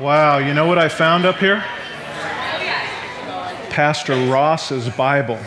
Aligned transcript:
Wow, 0.00 0.38
you 0.38 0.54
know 0.54 0.66
what 0.66 0.76
I 0.76 0.88
found 0.88 1.24
up 1.24 1.36
here? 1.36 1.62
Pastor 3.70 4.14
Ross's 4.26 4.88
Bible. 4.96 5.38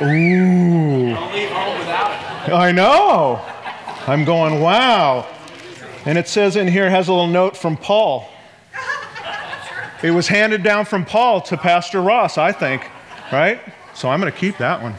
Ooh. 0.00 1.14
I 2.52 2.70
know. 2.72 3.44
I'm 4.06 4.24
going, 4.24 4.60
wow. 4.60 5.26
And 6.04 6.16
it 6.18 6.28
says 6.28 6.54
in 6.54 6.68
here, 6.68 6.88
has 6.88 7.08
a 7.08 7.12
little 7.12 7.26
note 7.26 7.56
from 7.56 7.76
Paul. 7.76 8.28
It 10.04 10.12
was 10.12 10.28
handed 10.28 10.62
down 10.62 10.84
from 10.84 11.04
Paul 11.04 11.40
to 11.42 11.56
Pastor 11.56 12.00
Ross, 12.00 12.38
I 12.38 12.52
think, 12.52 12.88
right? 13.32 13.60
So 13.94 14.08
I'm 14.08 14.20
going 14.20 14.32
to 14.32 14.38
keep 14.38 14.58
that 14.58 14.80
one. 14.82 14.94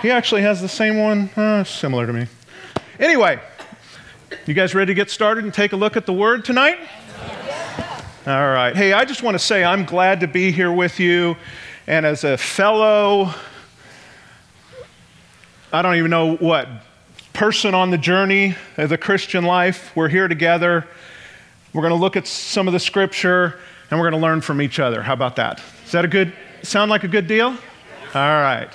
He 0.00 0.12
actually 0.12 0.42
has 0.42 0.60
the 0.60 0.68
same 0.68 0.96
one, 0.98 1.28
uh, 1.36 1.64
similar 1.64 2.06
to 2.06 2.12
me. 2.12 2.28
Anyway, 3.00 3.40
you 4.46 4.54
guys 4.54 4.74
ready 4.74 4.90
to 4.90 4.94
get 4.94 5.10
started 5.10 5.44
and 5.44 5.52
take 5.52 5.72
a 5.72 5.76
look 5.76 5.96
at 5.96 6.06
the 6.06 6.12
Word 6.12 6.44
tonight? 6.44 6.78
All 8.26 8.52
right. 8.52 8.76
Hey, 8.76 8.92
I 8.92 9.04
just 9.04 9.22
want 9.22 9.34
to 9.34 9.38
say 9.38 9.64
I'm 9.64 9.84
glad 9.84 10.20
to 10.20 10.26
be 10.26 10.50
here 10.50 10.72
with 10.72 11.00
you. 11.00 11.36
And 11.86 12.04
as 12.04 12.24
a 12.24 12.36
fellow, 12.36 13.32
I 15.72 15.82
don't 15.82 15.96
even 15.96 16.10
know 16.10 16.36
what, 16.36 16.68
person 17.32 17.74
on 17.74 17.90
the 17.90 17.98
journey 17.98 18.56
of 18.76 18.88
the 18.88 18.98
Christian 18.98 19.44
life, 19.44 19.94
we're 19.94 20.08
here 20.08 20.28
together. 20.28 20.86
We're 21.72 21.82
going 21.82 21.94
to 21.94 22.00
look 22.00 22.16
at 22.16 22.26
some 22.26 22.66
of 22.66 22.72
the 22.72 22.80
scripture 22.80 23.58
and 23.90 23.98
we're 23.98 24.10
going 24.10 24.20
to 24.20 24.26
learn 24.26 24.40
from 24.40 24.60
each 24.60 24.80
other. 24.80 25.02
How 25.02 25.12
about 25.12 25.36
that? 25.36 25.62
Is 25.86 25.92
that 25.92 26.04
a 26.04 26.08
good, 26.08 26.32
sound 26.62 26.90
like 26.90 27.04
a 27.04 27.08
good 27.08 27.26
deal? 27.26 27.48
All 27.48 27.56
right. 28.14 28.68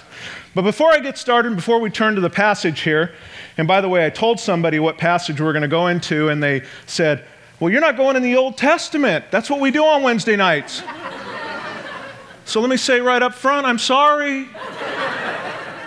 But 0.56 0.62
before 0.62 0.92
I 0.92 1.00
get 1.00 1.18
started, 1.18 1.56
before 1.56 1.80
we 1.80 1.90
turn 1.90 2.16
to 2.16 2.22
the 2.22 2.30
passage 2.30 2.82
here, 2.82 3.14
and 3.58 3.68
by 3.68 3.82
the 3.82 3.90
way, 3.90 4.06
I 4.06 4.10
told 4.10 4.40
somebody 4.40 4.80
what 4.80 4.98
passage 4.98 5.42
we're 5.42 5.54
going 5.54 5.64
to 5.64 5.68
go 5.68 5.88
into, 5.88 6.30
and 6.30 6.42
they 6.42 6.64
said, 6.86 7.26
Well, 7.60 7.72
you're 7.72 7.82
not 7.82 7.98
going 7.98 8.16
in 8.16 8.22
the 8.22 8.36
Old 8.36 8.58
Testament. 8.58 9.26
That's 9.32 9.50
what 9.50 9.60
we 9.60 9.72
do 9.72 9.84
on 9.84 10.04
Wednesday 10.04 10.36
nights. 10.36 10.84
so 12.46 12.62
let 12.62 12.70
me 12.70 12.78
say 12.78 13.02
right 13.02 13.22
up 13.22 13.34
front, 13.34 13.66
I'm 13.66 13.80
sorry. 13.80 14.48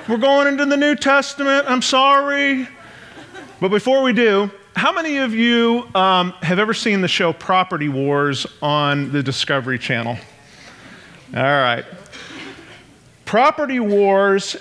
We're 0.08 0.18
going 0.18 0.46
into 0.46 0.66
the 0.66 0.76
New 0.76 0.94
Testament. 0.94 1.66
I'm 1.68 1.82
sorry. 1.82 2.68
But 3.60 3.70
before 3.70 4.02
we 4.02 4.12
do, 4.12 4.50
how 4.76 4.92
many 4.92 5.16
of 5.16 5.32
you 5.34 5.88
um, 5.94 6.32
have 6.42 6.58
ever 6.58 6.74
seen 6.74 7.00
the 7.00 7.08
show 7.08 7.32
Property 7.32 7.88
Wars 7.88 8.46
on 8.60 9.10
the 9.10 9.22
Discovery 9.22 9.78
Channel? 9.78 10.16
All 11.34 11.42
right. 11.42 11.84
Property 13.26 13.80
Wars, 13.80 14.56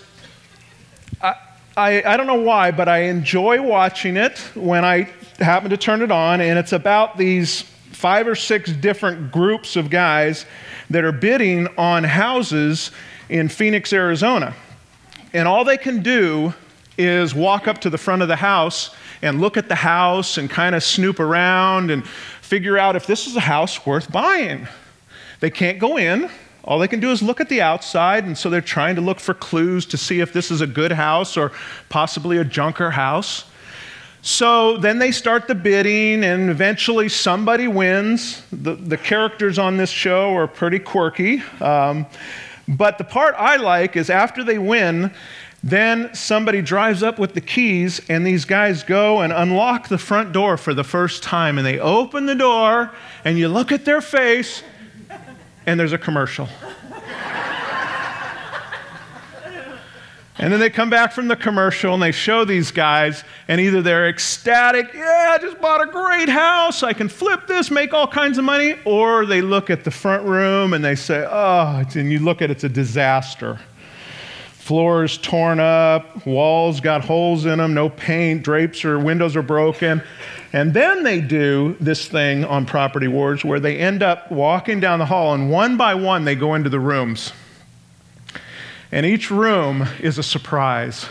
I, 1.21 1.35
I, 1.77 2.03
I, 2.03 2.17
don't 2.17 2.25
know 2.25 2.41
why, 2.41 2.71
but 2.71 2.89
I 2.89 3.03
enjoy 3.03 3.61
watching 3.61 4.17
it 4.17 4.39
when 4.55 4.83
I 4.83 5.07
happen 5.37 5.69
to 5.69 5.77
turn 5.77 6.01
it 6.01 6.09
on, 6.09 6.41
and 6.41 6.57
it's 6.57 6.73
about 6.73 7.15
these 7.15 7.61
five 7.61 8.27
or 8.27 8.33
six 8.33 8.71
different 8.71 9.31
groups 9.31 9.75
of 9.75 9.91
guys 9.91 10.47
that 10.89 11.03
are 11.03 11.11
bidding 11.11 11.67
on 11.77 12.03
houses 12.03 12.89
in 13.29 13.49
Phoenix, 13.49 13.93
Arizona. 13.93 14.55
And 15.31 15.47
all 15.47 15.63
they 15.63 15.77
can 15.77 16.01
do 16.01 16.51
is 16.97 17.35
walk 17.35 17.67
up 17.67 17.79
to 17.81 17.91
the 17.91 17.99
front 17.99 18.23
of 18.23 18.27
the 18.27 18.35
house 18.35 18.95
and 19.21 19.39
look 19.39 19.57
at 19.57 19.69
the 19.69 19.75
house 19.75 20.39
and 20.39 20.49
kind 20.49 20.73
of 20.73 20.81
snoop 20.81 21.19
around 21.19 21.91
and 21.91 22.05
figure 22.41 22.79
out 22.79 22.95
if 22.95 23.05
this 23.05 23.27
is 23.27 23.35
a 23.35 23.41
house 23.41 23.85
worth 23.85 24.11
buying. 24.11 24.67
They 25.39 25.51
can't 25.51 25.77
go 25.77 25.97
in. 25.97 26.31
All 26.65 26.79
they 26.79 26.87
can 26.87 26.99
do 26.99 27.11
is 27.11 27.21
look 27.21 27.39
at 27.39 27.47
the 27.47 27.61
outside, 27.61 28.25
and 28.25 28.35
so 28.35 28.49
they're 28.49 28.59
trying 28.59 28.95
to 28.95 29.01
look 29.01 29.19
for 29.19 29.35
clues 29.35 29.85
to 29.85 29.97
see 29.97 30.19
if 30.19 30.33
this 30.33 30.49
is 30.49 30.61
a 30.61 30.67
good 30.67 30.91
house 30.91 31.37
or 31.37 31.51
possibly 31.89 32.37
a 32.37 32.43
junker 32.43 32.91
house. 32.91 33.45
So 34.23 34.77
then 34.77 34.97
they 34.97 35.11
start 35.11 35.47
the 35.47 35.53
bidding, 35.53 36.23
and 36.23 36.49
eventually 36.49 37.07
somebody 37.07 37.67
wins. 37.67 38.41
The, 38.51 38.73
the 38.73 38.97
characters 38.97 39.59
on 39.59 39.77
this 39.77 39.91
show 39.91 40.35
are 40.35 40.47
pretty 40.47 40.79
quirky. 40.79 41.43
Um, 41.61 42.07
but 42.67 42.97
the 42.97 43.03
part 43.03 43.35
I 43.37 43.57
like 43.57 43.95
is 43.95 44.09
after 44.09 44.43
they 44.43 44.57
win, 44.57 45.13
then 45.61 46.13
somebody 46.15 46.63
drives 46.63 47.03
up 47.03 47.19
with 47.19 47.35
the 47.35 47.41
keys, 47.41 48.01
and 48.09 48.25
these 48.25 48.45
guys 48.45 48.81
go 48.81 49.21
and 49.21 49.31
unlock 49.31 49.87
the 49.87 49.99
front 49.99 50.31
door 50.31 50.57
for 50.57 50.73
the 50.73 50.83
first 50.83 51.21
time. 51.21 51.59
And 51.59 51.67
they 51.67 51.77
open 51.77 52.25
the 52.25 52.33
door, 52.33 52.91
and 53.23 53.37
you 53.37 53.47
look 53.47 53.71
at 53.71 53.85
their 53.85 54.01
face, 54.01 54.63
and 55.65 55.79
there's 55.79 55.93
a 55.93 55.97
commercial. 55.97 56.47
And 60.37 60.51
then 60.51 60.59
they 60.59 60.69
come 60.69 60.89
back 60.89 61.13
from 61.13 61.29
the 61.29 61.35
commercial 61.37 61.93
and 61.93 62.03
they 62.03 62.11
show 62.11 62.43
these 62.43 62.69
guys, 62.69 63.23
and 63.47 63.61
either 63.61 63.81
they're 63.81 64.09
ecstatic, 64.09 64.93
yeah, 64.93 65.31
I 65.31 65.37
just 65.37 65.61
bought 65.61 65.81
a 65.81 65.89
great 65.89 66.27
house, 66.27 66.83
I 66.83 66.91
can 66.91 67.07
flip 67.07 67.47
this, 67.47 67.71
make 67.71 67.93
all 67.93 68.05
kinds 68.05 68.37
of 68.37 68.43
money, 68.43 68.75
or 68.83 69.25
they 69.25 69.41
look 69.41 69.69
at 69.69 69.85
the 69.85 69.91
front 69.91 70.23
room 70.23 70.73
and 70.73 70.83
they 70.83 70.95
say, 70.95 71.25
oh, 71.27 71.85
and 71.95 72.11
you 72.11 72.19
look 72.19 72.41
at 72.41 72.51
it, 72.51 72.55
it's 72.55 72.63
a 72.65 72.69
disaster. 72.69 73.57
Floors 74.51 75.17
torn 75.17 75.61
up, 75.61 76.25
walls 76.25 76.81
got 76.81 77.05
holes 77.05 77.45
in 77.45 77.59
them, 77.59 77.73
no 77.73 77.87
paint, 77.87 78.43
drapes 78.43 78.83
or 78.83 78.99
windows 78.99 79.37
are 79.37 79.41
broken. 79.41 80.03
And 80.55 80.73
then 80.73 81.03
they 81.03 81.19
do 81.19 81.75
this 81.81 82.07
thing 82.07 82.45
on 82.45 82.65
Property 82.65 83.09
Wars 83.09 83.43
where 83.43 83.59
they 83.59 83.77
end 83.77 84.01
up 84.01 84.31
walking 84.31 84.79
down 84.79 84.99
the 84.99 85.05
hall, 85.05 85.33
and 85.33 85.51
one 85.51 85.75
by 85.75 85.95
one 85.95 86.23
they 86.23 86.35
go 86.35 86.55
into 86.55 86.69
the 86.69 86.79
rooms. 86.79 87.33
And 88.89 89.05
each 89.05 89.29
room 89.29 89.85
is 89.99 90.17
a 90.17 90.23
surprise. 90.23 91.07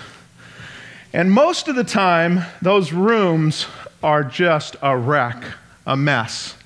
And 1.12 1.31
most 1.31 1.69
of 1.69 1.77
the 1.77 1.84
time, 1.84 2.41
those 2.62 2.94
rooms 2.94 3.66
are 4.03 4.25
just 4.25 4.77
a 4.81 4.97
wreck, 4.97 5.44
a 5.87 5.94
mess. 5.94 6.56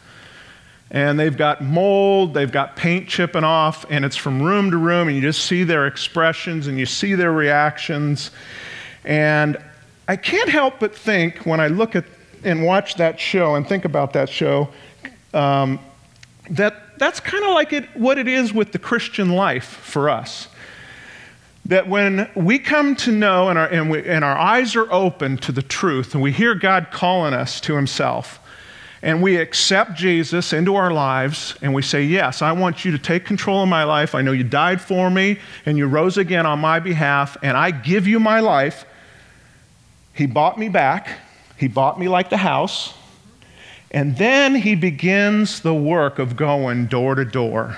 And 0.88 1.18
they've 1.18 1.36
got 1.36 1.60
mold, 1.60 2.32
they've 2.32 2.52
got 2.52 2.76
paint 2.76 3.08
chipping 3.08 3.42
off, 3.42 3.86
and 3.90 4.04
it's 4.04 4.14
from 4.14 4.40
room 4.40 4.70
to 4.70 4.76
room, 4.76 5.08
and 5.08 5.16
you 5.16 5.22
just 5.22 5.46
see 5.46 5.64
their 5.64 5.88
expressions 5.88 6.68
and 6.68 6.78
you 6.78 6.86
see 6.86 7.16
their 7.16 7.32
reactions. 7.32 8.30
And 9.04 9.56
I 10.06 10.14
can't 10.14 10.48
help 10.48 10.78
but 10.78 10.94
think 10.94 11.38
when 11.44 11.58
I 11.58 11.66
look 11.66 11.96
at 11.96 12.04
and 12.44 12.64
watch 12.64 12.96
that 12.96 13.18
show 13.18 13.54
and 13.54 13.66
think 13.66 13.84
about 13.84 14.12
that 14.12 14.28
show 14.28 14.68
um, 15.34 15.78
that 16.50 16.98
that's 16.98 17.20
kind 17.20 17.44
of 17.44 17.50
like 17.50 17.72
it, 17.72 17.84
what 17.96 18.18
it 18.18 18.26
is 18.26 18.52
with 18.52 18.72
the 18.72 18.78
Christian 18.78 19.30
life 19.30 19.66
for 19.66 20.08
us 20.08 20.48
that 21.68 21.86
when 21.86 22.28
we 22.34 22.58
come 22.58 22.96
to 22.96 23.12
know 23.12 23.50
and 23.50 23.58
our, 23.58 23.68
and, 23.68 23.90
we, 23.90 24.04
and 24.08 24.24
our 24.24 24.36
eyes 24.36 24.74
are 24.74 24.90
open 24.90 25.36
to 25.36 25.52
the 25.52 25.62
truth 25.62 26.14
and 26.14 26.22
we 26.22 26.32
hear 26.32 26.54
God 26.54 26.88
calling 26.90 27.34
us 27.34 27.60
to 27.60 27.76
Himself, 27.76 28.40
and 29.02 29.22
we 29.22 29.36
accept 29.36 29.94
Jesus 29.94 30.52
into 30.52 30.74
our 30.74 30.90
lives 30.90 31.54
and 31.62 31.72
we 31.72 31.82
say, 31.82 32.02
Yes, 32.02 32.42
I 32.42 32.50
want 32.50 32.84
you 32.84 32.90
to 32.90 32.98
take 32.98 33.24
control 33.24 33.62
of 33.62 33.68
my 33.68 33.84
life. 33.84 34.14
I 34.14 34.22
know 34.22 34.32
you 34.32 34.42
died 34.42 34.80
for 34.80 35.08
me 35.08 35.38
and 35.66 35.78
you 35.78 35.86
rose 35.86 36.16
again 36.16 36.46
on 36.46 36.58
my 36.58 36.80
behalf, 36.80 37.36
and 37.42 37.56
I 37.56 37.70
give 37.70 38.08
you 38.08 38.18
my 38.18 38.40
life. 38.40 38.84
He 40.14 40.26
bought 40.26 40.58
me 40.58 40.68
back, 40.68 41.20
He 41.58 41.68
bought 41.68 41.98
me 41.98 42.08
like 42.08 42.30
the 42.30 42.36
house. 42.38 42.94
And 43.90 44.16
then 44.16 44.54
He 44.54 44.74
begins 44.74 45.60
the 45.60 45.74
work 45.74 46.18
of 46.18 46.36
going 46.36 46.86
door 46.86 47.14
to 47.14 47.24
door 47.24 47.76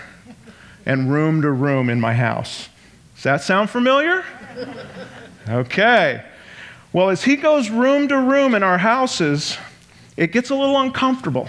and 0.86 1.10
room 1.12 1.42
to 1.42 1.50
room 1.50 1.88
in 1.88 2.00
my 2.00 2.14
house. 2.14 2.68
Does 3.14 3.24
that 3.24 3.42
sound 3.42 3.70
familiar? 3.70 4.24
Okay. 5.48 6.24
Well, 6.92 7.10
as 7.10 7.22
he 7.22 7.36
goes 7.36 7.70
room 7.70 8.08
to 8.08 8.18
room 8.18 8.54
in 8.54 8.62
our 8.62 8.78
houses, 8.78 9.56
it 10.16 10.32
gets 10.32 10.50
a 10.50 10.54
little 10.54 10.78
uncomfortable. 10.80 11.48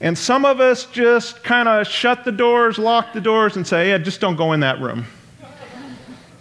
And 0.00 0.18
some 0.18 0.44
of 0.44 0.60
us 0.60 0.86
just 0.86 1.44
kind 1.44 1.68
of 1.68 1.86
shut 1.86 2.24
the 2.24 2.32
doors, 2.32 2.78
lock 2.78 3.12
the 3.12 3.20
doors, 3.20 3.56
and 3.56 3.66
say, 3.66 3.90
yeah, 3.90 3.98
just 3.98 4.20
don't 4.20 4.36
go 4.36 4.52
in 4.52 4.60
that 4.60 4.80
room. 4.80 5.06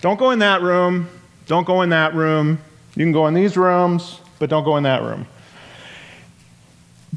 Don't 0.01 0.17
go 0.17 0.31
in 0.31 0.39
that 0.39 0.61
room. 0.61 1.07
Don't 1.45 1.65
go 1.65 1.81
in 1.83 1.89
that 1.89 2.15
room. 2.15 2.59
You 2.95 3.05
can 3.05 3.11
go 3.11 3.27
in 3.27 3.33
these 3.33 3.55
rooms, 3.55 4.19
but 4.43 4.49
don't 4.49 4.65
go 4.65 4.75
in 4.75 4.83
that 4.83 5.01
room. 5.01 5.25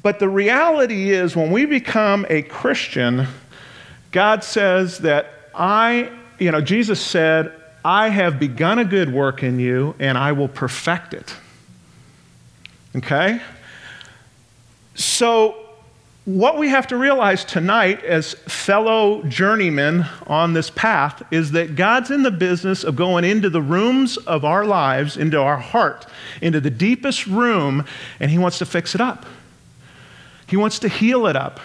But 0.00 0.20
the 0.20 0.28
reality 0.28 1.10
is, 1.10 1.34
when 1.34 1.50
we 1.50 1.64
become 1.64 2.24
a 2.30 2.42
Christian, 2.42 3.26
God 4.12 4.44
says 4.44 4.98
that 4.98 5.50
I 5.52 6.10
you 6.38 6.50
know, 6.50 6.60
Jesus 6.60 7.00
said, 7.00 7.52
I 7.84 8.08
have 8.08 8.38
begun 8.38 8.78
a 8.78 8.84
good 8.84 9.12
work 9.12 9.42
in 9.42 9.58
you 9.58 9.94
and 9.98 10.18
I 10.18 10.32
will 10.32 10.48
perfect 10.48 11.14
it. 11.14 11.34
Okay? 12.96 13.40
So, 14.94 15.65
what 16.26 16.58
we 16.58 16.68
have 16.68 16.88
to 16.88 16.96
realize 16.96 17.44
tonight 17.44 18.02
as 18.04 18.34
fellow 18.34 19.22
journeymen 19.22 20.04
on 20.26 20.54
this 20.54 20.70
path 20.70 21.22
is 21.30 21.52
that 21.52 21.76
God's 21.76 22.10
in 22.10 22.24
the 22.24 22.32
business 22.32 22.82
of 22.82 22.96
going 22.96 23.24
into 23.24 23.48
the 23.48 23.62
rooms 23.62 24.16
of 24.16 24.44
our 24.44 24.66
lives, 24.66 25.16
into 25.16 25.40
our 25.40 25.56
heart, 25.56 26.04
into 26.42 26.60
the 26.60 26.68
deepest 26.68 27.28
room, 27.28 27.84
and 28.18 28.28
He 28.28 28.38
wants 28.38 28.58
to 28.58 28.66
fix 28.66 28.96
it 28.96 29.00
up. 29.00 29.24
He 30.48 30.56
wants 30.56 30.80
to 30.80 30.88
heal 30.88 31.28
it 31.28 31.36
up. 31.36 31.60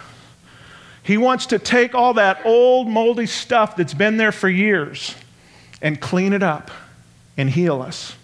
He 1.02 1.18
wants 1.18 1.48
to 1.48 1.58
take 1.58 1.96
all 1.96 2.14
that 2.14 2.46
old, 2.46 2.88
moldy 2.88 3.26
stuff 3.26 3.76
that's 3.76 3.96
been 3.96 4.18
there 4.18 4.32
for 4.32 4.48
years 4.48 5.16
and 5.82 6.00
clean 6.00 6.34
it 6.34 6.44
up 6.44 6.70
and 7.36 7.50
heal 7.50 7.82
us. 7.82 8.16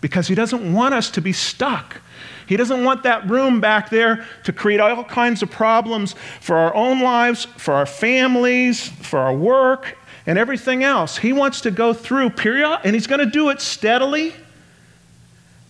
Because 0.00 0.28
He 0.28 0.36
doesn't 0.36 0.72
want 0.72 0.94
us 0.94 1.10
to 1.10 1.20
be 1.20 1.32
stuck. 1.32 2.00
He 2.46 2.56
doesn't 2.56 2.84
want 2.84 3.02
that 3.02 3.28
room 3.28 3.60
back 3.60 3.90
there 3.90 4.24
to 4.44 4.52
create 4.52 4.80
all 4.80 5.04
kinds 5.04 5.42
of 5.42 5.50
problems 5.50 6.14
for 6.40 6.56
our 6.56 6.74
own 6.74 7.00
lives, 7.00 7.44
for 7.44 7.74
our 7.74 7.86
families, 7.86 8.88
for 8.88 9.18
our 9.18 9.34
work, 9.34 9.96
and 10.26 10.38
everything 10.38 10.84
else. 10.84 11.18
He 11.18 11.32
wants 11.32 11.60
to 11.62 11.70
go 11.70 11.92
through 11.92 12.30
period, 12.30 12.80
and 12.84 12.94
he's 12.94 13.06
going 13.06 13.20
to 13.20 13.30
do 13.30 13.50
it 13.50 13.60
steadily, 13.60 14.34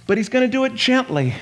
but 0.06 0.18
he's 0.18 0.28
going 0.28 0.44
to 0.44 0.50
do 0.50 0.64
it 0.64 0.74
gently. 0.74 1.34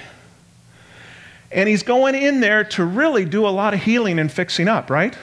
And 1.50 1.68
he's 1.68 1.82
going 1.82 2.14
in 2.14 2.40
there 2.40 2.64
to 2.64 2.84
really 2.84 3.24
do 3.24 3.46
a 3.46 3.50
lot 3.50 3.74
of 3.74 3.82
healing 3.82 4.18
and 4.18 4.30
fixing 4.30 4.68
up, 4.68 4.90
right? 4.90 5.16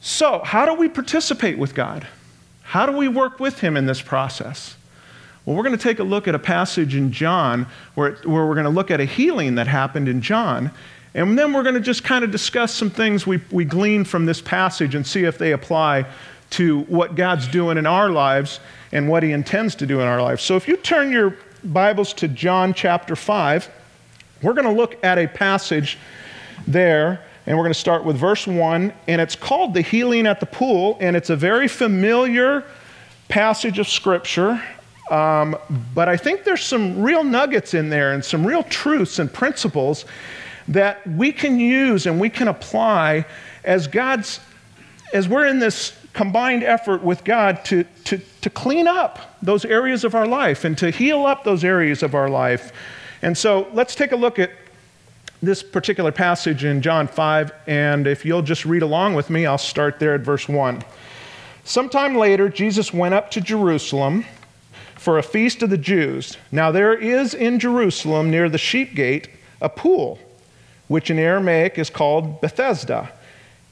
So, 0.00 0.40
how 0.44 0.66
do 0.66 0.74
we 0.74 0.88
participate 0.88 1.58
with 1.58 1.74
God? 1.74 2.06
How 2.62 2.86
do 2.86 2.92
we 2.92 3.08
work 3.08 3.40
with 3.40 3.60
him 3.60 3.76
in 3.76 3.86
this 3.86 4.02
process? 4.02 4.76
Well, 5.46 5.54
we're 5.54 5.62
going 5.62 5.78
to 5.78 5.82
take 5.82 6.00
a 6.00 6.04
look 6.04 6.26
at 6.26 6.34
a 6.34 6.40
passage 6.40 6.96
in 6.96 7.12
John 7.12 7.68
where, 7.94 8.16
where 8.24 8.44
we're 8.46 8.54
going 8.54 8.64
to 8.64 8.70
look 8.70 8.90
at 8.90 9.00
a 9.00 9.04
healing 9.04 9.54
that 9.54 9.68
happened 9.68 10.08
in 10.08 10.20
John. 10.20 10.72
And 11.14 11.38
then 11.38 11.52
we're 11.52 11.62
going 11.62 11.76
to 11.76 11.80
just 11.80 12.02
kind 12.02 12.24
of 12.24 12.32
discuss 12.32 12.74
some 12.74 12.90
things 12.90 13.28
we, 13.28 13.40
we 13.52 13.64
glean 13.64 14.02
from 14.02 14.26
this 14.26 14.40
passage 14.40 14.96
and 14.96 15.06
see 15.06 15.22
if 15.22 15.38
they 15.38 15.52
apply 15.52 16.04
to 16.50 16.80
what 16.82 17.14
God's 17.14 17.46
doing 17.46 17.78
in 17.78 17.86
our 17.86 18.10
lives 18.10 18.58
and 18.90 19.08
what 19.08 19.22
He 19.22 19.30
intends 19.30 19.76
to 19.76 19.86
do 19.86 20.00
in 20.00 20.06
our 20.08 20.20
lives. 20.20 20.42
So 20.42 20.56
if 20.56 20.66
you 20.66 20.76
turn 20.76 21.12
your 21.12 21.36
Bibles 21.62 22.12
to 22.14 22.28
John 22.28 22.74
chapter 22.74 23.14
5, 23.14 23.70
we're 24.42 24.52
going 24.52 24.66
to 24.66 24.72
look 24.72 25.02
at 25.04 25.16
a 25.16 25.28
passage 25.28 25.96
there, 26.66 27.24
and 27.46 27.56
we're 27.56 27.62
going 27.62 27.72
to 27.72 27.78
start 27.78 28.04
with 28.04 28.16
verse 28.16 28.48
1, 28.48 28.92
and 29.06 29.20
it's 29.20 29.36
called 29.36 29.74
the 29.74 29.80
healing 29.80 30.26
at 30.26 30.40
the 30.40 30.46
pool, 30.46 30.98
and 31.00 31.16
it's 31.16 31.30
a 31.30 31.36
very 31.36 31.68
familiar 31.68 32.64
passage 33.28 33.78
of 33.78 33.88
Scripture. 33.88 34.60
Um, 35.10 35.56
but 35.94 36.08
I 36.08 36.16
think 36.16 36.44
there's 36.44 36.64
some 36.64 37.02
real 37.02 37.22
nuggets 37.22 37.74
in 37.74 37.90
there 37.90 38.12
and 38.12 38.24
some 38.24 38.46
real 38.46 38.62
truths 38.64 39.18
and 39.18 39.32
principles 39.32 40.04
that 40.68 41.06
we 41.06 41.30
can 41.30 41.60
use 41.60 42.06
and 42.06 42.20
we 42.20 42.28
can 42.28 42.48
apply 42.48 43.24
as 43.64 43.86
God's, 43.86 44.40
as 45.12 45.28
we're 45.28 45.46
in 45.46 45.60
this 45.60 45.96
combined 46.12 46.64
effort 46.64 47.02
with 47.02 47.22
God 47.24 47.64
to, 47.66 47.84
to, 48.04 48.18
to 48.40 48.50
clean 48.50 48.88
up 48.88 49.36
those 49.42 49.64
areas 49.64 50.02
of 50.02 50.14
our 50.14 50.26
life 50.26 50.64
and 50.64 50.76
to 50.78 50.90
heal 50.90 51.26
up 51.26 51.44
those 51.44 51.62
areas 51.62 52.02
of 52.02 52.14
our 52.14 52.28
life 52.28 52.72
and 53.22 53.36
so 53.36 53.68
let's 53.72 53.94
take 53.94 54.12
a 54.12 54.16
look 54.16 54.38
at 54.38 54.50
this 55.42 55.62
particular 55.62 56.12
passage 56.12 56.64
in 56.64 56.82
John 56.82 57.06
5, 57.06 57.52
and 57.66 58.06
if 58.06 58.24
you'll 58.24 58.42
just 58.42 58.64
read 58.64 58.82
along 58.82 59.14
with 59.14 59.30
me, 59.30 59.46
I'll 59.46 59.58
start 59.58 59.98
there 59.98 60.14
at 60.14 60.20
verse 60.20 60.48
1. 60.48 60.82
Sometime 61.64 62.16
later, 62.16 62.48
Jesus 62.48 62.92
went 62.92 63.14
up 63.14 63.30
to 63.32 63.40
Jerusalem 63.40 64.24
for 64.96 65.18
a 65.18 65.22
feast 65.22 65.62
of 65.62 65.70
the 65.70 65.78
Jews. 65.78 66.36
Now, 66.50 66.70
there 66.70 66.94
is 66.94 67.34
in 67.34 67.58
Jerusalem, 67.58 68.30
near 68.30 68.48
the 68.48 68.58
sheep 68.58 68.94
gate, 68.94 69.28
a 69.60 69.68
pool, 69.68 70.18
which 70.88 71.10
in 71.10 71.18
Aramaic 71.18 71.78
is 71.78 71.90
called 71.90 72.40
Bethesda, 72.40 73.12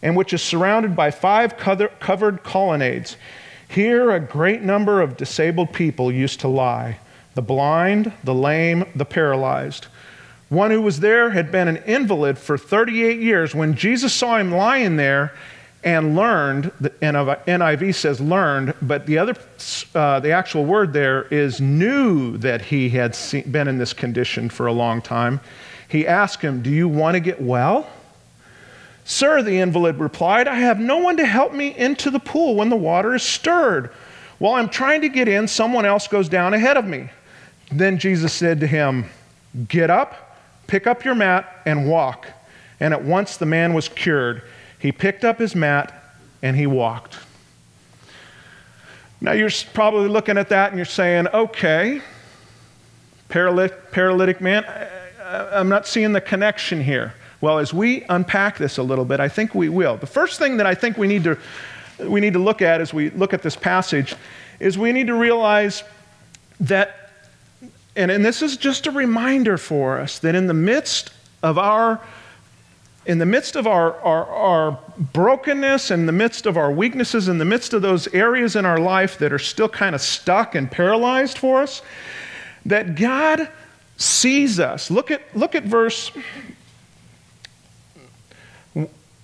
and 0.03 0.17
which 0.17 0.33
is 0.33 0.43
surrounded 0.43 0.95
by 0.95 1.11
five 1.11 1.57
covered 1.57 2.43
colonnades. 2.43 3.17
Here, 3.69 4.11
a 4.11 4.21
great 4.21 4.63
number 4.63 5.01
of 5.01 5.17
disabled 5.17 5.73
people 5.73 6.13
used 6.13 6.41
to 6.41 6.49
lie 6.49 6.99
the 7.35 7.43
blind, 7.43 8.13
the 8.23 8.35
lame, 8.35 8.85
the 8.95 9.05
paralyzed. 9.05 9.89
One 10.49 10.71
who 10.71 10.81
was 10.81 11.01
there 11.01 11.31
had 11.31 11.51
been 11.51 11.67
an 11.67 11.79
invalid 11.79 12.39
for 12.39 12.57
38 12.57 13.19
years. 13.19 13.57
When 13.57 13.75
Jesus 13.75 14.13
saw 14.13 14.39
him 14.39 14.53
lying 14.53 14.95
there 14.97 15.33
and 15.85 16.17
learned, 16.17 16.73
the 16.81 16.91
NIV 16.91 17.95
says 17.95 18.21
learned, 18.21 18.75
but 18.81 19.07
the 19.07 19.19
other, 19.19 19.35
uh, 19.95 20.19
the 20.21 20.31
actual 20.31 20.65
word 20.65 20.93
there 20.93 21.25
is 21.25 21.61
knew 21.61 22.39
that 22.39 22.63
he 22.63 22.89
had 22.89 23.15
seen, 23.15 23.51
been 23.51 23.69
in 23.69 23.79
this 23.79 23.93
condition 23.93 24.49
for 24.49 24.67
a 24.67 24.73
long 24.73 25.03
time. 25.03 25.41
He 25.89 26.07
asked 26.07 26.41
him, 26.41 26.63
Do 26.63 26.71
you 26.71 26.89
want 26.89 27.15
to 27.15 27.21
get 27.21 27.41
well? 27.41 27.87
Sir, 29.05 29.43
the 29.43 29.59
invalid 29.59 29.97
replied, 29.97 30.49
I 30.49 30.57
have 30.57 30.81
no 30.81 30.97
one 30.97 31.19
to 31.19 31.27
help 31.27 31.53
me 31.53 31.77
into 31.77 32.11
the 32.11 32.19
pool 32.19 32.57
when 32.57 32.71
the 32.71 32.77
water 32.77 33.15
is 33.15 33.23
stirred. 33.23 33.91
While 34.39 34.55
I'm 34.55 34.71
trying 34.71 35.03
to 35.03 35.11
get 35.11 35.29
in, 35.29 35.47
someone 35.47 35.85
else 35.85 36.09
goes 36.09 36.29
down 36.29 36.55
ahead 36.55 36.79
of 36.79 36.87
me. 36.87 37.11
Then 37.71 37.99
Jesus 37.99 38.33
said 38.33 38.61
to 38.61 38.67
him, 38.67 39.05
Get 39.69 39.91
up, 39.91 40.39
pick 40.67 40.87
up 40.87 41.05
your 41.05 41.15
mat, 41.15 41.63
and 41.67 41.89
walk. 41.89 42.27
And 42.81 42.95
at 42.95 43.05
once 43.05 43.37
the 43.37 43.47
man 43.47 43.75
was 43.75 43.89
cured. 43.89 44.43
He 44.85 44.93
picked 44.93 45.25
up 45.25 45.39
his 45.39 45.55
mat 45.55 45.95
and 46.43 46.55
he 46.55 46.67
walked. 46.67 47.17
Now 49.19 49.33
you're 49.33 49.49
probably 49.73 50.11
looking 50.11 50.37
at 50.37 50.51
that 50.51 50.73
and 50.73 50.79
you're 50.79 50.85
saying, 50.85 51.27
okay, 51.29 52.03
paralytic, 53.31 53.93
paralytic 53.93 54.43
man, 54.43 54.63
I'm 55.25 55.71
not 55.71 55.87
seeing 55.87 56.13
the 56.13 56.21
connection 56.21 56.83
here. 56.83 57.15
Well, 57.41 57.61
as 57.61 57.73
we 57.73 58.03
unpack 58.11 58.59
this 58.59 58.77
a 58.77 58.83
little 58.83 59.07
bit, 59.07 59.21
I 59.21 59.29
think 59.31 59.55
we 59.55 59.71
will. 59.71 59.97
The 59.97 60.07
first 60.07 60.39
thing 60.39 60.59
that 60.59 60.67
I 60.67 60.75
think 60.75 60.99
we 60.99 61.07
need 61.07 61.25
to, 61.25 61.39
we 62.01 62.21
need 62.21 62.35
to 62.35 62.39
look 62.39 62.61
at 62.61 62.83
as 62.83 62.93
we 62.93 63.09
look 63.09 63.33
at 63.33 63.41
this 63.41 63.57
passage 63.57 64.15
is 64.61 64.77
we 64.77 64.93
need 64.93 65.07
to 65.07 65.15
realize 65.15 65.83
that 66.61 67.11
and, 67.97 68.11
and 68.11 68.23
this 68.23 68.43
is 68.43 68.59
just 68.59 68.87
a 68.87 68.91
reminder 68.91 69.57
for 69.57 69.99
us 69.99 70.19
that 70.19 70.35
in 70.35 70.47
the 70.47 70.53
midst 70.53 71.11
of 71.43 71.57
our 71.57 72.03
in 73.07 73.19
the 73.19 73.27
midst 73.27 73.57
of 73.57 73.67
our, 73.67 73.95
our, 74.01 74.27
our, 74.27 74.79
brokenness, 75.13 75.91
in 75.91 76.07
the 76.07 76.13
midst 76.13 76.47
of 76.47 76.57
our 76.57 76.71
weaknesses, 76.71 77.29
in 77.29 77.39
the 77.39 77.45
midst 77.45 77.75
of 77.75 77.83
those 77.83 78.07
areas 78.15 78.55
in 78.57 78.65
our 78.65 78.79
life 78.79 79.19
that 79.19 79.33
are 79.33 79.39
still 79.39 79.69
kind 79.69 79.95
of 79.95 80.01
stuck 80.01 80.55
and 80.55 80.71
paralyzed 80.71 81.37
for 81.37 81.63
us, 81.63 81.83
that 82.65 82.95
God 82.95 83.49
sees 83.97 84.61
us. 84.61 84.91
Look 84.91 85.11
at, 85.11 85.23
look 85.37 85.55
at 85.55 85.65
verse 85.65 86.13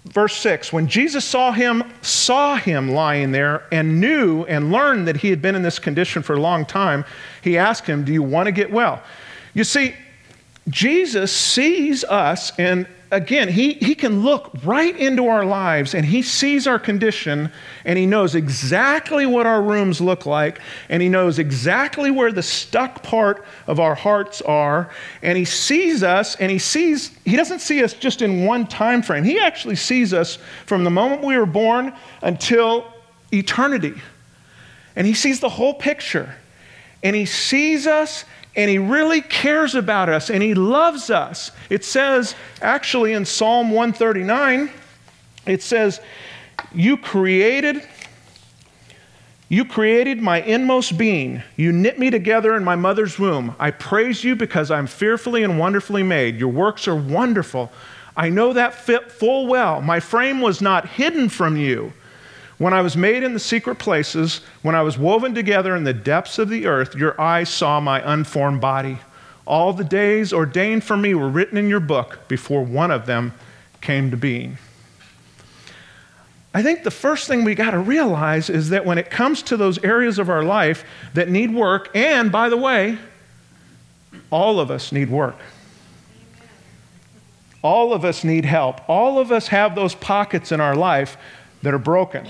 verse 0.06 0.34
6 0.38 0.72
when 0.72 0.88
jesus 0.88 1.24
saw 1.26 1.52
him 1.52 1.84
saw 2.00 2.56
him 2.56 2.90
lying 2.90 3.32
there 3.32 3.64
and 3.70 4.00
knew 4.00 4.44
and 4.44 4.72
learned 4.72 5.06
that 5.06 5.18
he 5.18 5.28
had 5.28 5.42
been 5.42 5.54
in 5.54 5.62
this 5.62 5.78
condition 5.78 6.22
for 6.22 6.34
a 6.34 6.40
long 6.40 6.64
time 6.64 7.04
he 7.42 7.58
asked 7.58 7.86
him 7.86 8.02
do 8.02 8.12
you 8.12 8.22
want 8.22 8.46
to 8.46 8.52
get 8.52 8.72
well 8.72 9.02
you 9.52 9.62
see 9.62 9.94
jesus 10.70 11.30
sees 11.30 12.02
us 12.04 12.50
and 12.58 12.86
again, 13.10 13.48
he, 13.48 13.74
he 13.74 13.94
can 13.94 14.22
look 14.22 14.50
right 14.64 14.96
into 14.96 15.26
our 15.26 15.44
lives 15.44 15.94
and 15.94 16.04
he 16.04 16.22
sees 16.22 16.66
our 16.66 16.78
condition 16.78 17.50
and 17.84 17.98
he 17.98 18.06
knows 18.06 18.34
exactly 18.34 19.26
what 19.26 19.46
our 19.46 19.62
rooms 19.62 20.00
look 20.00 20.26
like 20.26 20.60
and 20.88 21.02
he 21.02 21.08
knows 21.08 21.38
exactly 21.38 22.10
where 22.10 22.32
the 22.32 22.42
stuck 22.42 23.02
part 23.02 23.44
of 23.66 23.80
our 23.80 23.94
hearts 23.94 24.40
are. 24.42 24.90
And 25.22 25.36
he 25.36 25.44
sees 25.44 26.02
us 26.02 26.36
and 26.36 26.50
he 26.50 26.58
sees 26.58 27.16
he 27.24 27.36
doesn't 27.36 27.60
see 27.60 27.82
us 27.82 27.94
just 27.94 28.22
in 28.22 28.44
one 28.44 28.66
time 28.66 29.02
frame. 29.02 29.24
He 29.24 29.38
actually 29.38 29.76
sees 29.76 30.14
us 30.14 30.38
from 30.66 30.84
the 30.84 30.90
moment 30.90 31.22
we 31.22 31.36
were 31.36 31.46
born 31.46 31.92
until 32.22 32.86
eternity. 33.32 33.94
And 34.94 35.06
he 35.06 35.14
sees 35.14 35.40
the 35.40 35.48
whole 35.48 35.74
picture. 35.74 36.34
And 37.02 37.16
he 37.16 37.24
sees 37.24 37.86
us 37.86 38.24
and 38.56 38.68
he 38.70 38.78
really 38.78 39.20
cares 39.20 39.74
about 39.74 40.08
us 40.08 40.30
and 40.30 40.42
he 40.42 40.54
loves 40.54 41.10
us. 41.10 41.52
It 41.68 41.84
says, 41.84 42.34
actually, 42.60 43.12
in 43.12 43.24
Psalm 43.24 43.70
139, 43.70 44.70
it 45.46 45.62
says, 45.62 46.00
You 46.72 46.96
created. 46.96 47.82
You 49.48 49.64
created 49.64 50.20
my 50.20 50.42
inmost 50.42 50.96
being. 50.96 51.42
You 51.56 51.72
knit 51.72 51.98
me 51.98 52.10
together 52.10 52.54
in 52.54 52.62
my 52.62 52.76
mother's 52.76 53.18
womb. 53.18 53.56
I 53.58 53.72
praise 53.72 54.22
you 54.22 54.36
because 54.36 54.70
I'm 54.70 54.86
fearfully 54.86 55.42
and 55.42 55.58
wonderfully 55.58 56.04
made. 56.04 56.36
Your 56.36 56.50
works 56.50 56.86
are 56.86 56.94
wonderful. 56.94 57.72
I 58.16 58.28
know 58.28 58.52
that 58.52 58.74
fit 58.74 59.10
full 59.10 59.46
well. 59.46 59.80
My 59.80 59.98
frame 59.98 60.40
was 60.40 60.60
not 60.60 60.88
hidden 60.88 61.28
from 61.28 61.56
you 61.56 61.92
when 62.60 62.74
I 62.74 62.82
was 62.82 62.94
made 62.94 63.22
in 63.22 63.32
the 63.32 63.40
secret 63.40 63.76
places, 63.76 64.42
when 64.60 64.74
I 64.74 64.82
was 64.82 64.98
woven 64.98 65.34
together 65.34 65.74
in 65.74 65.84
the 65.84 65.94
depths 65.94 66.38
of 66.38 66.50
the 66.50 66.66
earth, 66.66 66.94
your 66.94 67.18
eyes 67.18 67.48
saw 67.48 67.80
my 67.80 68.02
unformed 68.12 68.60
body. 68.60 68.98
All 69.46 69.72
the 69.72 69.82
days 69.82 70.30
ordained 70.30 70.84
for 70.84 70.94
me 70.94 71.14
were 71.14 71.30
written 71.30 71.56
in 71.56 71.70
your 71.70 71.80
book 71.80 72.28
before 72.28 72.62
one 72.62 72.90
of 72.90 73.06
them 73.06 73.32
came 73.80 74.10
to 74.10 74.16
being. 74.18 74.58
I 76.52 76.62
think 76.62 76.82
the 76.82 76.90
first 76.90 77.26
thing 77.26 77.44
we 77.44 77.54
got 77.54 77.70
to 77.70 77.78
realize 77.78 78.50
is 78.50 78.68
that 78.68 78.84
when 78.84 78.98
it 78.98 79.10
comes 79.10 79.40
to 79.44 79.56
those 79.56 79.82
areas 79.82 80.18
of 80.18 80.28
our 80.28 80.42
life 80.42 80.84
that 81.14 81.30
need 81.30 81.54
work, 81.54 81.88
and 81.94 82.30
by 82.30 82.50
the 82.50 82.58
way, 82.58 82.98
all 84.30 84.60
of 84.60 84.70
us 84.70 84.92
need 84.92 85.08
work. 85.08 85.38
All 87.62 87.94
of 87.94 88.04
us 88.04 88.22
need 88.22 88.44
help. 88.44 88.86
All 88.86 89.18
of 89.18 89.32
us 89.32 89.48
have 89.48 89.74
those 89.74 89.94
pockets 89.94 90.52
in 90.52 90.60
our 90.60 90.76
life 90.76 91.16
that 91.62 91.74
are 91.74 91.78
broken, 91.78 92.26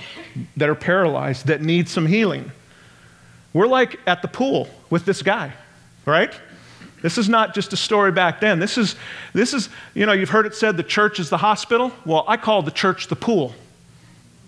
that 0.57 0.69
are 0.69 0.75
paralyzed, 0.75 1.47
that 1.47 1.61
need 1.63 1.89
some 1.89 2.07
healing. 2.07 2.51
We're 3.53 3.67
like 3.67 4.01
at 4.07 4.23
the 4.23 4.29
pool 4.29 4.69
with 4.91 5.05
this 5.05 5.23
guy, 5.23 5.53
right? 6.07 6.33
This 7.03 7.17
is 7.17 7.29
not 7.29 7.55
just 7.55 7.73
a 7.73 7.77
story 7.77 8.13
back 8.13 8.41
then. 8.41 8.59
This 8.59 8.77
is, 8.77 8.95
this 9.33 9.55
is, 9.55 9.69
you 9.95 10.07
know, 10.07 10.13
you've 10.13 10.31
heard 10.31 10.47
it 10.47 10.55
said 10.55 10.77
the 10.77 10.83
church 10.83 11.19
is 11.19 11.31
the 11.31 11.39
hospital. 11.39 11.93
Well, 12.05 12.25
I 12.29 12.37
call 12.37 12.63
the 12.63 12.71
church 12.71 13.07
the 13.07 13.17
pool. 13.17 13.55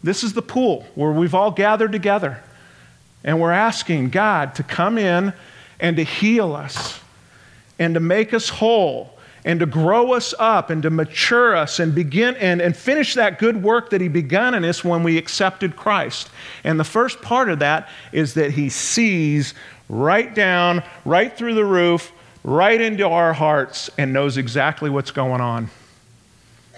This 0.03 0.23
is 0.23 0.33
the 0.33 0.43
pool 0.43 0.87
where 0.95 1.13
we've 1.13 1.35
all 1.35 1.51
gathered 1.51 1.93
together 1.93 2.43
and 3.25 3.41
we're 3.41 3.53
asking 3.53 4.11
God 4.11 4.57
to 4.57 4.63
come 4.63 4.99
in 4.99 5.33
and 5.79 5.97
to 5.97 6.03
heal 6.03 6.55
us 6.55 7.01
and 7.79 7.95
to 7.95 8.01
make 8.01 8.35
us 8.35 8.49
whole 8.49 9.12
and 9.45 9.61
to 9.61 9.67
grow 9.67 10.13
us 10.13 10.35
up 10.39 10.71
and 10.71 10.83
to 10.83 10.91
mature 10.91 11.57
us 11.57 11.81
and 11.81 11.95
begin 11.95 12.37
and, 12.37 12.61
and 12.61 12.77
finish 12.77 13.15
that 13.15 13.39
good 13.39 13.63
work 13.63 13.91
that 13.91 14.01
he 14.01 14.09
began 14.09 14.55
in 14.55 14.65
us 14.65 14.85
when 14.85 15.03
we 15.03 15.19
accepted 15.19 15.77
Christ. 15.77 16.31
And 16.63 16.79
the 16.79 16.85
first 16.85 17.21
part 17.23 17.49
of 17.49 17.59
that 17.59 17.89
is 18.13 18.35
that 18.35 18.53
he 18.53 18.69
sees 18.69 19.55
right 19.89 20.33
down, 20.33 20.83
right 21.05 21.37
through 21.37 21.55
the 21.55 21.65
roof, 21.65 22.13
right 22.45 22.81
into 22.81 23.09
our 23.09 23.33
hearts, 23.33 23.91
and 23.99 24.13
knows 24.13 24.37
exactly 24.37 24.91
what's 24.91 25.11
going 25.11 25.41
on. 25.41 25.71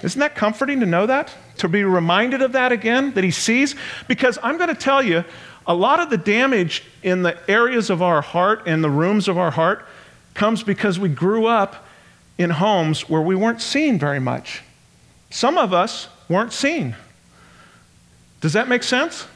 Isn't 0.02 0.20
that 0.20 0.34
comforting 0.34 0.80
to 0.80 0.86
know 0.86 1.06
that? 1.06 1.34
To 1.58 1.68
be 1.68 1.84
reminded 1.84 2.42
of 2.42 2.52
that 2.52 2.72
again, 2.72 3.12
that 3.14 3.24
he 3.24 3.30
sees? 3.30 3.74
Because 4.08 4.38
I'm 4.42 4.56
going 4.56 4.68
to 4.68 4.74
tell 4.74 5.02
you, 5.02 5.24
a 5.66 5.74
lot 5.74 6.00
of 6.00 6.10
the 6.10 6.18
damage 6.18 6.84
in 7.02 7.22
the 7.22 7.38
areas 7.48 7.88
of 7.88 8.02
our 8.02 8.20
heart 8.20 8.64
and 8.66 8.84
the 8.84 8.90
rooms 8.90 9.28
of 9.28 9.38
our 9.38 9.50
heart 9.50 9.86
comes 10.34 10.62
because 10.62 10.98
we 10.98 11.08
grew 11.08 11.46
up 11.46 11.86
in 12.38 12.50
homes 12.50 13.08
where 13.08 13.22
we 13.22 13.34
weren't 13.34 13.60
seen 13.60 13.98
very 13.98 14.20
much. 14.20 14.62
Some 15.30 15.56
of 15.56 15.72
us 15.72 16.08
weren't 16.28 16.52
seen. 16.52 16.96
Does 18.40 18.52
that 18.52 18.68
make 18.68 18.82
sense? 18.82 19.26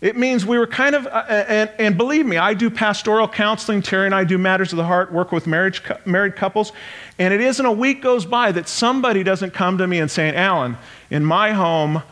It 0.00 0.16
means 0.16 0.46
we 0.46 0.58
were 0.58 0.66
kind 0.66 0.94
of, 0.94 1.06
uh, 1.08 1.24
and, 1.28 1.70
and, 1.78 1.98
believe 1.98 2.24
me, 2.24 2.36
I 2.36 2.54
do 2.54 2.70
pastoral 2.70 3.26
counseling. 3.26 3.82
Terry 3.82 4.06
and 4.06 4.14
I 4.14 4.22
do 4.22 4.38
matters 4.38 4.72
of 4.72 4.76
the 4.76 4.84
heart, 4.84 5.12
work 5.12 5.32
with 5.32 5.48
marriage, 5.48 5.82
married 6.04 6.36
couples. 6.36 6.70
And 7.18 7.34
it 7.34 7.40
isn't 7.40 7.66
a 7.66 7.72
week 7.72 8.00
goes 8.00 8.24
by 8.24 8.52
that 8.52 8.68
somebody 8.68 9.24
doesn't 9.24 9.54
come 9.54 9.78
to 9.78 9.86
me 9.88 9.98
and 9.98 10.08
say, 10.08 10.32
Alan, 10.32 10.76
in 11.10 11.24
my 11.24 11.52
home, 11.52 12.04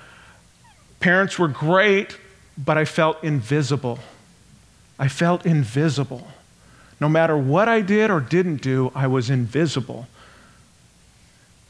parents 0.98 1.38
were 1.38 1.46
great, 1.46 2.18
but 2.58 2.76
I 2.76 2.84
felt 2.84 3.22
invisible. 3.22 4.00
I 4.98 5.06
felt 5.06 5.46
invisible. 5.46 6.26
No 7.00 7.08
matter 7.08 7.36
what 7.36 7.68
I 7.68 7.80
did 7.82 8.10
or 8.10 8.20
didn't 8.20 8.62
do, 8.62 8.90
I 8.94 9.06
was 9.06 9.28
invisible. 9.30 10.06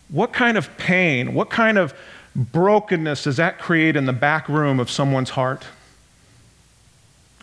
What 0.09 0.33
kind 0.33 0.57
of 0.57 0.77
pain, 0.77 1.35
what 1.35 1.51
kind 1.51 1.79
of 1.79 1.95
brokenness 2.37 3.25
does 3.25 3.39
that 3.39 3.59
create 3.59 3.97
in 3.97 4.07
the 4.07 4.13
back 4.13 4.49
room 4.49 4.79
of 4.79 4.91
someone's 4.91 5.31
heart? 5.31 5.65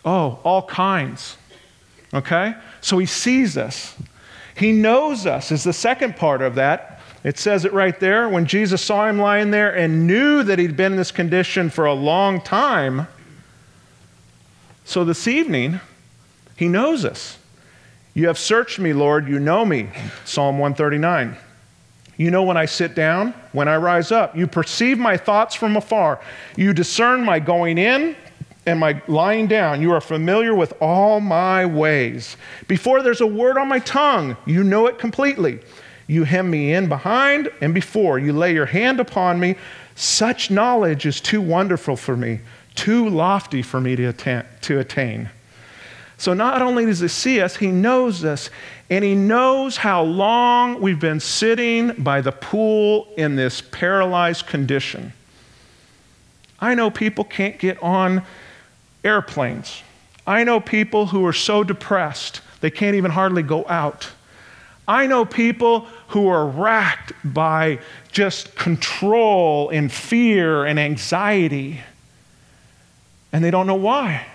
Oh, 0.04 0.38
all 0.44 0.62
kinds. 0.62 1.36
Okay? 2.14 2.54
So 2.80 2.98
he 2.98 3.06
sees 3.06 3.58
us. 3.58 3.94
He 4.56 4.72
knows 4.72 5.26
us, 5.26 5.50
is 5.50 5.64
the 5.64 5.72
second 5.72 6.16
part 6.16 6.40
of 6.40 6.54
that. 6.54 7.00
It 7.24 7.38
says 7.38 7.64
it 7.64 7.72
right 7.72 7.98
there. 7.98 8.28
When 8.28 8.46
Jesus 8.46 8.82
saw 8.82 9.08
him 9.08 9.18
lying 9.18 9.50
there 9.50 9.74
and 9.74 10.06
knew 10.06 10.42
that 10.42 10.58
he'd 10.58 10.76
been 10.76 10.92
in 10.92 10.98
this 10.98 11.10
condition 11.10 11.70
for 11.70 11.86
a 11.86 11.94
long 11.94 12.40
time. 12.40 13.08
So 14.84 15.04
this 15.04 15.26
evening, 15.26 15.80
he 16.56 16.68
knows 16.68 17.04
us. 17.04 17.38
You 18.14 18.28
have 18.28 18.38
searched 18.38 18.78
me, 18.78 18.92
Lord. 18.92 19.28
You 19.28 19.40
know 19.40 19.64
me. 19.64 19.90
Psalm 20.24 20.58
139. 20.58 21.36
You 22.16 22.30
know 22.30 22.44
when 22.44 22.56
I 22.56 22.64
sit 22.64 22.94
down, 22.94 23.34
when 23.50 23.66
I 23.66 23.76
rise 23.76 24.12
up. 24.12 24.36
You 24.36 24.46
perceive 24.46 24.98
my 24.98 25.16
thoughts 25.16 25.56
from 25.56 25.76
afar. 25.76 26.20
You 26.56 26.72
discern 26.72 27.24
my 27.24 27.40
going 27.40 27.76
in 27.76 28.14
and 28.66 28.78
my 28.78 29.02
lying 29.08 29.48
down. 29.48 29.82
You 29.82 29.90
are 29.92 30.00
familiar 30.00 30.54
with 30.54 30.74
all 30.80 31.20
my 31.20 31.66
ways. 31.66 32.36
Before 32.68 33.02
there's 33.02 33.20
a 33.20 33.26
word 33.26 33.58
on 33.58 33.66
my 33.68 33.80
tongue, 33.80 34.36
you 34.46 34.62
know 34.62 34.86
it 34.86 34.98
completely. 34.98 35.58
You 36.06 36.22
hem 36.24 36.50
me 36.50 36.72
in 36.72 36.88
behind 36.88 37.50
and 37.60 37.74
before. 37.74 38.20
You 38.20 38.32
lay 38.32 38.52
your 38.54 38.66
hand 38.66 39.00
upon 39.00 39.40
me. 39.40 39.56
Such 39.96 40.50
knowledge 40.50 41.06
is 41.06 41.20
too 41.20 41.40
wonderful 41.40 41.96
for 41.96 42.16
me, 42.16 42.40
too 42.76 43.08
lofty 43.08 43.62
for 43.62 43.80
me 43.80 43.96
to 43.96 44.06
attain. 44.06 44.44
To 44.62 44.78
attain. 44.78 45.30
So 46.24 46.32
not 46.32 46.62
only 46.62 46.86
does 46.86 47.00
he 47.00 47.08
see 47.08 47.42
us, 47.42 47.56
he 47.56 47.66
knows 47.66 48.24
us, 48.24 48.48
and 48.88 49.04
he 49.04 49.14
knows 49.14 49.76
how 49.76 50.04
long 50.04 50.80
we've 50.80 50.98
been 50.98 51.20
sitting 51.20 51.92
by 52.02 52.22
the 52.22 52.32
pool 52.32 53.08
in 53.18 53.36
this 53.36 53.60
paralyzed 53.60 54.46
condition. 54.46 55.12
I 56.58 56.76
know 56.76 56.90
people 56.90 57.24
can't 57.24 57.58
get 57.58 57.82
on 57.82 58.22
airplanes. 59.04 59.82
I 60.26 60.44
know 60.44 60.60
people 60.60 61.04
who 61.04 61.26
are 61.26 61.34
so 61.34 61.62
depressed 61.62 62.40
they 62.62 62.70
can't 62.70 62.96
even 62.96 63.10
hardly 63.10 63.42
go 63.42 63.66
out. 63.68 64.10
I 64.88 65.06
know 65.06 65.26
people 65.26 65.80
who 66.08 66.28
are 66.28 66.46
racked 66.46 67.12
by 67.22 67.80
just 68.12 68.54
control 68.54 69.68
and 69.68 69.92
fear 69.92 70.64
and 70.64 70.80
anxiety, 70.80 71.82
and 73.30 73.44
they 73.44 73.50
don't 73.50 73.66
know 73.66 73.74
why 73.74 74.28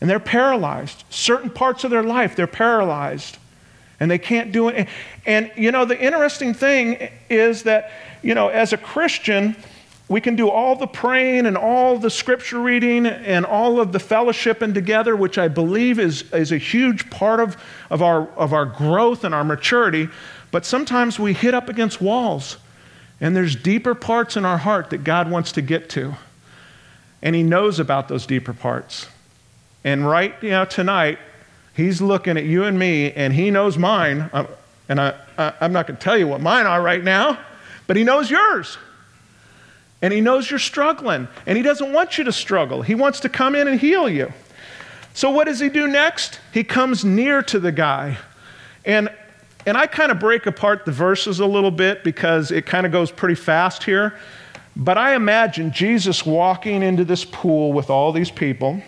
and 0.00 0.10
they're 0.10 0.20
paralyzed. 0.20 1.04
Certain 1.10 1.50
parts 1.50 1.84
of 1.84 1.90
their 1.90 2.02
life, 2.02 2.36
they're 2.36 2.46
paralyzed 2.46 3.38
and 4.00 4.10
they 4.10 4.18
can't 4.18 4.52
do 4.52 4.68
it. 4.68 4.88
And, 5.24 5.50
you 5.56 5.72
know, 5.72 5.84
the 5.84 5.98
interesting 5.98 6.52
thing 6.52 7.10
is 7.30 7.62
that, 7.62 7.90
you 8.22 8.34
know, 8.34 8.48
as 8.48 8.72
a 8.72 8.76
Christian, 8.76 9.56
we 10.08 10.20
can 10.20 10.36
do 10.36 10.50
all 10.50 10.76
the 10.76 10.86
praying 10.86 11.46
and 11.46 11.56
all 11.56 11.98
the 11.98 12.10
scripture 12.10 12.60
reading 12.60 13.06
and 13.06 13.46
all 13.46 13.80
of 13.80 13.92
the 13.92 13.98
fellowship 13.98 14.60
and 14.60 14.74
together, 14.74 15.16
which 15.16 15.38
I 15.38 15.48
believe 15.48 15.98
is, 15.98 16.30
is 16.32 16.52
a 16.52 16.58
huge 16.58 17.08
part 17.08 17.40
of, 17.40 17.56
of, 17.88 18.02
our, 18.02 18.28
of 18.32 18.52
our 18.52 18.66
growth 18.66 19.24
and 19.24 19.34
our 19.34 19.44
maturity. 19.44 20.08
But 20.50 20.66
sometimes 20.66 21.18
we 21.18 21.32
hit 21.32 21.54
up 21.54 21.68
against 21.68 22.00
walls, 22.00 22.58
and 23.20 23.34
there's 23.34 23.56
deeper 23.56 23.94
parts 23.94 24.36
in 24.36 24.44
our 24.44 24.58
heart 24.58 24.90
that 24.90 25.04
God 25.04 25.30
wants 25.30 25.52
to 25.52 25.62
get 25.62 25.88
to. 25.90 26.14
And 27.22 27.34
He 27.34 27.42
knows 27.42 27.78
about 27.78 28.08
those 28.08 28.26
deeper 28.26 28.52
parts. 28.52 29.08
And 29.84 30.08
right 30.08 30.42
know, 30.42 30.64
tonight, 30.64 31.18
he's 31.74 32.00
looking 32.00 32.38
at 32.38 32.44
you 32.44 32.64
and 32.64 32.78
me, 32.78 33.12
and 33.12 33.32
he 33.32 33.50
knows 33.50 33.76
mine. 33.76 34.30
Uh, 34.32 34.46
and 34.88 34.98
I, 34.98 35.14
I, 35.36 35.52
I'm 35.60 35.72
not 35.72 35.86
going 35.86 35.98
to 35.98 36.02
tell 36.02 36.16
you 36.16 36.26
what 36.26 36.40
mine 36.40 36.66
are 36.66 36.82
right 36.82 37.04
now, 37.04 37.38
but 37.86 37.96
he 37.96 38.02
knows 38.04 38.30
yours. 38.30 38.78
And 40.00 40.12
he 40.12 40.20
knows 40.20 40.50
you're 40.50 40.58
struggling. 40.58 41.28
And 41.46 41.56
he 41.56 41.62
doesn't 41.62 41.92
want 41.92 42.18
you 42.18 42.24
to 42.24 42.32
struggle. 42.32 42.82
He 42.82 42.94
wants 42.94 43.20
to 43.20 43.28
come 43.28 43.54
in 43.54 43.68
and 43.68 43.78
heal 43.78 44.08
you. 44.08 44.32
So, 45.12 45.30
what 45.30 45.44
does 45.44 45.60
he 45.60 45.68
do 45.68 45.86
next? 45.86 46.40
He 46.52 46.64
comes 46.64 47.04
near 47.04 47.42
to 47.44 47.58
the 47.58 47.70
guy. 47.70 48.18
And, 48.84 49.08
and 49.64 49.76
I 49.76 49.86
kind 49.86 50.10
of 50.10 50.18
break 50.18 50.46
apart 50.46 50.84
the 50.84 50.92
verses 50.92 51.40
a 51.40 51.46
little 51.46 51.70
bit 51.70 52.04
because 52.04 52.50
it 52.50 52.66
kind 52.66 52.84
of 52.84 52.92
goes 52.92 53.10
pretty 53.10 53.36
fast 53.36 53.84
here. 53.84 54.18
But 54.76 54.98
I 54.98 55.14
imagine 55.14 55.70
Jesus 55.70 56.26
walking 56.26 56.82
into 56.82 57.04
this 57.04 57.24
pool 57.24 57.72
with 57.72 57.90
all 57.90 58.12
these 58.12 58.30
people 58.30 58.82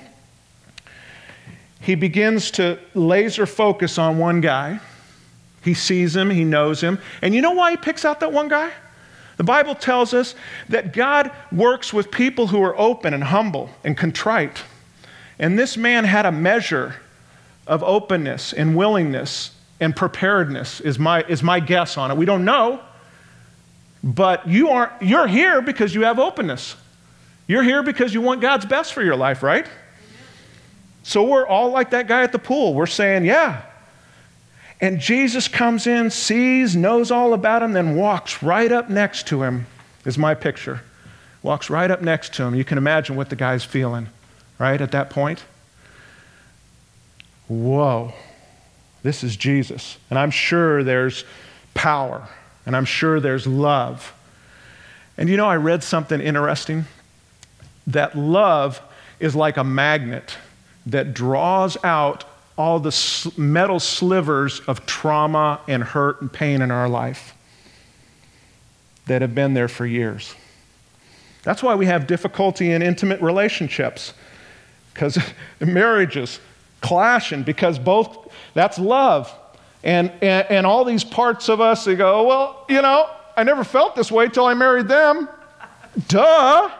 he 1.86 1.94
begins 1.94 2.50
to 2.50 2.80
laser 2.94 3.46
focus 3.46 3.96
on 3.96 4.18
one 4.18 4.40
guy. 4.40 4.80
He 5.62 5.72
sees 5.72 6.16
him, 6.16 6.30
he 6.30 6.42
knows 6.42 6.80
him. 6.80 6.98
And 7.22 7.32
you 7.32 7.40
know 7.40 7.52
why 7.52 7.70
he 7.70 7.76
picks 7.76 8.04
out 8.04 8.18
that 8.18 8.32
one 8.32 8.48
guy? 8.48 8.72
The 9.36 9.44
Bible 9.44 9.76
tells 9.76 10.12
us 10.12 10.34
that 10.68 10.92
God 10.92 11.30
works 11.52 11.92
with 11.92 12.10
people 12.10 12.48
who 12.48 12.60
are 12.64 12.76
open 12.76 13.14
and 13.14 13.22
humble 13.22 13.70
and 13.84 13.96
contrite. 13.96 14.64
And 15.38 15.56
this 15.56 15.76
man 15.76 16.04
had 16.04 16.26
a 16.26 16.32
measure 16.32 16.96
of 17.68 17.84
openness 17.84 18.52
and 18.52 18.74
willingness 18.76 19.52
and 19.78 19.94
preparedness, 19.94 20.80
is 20.80 20.98
my, 20.98 21.22
is 21.28 21.40
my 21.40 21.60
guess 21.60 21.96
on 21.96 22.10
it. 22.10 22.16
We 22.16 22.24
don't 22.24 22.44
know, 22.44 22.80
but 24.02 24.48
you 24.48 24.70
are, 24.70 24.92
you're 25.00 25.28
here 25.28 25.62
because 25.62 25.94
you 25.94 26.02
have 26.02 26.18
openness. 26.18 26.74
You're 27.46 27.62
here 27.62 27.84
because 27.84 28.12
you 28.12 28.22
want 28.22 28.40
God's 28.40 28.66
best 28.66 28.92
for 28.92 29.04
your 29.04 29.14
life, 29.14 29.44
right? 29.44 29.68
So 31.06 31.22
we're 31.22 31.46
all 31.46 31.70
like 31.70 31.90
that 31.90 32.08
guy 32.08 32.24
at 32.24 32.32
the 32.32 32.38
pool. 32.40 32.74
We're 32.74 32.86
saying, 32.86 33.26
yeah. 33.26 33.62
And 34.80 34.98
Jesus 34.98 35.46
comes 35.46 35.86
in, 35.86 36.10
sees, 36.10 36.74
knows 36.74 37.12
all 37.12 37.32
about 37.32 37.62
him, 37.62 37.74
then 37.74 37.94
walks 37.94 38.42
right 38.42 38.72
up 38.72 38.90
next 38.90 39.28
to 39.28 39.44
him, 39.44 39.68
is 40.04 40.18
my 40.18 40.34
picture. 40.34 40.80
Walks 41.44 41.70
right 41.70 41.92
up 41.92 42.02
next 42.02 42.34
to 42.34 42.42
him. 42.42 42.56
You 42.56 42.64
can 42.64 42.76
imagine 42.76 43.14
what 43.14 43.30
the 43.30 43.36
guy's 43.36 43.62
feeling, 43.62 44.08
right, 44.58 44.80
at 44.80 44.90
that 44.90 45.08
point. 45.08 45.44
Whoa, 47.46 48.12
this 49.04 49.22
is 49.22 49.36
Jesus. 49.36 49.98
And 50.10 50.18
I'm 50.18 50.32
sure 50.32 50.82
there's 50.82 51.24
power, 51.72 52.28
and 52.66 52.74
I'm 52.74 52.84
sure 52.84 53.20
there's 53.20 53.46
love. 53.46 54.12
And 55.16 55.28
you 55.28 55.36
know, 55.36 55.46
I 55.46 55.54
read 55.54 55.84
something 55.84 56.20
interesting 56.20 56.86
that 57.86 58.18
love 58.18 58.80
is 59.20 59.36
like 59.36 59.56
a 59.56 59.62
magnet 59.62 60.36
that 60.86 61.12
draws 61.14 61.76
out 61.84 62.24
all 62.56 62.80
the 62.80 63.32
metal 63.36 63.78
slivers 63.78 64.60
of 64.60 64.86
trauma 64.86 65.60
and 65.68 65.82
hurt 65.82 66.20
and 66.20 66.32
pain 66.32 66.62
in 66.62 66.70
our 66.70 66.88
life 66.88 67.34
that 69.06 69.20
have 69.20 69.34
been 69.34 69.54
there 69.54 69.68
for 69.68 69.86
years. 69.86 70.34
That's 71.42 71.62
why 71.62 71.74
we 71.74 71.86
have 71.86 72.06
difficulty 72.06 72.72
in 72.72 72.82
intimate 72.82 73.20
relationships, 73.20 74.14
because 74.92 75.18
marriages 75.60 76.40
clashing, 76.80 77.42
because 77.42 77.78
both, 77.78 78.32
that's 78.54 78.78
love. 78.78 79.32
And, 79.84 80.10
and, 80.22 80.46
and 80.50 80.66
all 80.66 80.84
these 80.84 81.04
parts 81.04 81.48
of 81.48 81.60
us, 81.60 81.84
they 81.84 81.94
go, 81.94 82.26
well, 82.26 82.64
you 82.68 82.82
know, 82.82 83.08
I 83.36 83.44
never 83.44 83.64
felt 83.64 83.94
this 83.94 84.10
way 84.10 84.28
till 84.28 84.46
I 84.46 84.54
married 84.54 84.88
them. 84.88 85.28
Duh. 86.08 86.70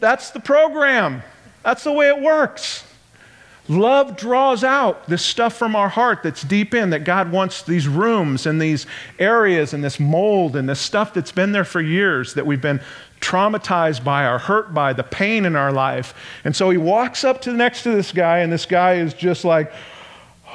That's 0.00 0.30
the 0.30 0.40
program. 0.40 1.22
That's 1.62 1.84
the 1.84 1.92
way 1.92 2.08
it 2.08 2.20
works. 2.20 2.84
Love 3.68 4.16
draws 4.16 4.64
out 4.64 5.06
this 5.08 5.22
stuff 5.22 5.54
from 5.54 5.76
our 5.76 5.90
heart 5.90 6.22
that's 6.22 6.42
deep 6.42 6.72
in, 6.72 6.90
that 6.90 7.04
God 7.04 7.30
wants 7.30 7.62
these 7.62 7.86
rooms 7.86 8.46
and 8.46 8.60
these 8.60 8.86
areas 9.18 9.74
and 9.74 9.84
this 9.84 10.00
mold 10.00 10.56
and 10.56 10.66
this 10.66 10.80
stuff 10.80 11.12
that's 11.12 11.32
been 11.32 11.52
there 11.52 11.64
for 11.64 11.82
years 11.82 12.32
that 12.34 12.46
we've 12.46 12.62
been 12.62 12.80
traumatized 13.20 14.02
by 14.02 14.24
or 14.24 14.38
hurt 14.38 14.72
by, 14.72 14.94
the 14.94 15.02
pain 15.02 15.44
in 15.44 15.54
our 15.54 15.70
life. 15.70 16.14
And 16.44 16.56
so 16.56 16.70
he 16.70 16.78
walks 16.78 17.24
up 17.24 17.42
to 17.42 17.52
next 17.52 17.82
to 17.82 17.90
this 17.90 18.10
guy, 18.10 18.38
and 18.38 18.50
this 18.50 18.64
guy 18.64 18.94
is 18.94 19.12
just 19.12 19.44
like, 19.44 19.70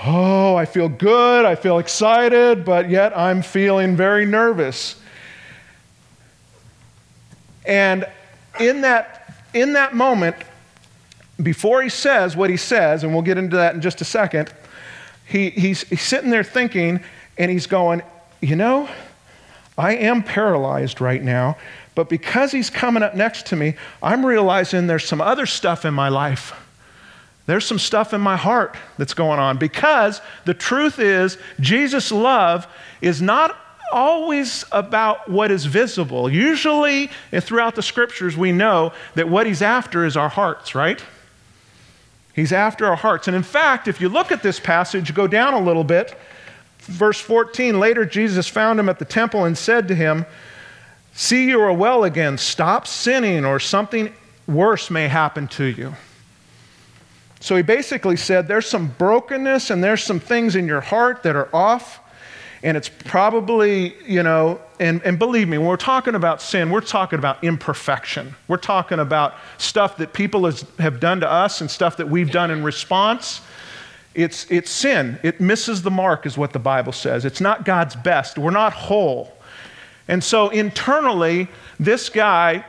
Oh, 0.06 0.56
I 0.56 0.66
feel 0.66 0.90
good, 0.90 1.46
I 1.46 1.54
feel 1.54 1.78
excited, 1.78 2.66
but 2.66 2.90
yet 2.90 3.16
I'm 3.16 3.44
feeling 3.44 3.96
very 3.96 4.26
nervous. 4.26 5.00
And 7.64 8.06
in 8.60 8.82
that, 8.82 9.36
in 9.54 9.74
that 9.74 9.96
moment, 9.96 10.36
before 11.44 11.82
he 11.82 11.90
says 11.90 12.36
what 12.36 12.50
he 12.50 12.58
says, 12.58 13.04
and 13.04 13.14
we'll 13.14 13.22
get 13.22 13.38
into 13.38 13.58
that 13.58 13.76
in 13.76 13.82
just 13.82 14.02
a 14.02 14.06
second, 14.06 14.54
he, 15.26 15.50
he's, 15.50 15.82
he's 15.84 16.02
sitting 16.02 16.30
there 16.30 16.44
thinking 16.44 17.04
and 17.38 17.52
he's 17.52 17.68
going, 17.68 18.02
You 18.42 18.56
know, 18.56 18.90
I 19.78 19.96
am 19.96 20.24
paralyzed 20.24 21.02
right 21.02 21.22
now, 21.22 21.58
but 21.96 22.10
because 22.10 22.52
he's 22.52 22.70
coming 22.70 23.04
up 23.04 23.16
next 23.16 23.48
to 23.48 23.56
me, 23.56 23.76
I'm 24.02 24.26
realizing 24.26 24.88
there's 24.88 25.06
some 25.06 25.22
other 25.22 25.46
stuff 25.46 25.86
in 25.86 25.94
my 25.94 26.10
life. 26.10 26.54
There's 27.46 27.66
some 27.66 27.80
stuff 27.80 28.14
in 28.14 28.22
my 28.22 28.38
heart 28.38 28.78
that's 28.98 29.14
going 29.14 29.40
on 29.40 29.58
because 29.58 30.22
the 30.46 30.54
truth 30.54 30.98
is, 31.00 31.38
Jesus' 31.60 32.12
love 32.12 32.68
is 33.02 33.22
not 33.22 33.58
always 33.92 34.66
about 34.72 35.30
what 35.30 35.52
is 35.52 35.66
visible. 35.66 36.30
Usually, 36.30 37.10
throughout 37.32 37.76
the 37.76 37.82
scriptures, 37.82 38.38
we 38.38 38.52
know 38.52 38.94
that 39.16 39.28
what 39.28 39.46
he's 39.46 39.62
after 39.62 40.06
is 40.06 40.16
our 40.16 40.30
hearts, 40.30 40.74
right? 40.74 41.04
He's 42.34 42.52
after 42.52 42.86
our 42.86 42.96
hearts. 42.96 43.28
And 43.28 43.36
in 43.36 43.44
fact, 43.44 43.88
if 43.88 44.02
you 44.02 44.10
look 44.10 44.32
at 44.32 44.42
this 44.42 44.60
passage, 44.60 45.14
go 45.14 45.28
down 45.28 45.54
a 45.54 45.60
little 45.60 45.84
bit. 45.84 46.18
Verse 46.80 47.20
14 47.20 47.80
later, 47.80 48.06
Jesus 48.06 48.48
found 48.48 48.80
him 48.80 48.90
at 48.90 49.00
the 49.00 49.06
temple 49.06 49.46
and 49.46 49.58
said 49.58 49.88
to 49.88 49.96
him, 49.96 50.26
See, 51.14 51.48
you 51.48 51.62
are 51.62 51.72
well 51.72 52.04
again. 52.04 52.40
Stop 52.40 52.88
sinning, 52.88 53.46
or 53.46 53.60
something 53.60 54.12
worse 54.48 54.90
may 54.90 55.08
happen 55.08 55.48
to 55.50 55.66
you. 55.66 55.94
So 57.40 57.56
he 57.56 57.62
basically 57.62 58.18
said, 58.18 58.48
There's 58.48 58.68
some 58.68 58.88
brokenness 58.98 59.70
and 59.70 59.84
there's 59.84 60.04
some 60.04 60.20
things 60.20 60.56
in 60.56 60.66
your 60.66 60.82
heart 60.82 61.24
that 61.24 61.36
are 61.36 61.54
off. 61.54 62.00
And 62.64 62.78
it's 62.78 62.88
probably, 62.88 63.94
you 64.08 64.24
know, 64.24 64.60
and, 64.80 65.02
and 65.04 65.20
believe 65.20 65.50
me, 65.50 65.58
when 65.58 65.68
we're 65.68 65.76
talking 65.76 66.16
about 66.16 66.42
sin, 66.42 66.70
we're 66.70 66.80
talking 66.80 67.20
about 67.20 67.44
imperfection. 67.44 68.36
We're 68.48 68.58
talking 68.58 69.00
about 69.00 69.36
stuff 69.58 69.98
that 69.98 70.14
people 70.14 70.46
has, 70.46 70.66
have 70.80 71.02
done 71.02 71.20
to 71.20 71.30
us 71.30 71.60
and 71.60 71.70
stuff 71.70 71.98
that 71.98 72.10
we've 72.10 72.32
done 72.32 72.52
in 72.52 72.64
response. 72.64 73.42
It's, 74.16 74.50
it's 74.50 74.72
sin. 74.72 75.20
It 75.24 75.42
misses 75.42 75.82
the 75.82 75.92
mark, 75.92 76.26
is 76.26 76.38
what 76.38 76.54
the 76.54 76.60
Bible 76.60 76.94
says. 76.94 77.26
It's 77.26 77.42
not 77.42 77.66
God's 77.66 77.98
best. 77.98 78.38
We're 78.38 78.52
not 78.52 78.72
whole. 78.72 79.34
And 80.08 80.24
so 80.24 80.50
internally, 80.50 81.50
this 81.80 82.10
guy 82.10 82.66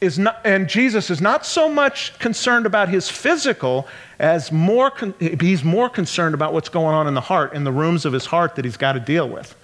is 0.00 0.18
not, 0.18 0.40
and 0.44 0.68
Jesus 0.68 1.10
is 1.10 1.20
not 1.20 1.44
so 1.44 1.68
much 1.68 2.18
concerned 2.18 2.66
about 2.66 2.88
his 2.88 3.08
physical 3.08 3.86
as 4.18 4.50
more, 4.50 4.90
con- 4.90 5.14
he's 5.18 5.62
more 5.62 5.90
concerned 5.90 6.34
about 6.34 6.52
what's 6.52 6.68
going 6.68 6.94
on 6.94 7.06
in 7.06 7.14
the 7.14 7.20
heart, 7.20 7.52
in 7.52 7.64
the 7.64 7.72
rooms 7.72 8.04
of 8.04 8.12
his 8.12 8.26
heart 8.26 8.56
that 8.56 8.64
he's 8.64 8.76
got 8.76 8.92
to 8.92 9.00
deal 9.00 9.28
with. 9.28 9.54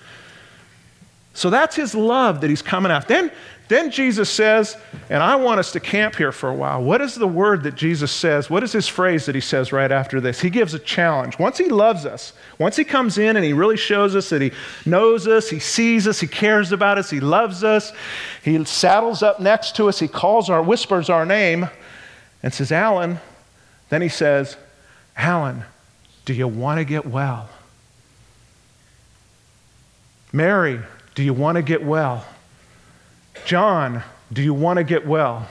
So 1.34 1.50
that's 1.50 1.76
his 1.76 1.94
love 1.94 2.40
that 2.40 2.50
he's 2.50 2.62
coming 2.62 2.90
after. 2.90 3.14
Then, 3.14 3.32
then 3.68 3.90
Jesus 3.90 4.30
says, 4.30 4.76
and 5.10 5.20
I 5.20 5.34
want 5.36 5.58
us 5.58 5.72
to 5.72 5.80
camp 5.80 6.14
here 6.14 6.30
for 6.30 6.48
a 6.48 6.54
while. 6.54 6.82
What 6.82 7.00
is 7.00 7.16
the 7.16 7.26
word 7.26 7.64
that 7.64 7.74
Jesus 7.74 8.12
says? 8.12 8.48
What 8.48 8.62
is 8.62 8.70
his 8.72 8.86
phrase 8.86 9.26
that 9.26 9.34
he 9.34 9.40
says 9.40 9.72
right 9.72 9.90
after 9.90 10.20
this? 10.20 10.40
He 10.40 10.50
gives 10.50 10.72
a 10.72 10.78
challenge. 10.78 11.38
Once 11.38 11.58
he 11.58 11.68
loves 11.68 12.06
us, 12.06 12.32
once 12.58 12.76
he 12.76 12.84
comes 12.84 13.18
in 13.18 13.34
and 13.34 13.44
he 13.44 13.52
really 13.52 13.76
shows 13.76 14.14
us 14.14 14.28
that 14.30 14.40
he 14.40 14.52
knows 14.84 15.26
us, 15.26 15.50
he 15.50 15.58
sees 15.58 16.06
us, 16.06 16.20
he 16.20 16.28
cares 16.28 16.70
about 16.70 16.96
us, 16.96 17.10
he 17.10 17.18
loves 17.18 17.64
us, 17.64 17.92
he 18.44 18.64
saddles 18.64 19.22
up 19.22 19.40
next 19.40 19.74
to 19.76 19.88
us, 19.88 19.98
he 19.98 20.06
calls 20.06 20.48
our, 20.48 20.62
whispers 20.62 21.10
our 21.10 21.26
name, 21.26 21.68
and 22.44 22.54
says, 22.54 22.70
Alan, 22.70 23.18
then 23.88 24.00
he 24.00 24.08
says, 24.08 24.56
Alan, 25.16 25.64
do 26.24 26.34
you 26.34 26.46
want 26.46 26.78
to 26.78 26.84
get 26.84 27.04
well? 27.04 27.48
Mary, 30.32 30.80
do 31.16 31.24
you 31.24 31.32
want 31.32 31.56
to 31.56 31.62
get 31.62 31.82
well? 31.82 32.24
John, 33.46 34.02
do 34.32 34.42
you 34.42 34.52
want 34.52 34.78
to 34.78 34.84
get 34.84 35.06
well? 35.06 35.46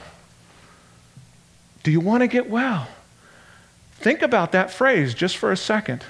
Do 1.83 1.91
you 1.91 2.01
want 2.01 2.21
to 2.21 2.27
get 2.27 2.49
well? 2.49 2.89
Think 3.93 4.21
about 4.21 4.51
that 4.51 4.69
phrase 4.69 5.13
just 5.13 5.37
for 5.37 5.49
a 5.49 5.55
second. 5.55 6.03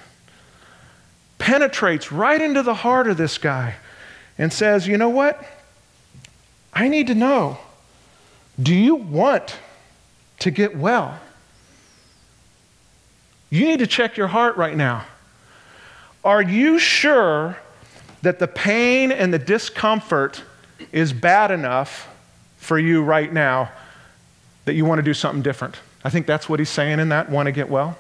Penetrates 1.38 2.12
right 2.12 2.42
into 2.42 2.64
the 2.64 2.74
heart 2.74 3.08
of 3.08 3.18
this 3.18 3.38
guy 3.38 3.76
and 4.36 4.52
says, 4.52 4.88
You 4.88 4.98
know 4.98 5.10
what? 5.10 5.46
I 6.74 6.88
need 6.88 7.06
to 7.08 7.16
know 7.16 7.60
do 8.60 8.74
you 8.74 8.96
want 8.96 9.60
to 10.40 10.50
get 10.50 10.76
well? 10.76 11.20
You 13.52 13.66
need 13.66 13.80
to 13.80 13.88
check 13.88 14.18
your 14.18 14.28
heart 14.28 14.58
right 14.58 14.76
now. 14.76 15.06
Are 16.24 16.42
you 16.42 16.80
sure 16.80 17.58
that 18.24 18.40
the 18.40 18.48
pain 18.48 19.12
and 19.12 19.32
the 19.32 19.38
discomfort 19.38 20.42
is 20.92 21.14
bad 21.14 21.52
enough 21.52 22.08
for 22.58 22.78
you 22.78 23.04
right 23.04 23.32
now 23.32 23.72
that 24.66 24.74
you 24.74 24.86
want 24.86 25.00
to 25.00 25.04
do 25.04 25.14
something 25.14 25.42
different? 25.42 25.80
I 26.04 26.10
think 26.10 26.28
that's 26.28 26.48
what 26.48 26.60
he's 26.60 26.70
saying 26.70 27.00
in 27.00 27.10
that 27.10 27.30
want 27.30 27.48
to 27.48 27.52
get 27.52 27.70
well. 27.70 27.98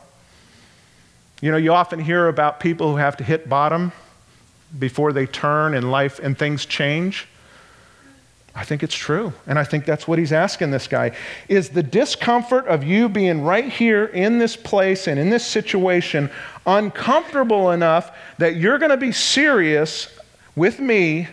You 1.42 1.52
know, 1.52 1.58
you 1.58 1.74
often 1.74 2.00
hear 2.00 2.28
about 2.28 2.60
people 2.60 2.92
who 2.92 2.98
have 2.98 3.18
to 3.18 3.24
hit 3.24 3.50
bottom 3.50 3.92
before 4.78 5.14
they 5.14 5.26
turn 5.26 5.74
in 5.74 5.92
life 5.92 6.20
and 6.20 6.38
things 6.38 6.66
change. 6.66 7.28
I 8.56 8.64
think 8.64 8.84
it's 8.84 8.96
true. 8.96 9.34
And 9.48 9.60
I 9.60 9.66
think 9.66 9.86
that's 9.86 10.08
what 10.08 10.18
he's 10.18 10.32
asking 10.32 10.72
this 10.72 10.88
guy. 10.88 11.12
Is 11.50 11.70
the 11.70 11.84
discomfort 11.84 12.68
of 12.68 12.84
you 12.86 13.10
being 13.10 13.42
right 13.42 13.68
here 13.68 14.06
in 14.06 14.40
this 14.40 14.56
place 14.56 15.08
and 15.08 15.20
in 15.20 15.30
this 15.30 15.46
situation 15.46 16.30
uncomfortable 16.66 17.72
enough 17.72 18.16
that 18.38 18.56
you're 18.56 18.78
going 18.78 18.92
to 18.92 18.98
be 18.98 19.12
serious 19.12 20.08
with 20.56 20.80
me 20.80 21.28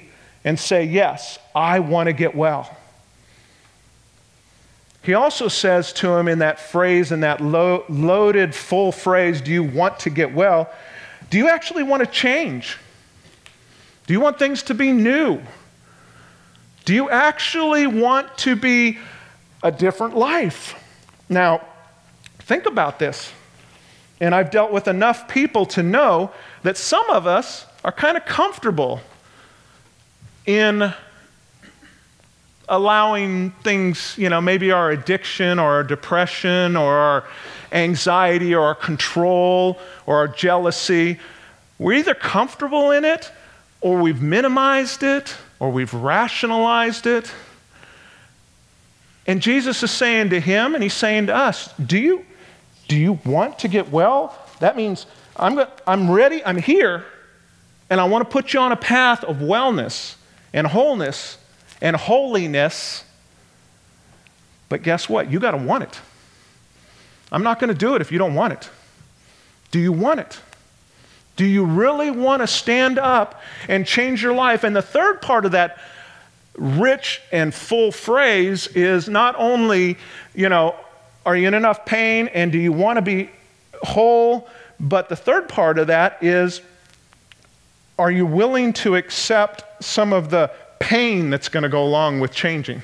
and 0.44 0.59
say, 0.59 0.85
Yes, 0.85 1.38
I 1.55 1.81
want 1.81 2.09
to 2.09 2.12
get 2.12 2.35
well? 2.35 2.76
He 5.02 5.14
also 5.14 5.48
says 5.48 5.92
to 5.94 6.11
him 6.12 6.28
in 6.28 6.38
that 6.38 6.61
phrase, 6.61 7.11
in 7.11 7.20
that 7.20 7.40
lo- 7.40 7.85
loaded, 7.88 8.55
full 8.55 8.92
phrase, 8.92 9.40
Do 9.40 9.50
you 9.50 9.64
want 9.64 10.00
to 10.00 10.11
get 10.11 10.33
well? 10.33 10.72
Do 11.31 11.38
you 11.38 11.48
actually 11.48 11.83
want 11.83 12.00
to 12.05 12.07
change? 12.07 12.76
Do 14.07 14.12
you 14.12 14.20
want 14.20 14.38
things 14.38 14.62
to 14.64 14.74
be 14.74 14.92
new? 14.92 15.40
Do 16.85 16.94
you 16.94 17.11
actually 17.11 17.87
want 17.87 18.37
to 18.38 18.57
be 18.57 18.98
a 19.62 19.70
different 19.70 20.16
life? 20.16 20.74
Now, 21.28 21.64
think 22.40 22.66
about 22.66 22.98
this. 22.98 23.33
And 24.20 24.35
I've 24.35 24.50
dealt 24.50 24.72
with 24.72 24.88
enough 24.88 25.26
people 25.28 25.66
to 25.66 25.83
know 25.83 26.33
that 26.62 26.76
some 26.76 27.09
of 27.11 27.26
us 27.26 27.66
are 27.85 27.92
kind 27.92 28.16
of 28.16 28.24
comfortable 28.24 29.00
in 30.46 30.92
allowing 32.68 33.50
things, 33.62 34.14
you 34.16 34.28
know, 34.28 34.40
maybe 34.40 34.72
our 34.72 34.90
addiction 34.90 35.59
or 35.59 35.72
our 35.72 35.85
depression 35.85 36.76
or 36.76 36.94
our 36.94 37.24
anxiety 37.72 38.55
or 38.55 38.64
our 38.64 38.74
control 38.74 39.78
or 40.07 40.16
our 40.16 40.28
jealousy. 40.28 41.18
We're 41.78 41.94
either 41.94 42.14
comfortable 42.14 42.90
in 42.90 43.05
it 43.05 43.31
or 43.81 44.00
we've 44.00 44.22
minimized 44.22 45.02
it 45.02 45.37
or 45.59 45.70
we've 45.70 45.92
rationalized 45.92 47.07
it. 47.07 47.31
And 49.26 49.40
Jesus 49.40 49.83
is 49.83 49.90
saying 49.90 50.31
to 50.31 50.40
him, 50.40 50.74
and 50.74 50.83
he's 50.83 50.94
saying 50.94 51.26
to 51.26 51.37
us, 51.37 51.72
Do 51.78 51.98
you, 51.98 52.24
do 52.88 52.96
you 52.96 53.20
want 53.24 53.61
to 53.61 53.68
get 53.68 53.90
well? 53.90 54.37
That 54.61 54.76
means 54.76 55.07
I'm, 55.37 55.61
I'm 55.87 56.11
ready, 56.11 56.44
I'm 56.44 56.59
here, 56.59 57.05
and 57.88 58.00
I 58.00 58.05
want 58.05 58.24
to 58.24 58.31
put 58.31 58.52
you 58.52 58.61
on 58.61 58.72
a 58.72 58.76
path 58.76 59.22
of 59.24 59.37
wellness 59.37 60.16
and 60.52 60.66
wholeness 60.66 61.38
and 61.80 61.96
holiness. 61.96 63.04
But 64.68 64.82
guess 64.82 65.08
what? 65.08 65.30
You 65.30 65.40
got 65.40 65.52
to 65.52 65.56
want 65.58 65.84
it. 65.84 66.00
I'm 67.30 67.42
not 67.42 67.58
going 67.58 67.68
to 67.68 67.78
do 67.78 67.94
it 67.94 68.02
if 68.02 68.12
you 68.12 68.18
don't 68.18 68.34
want 68.34 68.52
it. 68.52 68.70
Do 69.70 69.78
you 69.78 69.92
want 69.92 70.20
it? 70.20 70.40
Do 71.36 71.46
you 71.46 71.64
really 71.64 72.10
want 72.10 72.42
to 72.42 72.46
stand 72.46 72.98
up 72.98 73.40
and 73.68 73.86
change 73.86 74.22
your 74.22 74.34
life? 74.34 74.64
And 74.64 74.76
the 74.76 74.82
third 74.82 75.22
part 75.22 75.46
of 75.46 75.52
that 75.52 75.78
rich 76.54 77.22
and 77.32 77.54
full 77.54 77.90
phrase 77.90 78.66
is 78.68 79.08
not 79.08 79.34
only, 79.38 79.96
you 80.34 80.48
know, 80.50 80.76
are 81.24 81.36
you 81.36 81.48
in 81.48 81.54
enough 81.54 81.86
pain 81.86 82.28
and 82.28 82.52
do 82.52 82.58
you 82.58 82.72
want 82.72 82.98
to 82.98 83.02
be 83.02 83.30
whole? 83.82 84.48
But 84.78 85.08
the 85.08 85.16
third 85.16 85.48
part 85.48 85.78
of 85.78 85.86
that 85.86 86.18
is, 86.22 86.60
are 87.98 88.11
you 88.11 88.26
willing 88.26 88.72
to 88.72 88.96
accept 88.96 89.85
some 89.85 90.12
of 90.12 90.31
the 90.31 90.50
pain 90.78 91.31
that's 91.31 91.48
going 91.48 91.62
to 91.62 91.68
go 91.68 91.85
along 91.85 92.20
with 92.20 92.33
changing? 92.33 92.83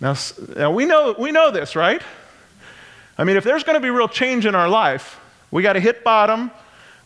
Now, 0.00 0.16
now 0.56 0.70
we, 0.70 0.86
know, 0.86 1.14
we 1.18 1.30
know 1.30 1.50
this, 1.50 1.76
right? 1.76 2.02
I 3.16 3.24
mean, 3.24 3.36
if 3.36 3.44
there's 3.44 3.62
going 3.62 3.74
to 3.74 3.80
be 3.80 3.90
real 3.90 4.08
change 4.08 4.44
in 4.44 4.54
our 4.54 4.68
life, 4.68 5.20
we 5.50 5.62
got 5.62 5.74
to 5.74 5.80
hit 5.80 6.02
bottom. 6.02 6.50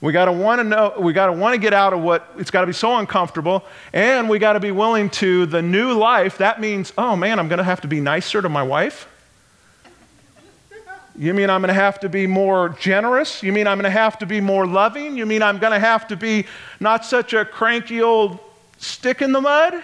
We 0.01 0.13
got 0.13 0.27
to 0.27 0.33
want 0.33 0.61
to 0.61 0.65
know, 0.65 0.95
we 0.99 1.13
got 1.13 1.27
to 1.27 1.33
want 1.33 1.55
to 1.55 1.61
get 1.61 1.75
out 1.75 1.93
of 1.93 2.01
what, 2.01 2.33
it's 2.39 2.51
got 2.51 2.61
to 2.63 2.67
be 2.67 2.73
so 2.73 2.97
uncomfortable. 2.97 3.65
And 3.93 4.29
we 4.29 4.39
got 4.39 4.53
to 4.53 4.61
be 4.61 4.71
willing 4.71 5.11
to 5.11 5.45
the 5.47 5.61
new 5.61 5.93
life. 5.93 6.39
That 6.39 6.61
means, 6.61 6.93
oh 6.97 7.17
man, 7.17 7.39
I'm 7.39 7.49
going 7.49 7.59
to 7.59 7.65
have 7.65 7.81
to 7.81 7.89
be 7.89 8.01
nicer 8.01 8.41
to 8.41 8.49
my 8.49 8.63
wife. 8.63 9.09
You 11.19 11.35
mean 11.35 11.51
I'm 11.51 11.61
going 11.61 11.69
to 11.69 11.75
have 11.75 11.99
to 12.01 12.09
be 12.09 12.29
more 12.29 12.69
generous? 12.69 13.43
You 13.43 13.53
mean 13.53 13.67
I'm 13.67 13.77
going 13.77 13.91
to 13.93 13.99
have 13.99 14.21
to 14.21 14.27
be 14.27 14.41
more 14.41 14.65
loving? 14.65 15.19
You 15.19 15.27
mean 15.27 15.43
I'm 15.43 15.59
going 15.59 15.73
to 15.73 15.81
have 15.81 16.07
to 16.09 16.17
be 16.17 16.47
not 16.79 17.05
such 17.05 17.33
a 17.33 17.45
cranky 17.45 18.01
old 18.01 18.39
stick 18.79 19.21
in 19.21 19.33
the 19.33 19.41
mud? 19.41 19.83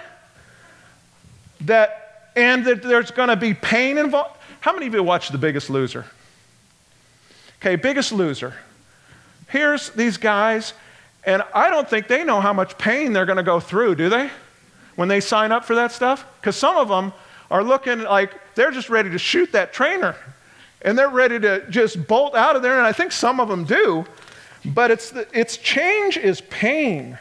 That, 1.63 2.31
and 2.37 2.65
that 2.67 2.83
there's 2.83 3.11
going 3.11 3.31
to 3.31 3.37
be 3.37 3.53
pain 3.53 3.99
involved? 3.99 4.39
How 4.61 4.73
many 4.73 4.87
of 4.87 4.95
you 4.95 5.03
watch 5.03 5.31
The 5.31 5.39
Biggest 5.39 5.71
Loser? 5.71 6.05
Okay, 7.61 7.75
Biggest 7.75 8.13
Loser. 8.13 8.55
Here's 9.49 9.91
these 9.91 10.17
guys, 10.17 10.73
and 11.25 11.43
I 11.53 11.69
don't 11.69 11.91
think 11.91 12.07
they 12.07 12.23
know 12.23 12.41
how 12.41 12.53
much 12.53 12.79
pain 12.79 13.13
they're 13.13 13.27
going 13.27 13.39
to 13.39 13.43
go 13.43 13.59
through, 13.59 13.97
do 13.97 14.09
they? 14.09 14.31
When 14.95 15.09
they 15.09 15.19
sign 15.19 15.51
up 15.51 15.65
for 15.65 15.75
that 15.75 15.91
stuff? 15.91 16.25
Because 16.41 16.55
some 16.55 16.77
of 16.77 16.87
them 16.87 17.13
are 17.51 17.65
looking 17.65 18.05
like 18.05 18.55
they're 18.55 18.71
just 18.71 18.89
ready 18.89 19.11
to 19.11 19.19
shoot 19.19 19.51
that 19.51 19.73
trainer 19.73 20.15
and 20.85 20.99
they're 20.99 21.09
ready 21.09 21.41
to 21.41 21.69
just 21.71 22.07
bolt 22.07 22.35
out 22.35 22.57
of 22.57 22.63
there, 22.63 22.77
and 22.77 22.87
I 22.87 22.93
think 22.93 23.11
some 23.11 23.41
of 23.41 23.49
them 23.49 23.65
do. 23.65 24.05
But 24.65 24.91
it's, 24.91 25.11
the, 25.11 25.27
it's 25.33 25.57
change 25.57 26.17
is 26.17 26.43
pain. 26.43 27.19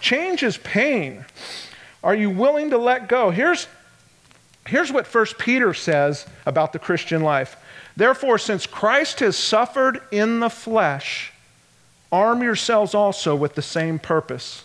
Change 0.00 0.42
is 0.42 0.56
pain. 0.58 1.24
Are 2.02 2.14
you 2.14 2.30
willing 2.30 2.70
to 2.70 2.78
let 2.78 3.08
go? 3.08 3.30
Here's, 3.30 3.66
here's 4.66 4.90
what 4.92 5.12
1 5.12 5.26
Peter 5.38 5.74
says 5.74 6.26
about 6.46 6.72
the 6.72 6.78
Christian 6.78 7.22
life. 7.22 7.56
Therefore, 7.96 8.38
since 8.38 8.66
Christ 8.66 9.20
has 9.20 9.36
suffered 9.36 10.00
in 10.10 10.40
the 10.40 10.48
flesh, 10.48 11.32
arm 12.10 12.42
yourselves 12.42 12.94
also 12.94 13.34
with 13.34 13.54
the 13.54 13.62
same 13.62 13.98
purpose. 13.98 14.64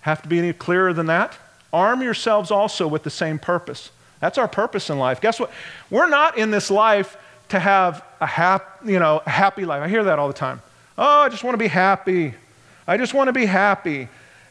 Have 0.00 0.22
to 0.22 0.28
be 0.28 0.38
any 0.38 0.52
clearer 0.52 0.92
than 0.92 1.06
that? 1.06 1.38
Arm 1.72 2.02
yourselves 2.02 2.50
also 2.50 2.86
with 2.86 3.02
the 3.02 3.10
same 3.10 3.38
purpose. 3.38 3.90
That's 4.24 4.38
our 4.38 4.48
purpose 4.48 4.88
in 4.88 4.98
life. 4.98 5.20
Guess 5.20 5.38
what? 5.38 5.50
We're 5.90 6.08
not 6.08 6.38
in 6.38 6.50
this 6.50 6.70
life 6.70 7.18
to 7.50 7.60
have 7.60 8.02
a 8.22 8.26
hap, 8.26 8.80
you 8.82 8.98
know, 8.98 9.20
happy 9.26 9.66
life. 9.66 9.82
I 9.82 9.88
hear 9.88 10.02
that 10.04 10.18
all 10.18 10.28
the 10.28 10.32
time. 10.32 10.62
Oh, 10.96 11.20
I 11.20 11.28
just 11.28 11.44
want 11.44 11.52
to 11.52 11.58
be 11.58 11.66
happy. 11.66 12.32
I 12.86 12.96
just 12.96 13.12
want 13.12 13.28
to 13.28 13.34
be 13.34 13.44
happy. 13.44 14.08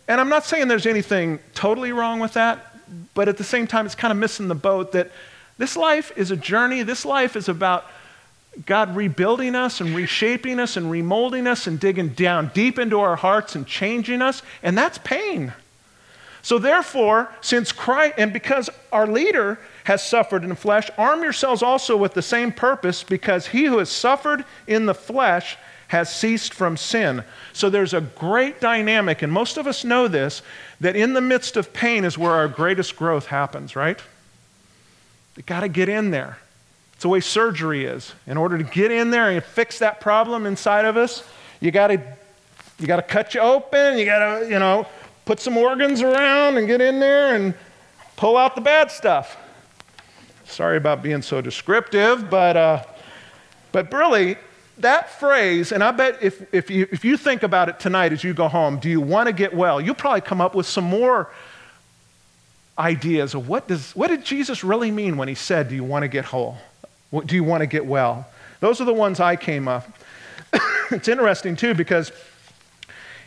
And 0.07 0.21
I'm 0.21 0.29
not 0.29 0.45
saying 0.45 0.67
there's 0.67 0.85
anything 0.85 1.39
totally 1.55 1.91
wrong 1.91 2.19
with 2.19 2.33
that, 2.33 2.77
but 3.15 3.27
at 3.27 3.37
the 3.37 3.43
same 3.43 3.65
time, 3.65 3.87
it's 3.87 3.95
kind 3.95 4.11
of 4.11 4.17
missing 4.19 4.47
the 4.47 4.53
boat 4.53 4.91
that 4.91 5.09
this 5.57 5.75
life 5.75 6.11
is 6.15 6.29
a 6.29 6.37
journey. 6.37 6.83
This 6.83 7.03
life 7.03 7.35
is 7.35 7.49
about 7.49 7.87
God 8.67 8.95
rebuilding 8.95 9.55
us 9.55 9.81
and 9.81 9.95
reshaping 9.95 10.59
us 10.59 10.77
and 10.77 10.85
remolding 10.85 11.47
us 11.47 11.65
and 11.65 11.79
digging 11.79 12.09
down 12.09 12.51
deep 12.53 12.77
into 12.77 12.99
our 12.99 13.15
hearts 13.15 13.55
and 13.55 13.65
changing 13.65 14.21
us. 14.21 14.43
And 14.61 14.77
that's 14.77 14.99
pain. 14.99 15.51
So, 16.43 16.59
therefore, 16.59 17.33
since 17.39 17.71
Christ, 17.71 18.15
and 18.17 18.33
because 18.33 18.69
our 18.91 19.07
leader 19.07 19.57
has 19.85 20.05
suffered 20.05 20.43
in 20.43 20.49
the 20.49 20.55
flesh, 20.55 20.89
arm 20.97 21.23
yourselves 21.23 21.63
also 21.63 21.95
with 21.95 22.13
the 22.13 22.21
same 22.21 22.51
purpose, 22.51 23.01
because 23.01 23.47
he 23.47 23.63
who 23.63 23.77
has 23.77 23.89
suffered 23.89 24.43
in 24.67 24.85
the 24.85 24.93
flesh 24.93 25.57
has 25.87 26.13
ceased 26.13 26.53
from 26.53 26.75
sin. 26.75 27.23
So, 27.53 27.69
there's 27.69 27.93
a 27.93 28.01
great 28.01 28.59
dynamic, 28.59 29.21
and 29.21 29.31
most 29.31 29.55
of 29.55 29.67
us 29.67 29.85
know 29.85 30.09
this, 30.09 30.41
that 30.81 30.97
in 30.97 31.13
the 31.13 31.21
midst 31.21 31.55
of 31.55 31.71
pain 31.71 32.03
is 32.03 32.17
where 32.17 32.33
our 32.33 32.49
greatest 32.49 32.97
growth 32.97 33.27
happens, 33.27 33.77
right? 33.77 33.99
You 35.37 35.43
got 35.43 35.61
to 35.61 35.69
get 35.69 35.87
in 35.87 36.11
there. 36.11 36.39
It's 36.93 37.03
the 37.03 37.09
way 37.09 37.21
surgery 37.21 37.85
is. 37.85 38.11
In 38.27 38.35
order 38.35 38.57
to 38.57 38.65
get 38.65 38.91
in 38.91 39.11
there 39.11 39.29
and 39.29 39.41
fix 39.41 39.79
that 39.79 40.01
problem 40.01 40.45
inside 40.45 40.83
of 40.83 40.97
us, 40.97 41.23
you 41.61 41.71
got 41.71 41.87
to 41.87 42.01
you 42.79 42.87
got 42.87 42.97
to 42.97 43.03
cut 43.03 43.33
you 43.33 43.39
open. 43.39 43.97
You 43.97 44.05
got 44.05 44.39
to, 44.39 44.45
you 44.49 44.59
know, 44.59 44.85
put 45.25 45.39
some 45.39 45.57
organs 45.57 46.01
around 46.01 46.57
and 46.57 46.67
get 46.67 46.81
in 46.81 46.99
there 46.99 47.35
and 47.35 47.53
pull 48.15 48.37
out 48.37 48.55
the 48.55 48.61
bad 48.61 48.91
stuff. 48.91 49.37
Sorry 50.45 50.77
about 50.77 51.01
being 51.01 51.21
so 51.21 51.41
descriptive, 51.41 52.29
but, 52.29 52.57
uh, 52.57 52.83
but 53.71 53.91
really, 53.91 54.37
that 54.79 55.09
phrase, 55.19 55.71
and 55.71 55.83
I 55.83 55.91
bet 55.91 56.21
if, 56.21 56.53
if, 56.53 56.69
you, 56.69 56.87
if 56.91 57.05
you 57.05 57.15
think 57.17 57.43
about 57.43 57.69
it 57.69 57.79
tonight 57.79 58.11
as 58.11 58.23
you 58.23 58.33
go 58.33 58.47
home, 58.47 58.79
do 58.79 58.89
you 58.89 59.01
want 59.01 59.27
to 59.27 59.33
get 59.33 59.53
well? 59.53 59.79
You'll 59.79 59.95
probably 59.95 60.21
come 60.21 60.41
up 60.41 60.55
with 60.55 60.65
some 60.65 60.83
more 60.83 61.31
ideas 62.77 63.35
of 63.35 63.47
what, 63.47 63.67
does, 63.67 63.95
what 63.95 64.07
did 64.07 64.25
Jesus 64.25 64.63
really 64.63 64.91
mean 64.91 65.17
when 65.17 65.27
he 65.27 65.35
said, 65.35 65.69
Do 65.69 65.75
you 65.75 65.83
want 65.83 66.03
to 66.03 66.07
get 66.07 66.25
whole? 66.25 66.57
Do 67.25 67.35
you 67.35 67.43
want 67.43 67.61
to 67.61 67.67
get 67.67 67.85
well? 67.85 68.27
Those 68.59 68.81
are 68.81 68.85
the 68.85 68.93
ones 68.93 69.19
I 69.19 69.35
came 69.35 69.67
up. 69.67 69.87
it's 70.91 71.07
interesting, 71.07 71.55
too, 71.55 71.75
because 71.75 72.11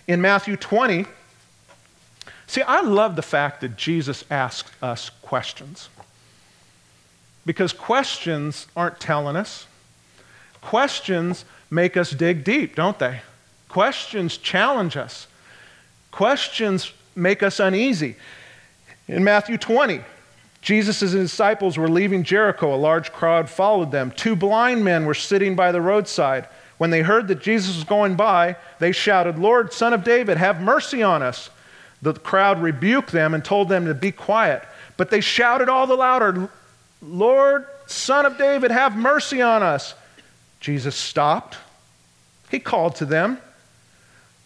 in 0.08 0.20
Matthew 0.20 0.56
20, 0.56 1.06
See, 2.46 2.62
I 2.62 2.80
love 2.80 3.16
the 3.16 3.22
fact 3.22 3.60
that 3.60 3.76
Jesus 3.76 4.24
asks 4.30 4.70
us 4.82 5.10
questions. 5.22 5.88
Because 7.44 7.72
questions 7.72 8.66
aren't 8.76 9.00
telling 9.00 9.36
us. 9.36 9.66
Questions 10.60 11.44
make 11.70 11.96
us 11.96 12.10
dig 12.10 12.44
deep, 12.44 12.74
don't 12.74 12.98
they? 12.98 13.20
Questions 13.68 14.36
challenge 14.36 14.96
us. 14.96 15.26
Questions 16.10 16.92
make 17.14 17.42
us 17.42 17.60
uneasy. 17.60 18.16
In 19.08 19.22
Matthew 19.22 19.58
20, 19.58 20.00
Jesus 20.62 21.02
and 21.02 21.12
his 21.12 21.30
disciples 21.30 21.78
were 21.78 21.88
leaving 21.88 22.24
Jericho. 22.24 22.74
A 22.74 22.76
large 22.76 23.12
crowd 23.12 23.48
followed 23.48 23.92
them. 23.92 24.10
Two 24.10 24.34
blind 24.34 24.84
men 24.84 25.04
were 25.04 25.14
sitting 25.14 25.54
by 25.54 25.70
the 25.70 25.80
roadside. 25.80 26.48
When 26.78 26.90
they 26.90 27.02
heard 27.02 27.28
that 27.28 27.40
Jesus 27.40 27.76
was 27.76 27.84
going 27.84 28.16
by, 28.16 28.56
they 28.80 28.92
shouted, 28.92 29.38
Lord, 29.38 29.72
son 29.72 29.92
of 29.92 30.02
David, 30.02 30.36
have 30.36 30.60
mercy 30.60 31.02
on 31.02 31.22
us. 31.22 31.50
The 32.06 32.14
crowd 32.14 32.62
rebuked 32.62 33.10
them 33.10 33.34
and 33.34 33.44
told 33.44 33.68
them 33.68 33.86
to 33.86 33.94
be 33.94 34.12
quiet. 34.12 34.62
But 34.96 35.10
they 35.10 35.20
shouted 35.20 35.68
all 35.68 35.88
the 35.88 35.96
louder, 35.96 36.48
Lord, 37.02 37.66
Son 37.86 38.24
of 38.24 38.38
David, 38.38 38.70
have 38.70 38.96
mercy 38.96 39.42
on 39.42 39.64
us. 39.64 39.94
Jesus 40.60 40.94
stopped. 40.94 41.56
He 42.48 42.60
called 42.60 42.94
to 42.96 43.06
them, 43.06 43.38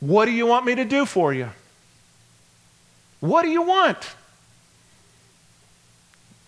What 0.01 0.25
do 0.25 0.31
you 0.31 0.47
want 0.47 0.65
me 0.65 0.75
to 0.77 0.87
do 0.87 1.05
for 1.05 1.35
you? 1.35 1.51
What 3.21 3.43
do 3.43 3.51
you 3.51 3.61
want? 3.61 4.15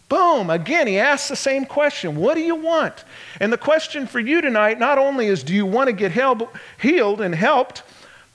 Boom, 0.09 0.49
again, 0.49 0.87
he 0.87 0.99
asks 0.99 1.29
the 1.29 1.37
same 1.37 1.67
question 1.67 2.17
What 2.17 2.37
do 2.37 2.41
you 2.41 2.55
want? 2.55 3.05
And 3.39 3.53
the 3.53 3.59
question 3.59 4.07
for 4.07 4.19
you 4.19 4.41
tonight 4.41 4.79
not 4.79 4.97
only 4.97 5.27
is 5.27 5.43
do 5.43 5.53
you 5.53 5.67
want 5.67 5.89
to 5.89 5.93
get 5.93 6.13
healed 6.13 7.21
and 7.21 7.35
helped, 7.35 7.83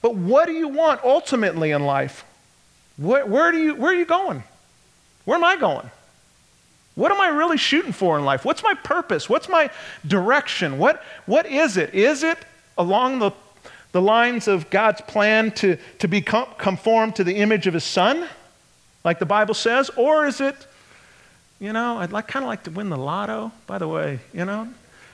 but 0.04 0.14
what 0.14 0.46
do 0.46 0.54
you 0.54 0.68
want 0.68 1.04
ultimately 1.04 1.72
in 1.72 1.84
life? 1.84 2.24
Where, 2.98 3.26
where, 3.26 3.52
do 3.52 3.60
you, 3.60 3.76
where 3.76 3.92
are 3.92 3.96
you 3.96 4.06
going? 4.06 4.44
Where 5.26 5.38
am 5.38 5.44
I 5.44 5.56
going? 5.56 5.90
What 6.96 7.12
am 7.12 7.22
I 7.22 7.28
really 7.28 7.58
shooting 7.58 7.94
for 7.94 8.18
in 8.18 8.26
life? 8.26 8.44
What's 8.44 8.64
my 8.64 8.74
purpose? 8.74 9.30
What's 9.30 9.48
my 9.48 9.70
direction? 10.06 10.80
What, 10.80 11.04
what 11.28 11.46
is 11.46 11.78
it? 11.78 11.94
Is 11.94 12.24
it 12.24 12.40
along 12.76 13.20
the, 13.20 13.32
the 13.92 14.02
lines 14.02 14.48
of 14.48 14.70
God's 14.72 15.02
plan 15.02 15.52
to, 15.52 15.78
to 16.00 16.08
become 16.08 16.48
conformed 16.58 17.16
to 17.18 17.24
the 17.24 17.36
image 17.36 17.68
of 17.68 17.76
his 17.76 17.84
son, 17.84 18.28
like 19.04 19.20
the 19.20 19.28
Bible 19.28 19.54
says? 19.54 19.92
Or 19.92 20.26
is 20.26 20.42
it, 20.42 20.56
you 21.60 21.72
know, 21.72 22.00
I'd 22.00 22.12
like, 22.12 22.28
kind 22.28 22.44
of 22.44 22.48
like 22.48 22.64
to 22.64 22.72
win 22.72 22.90
the 22.90 22.98
lotto, 22.98 23.52
by 23.68 23.78
the 23.78 23.88
way, 23.88 24.20
you 24.34 24.46
know? 24.46 24.68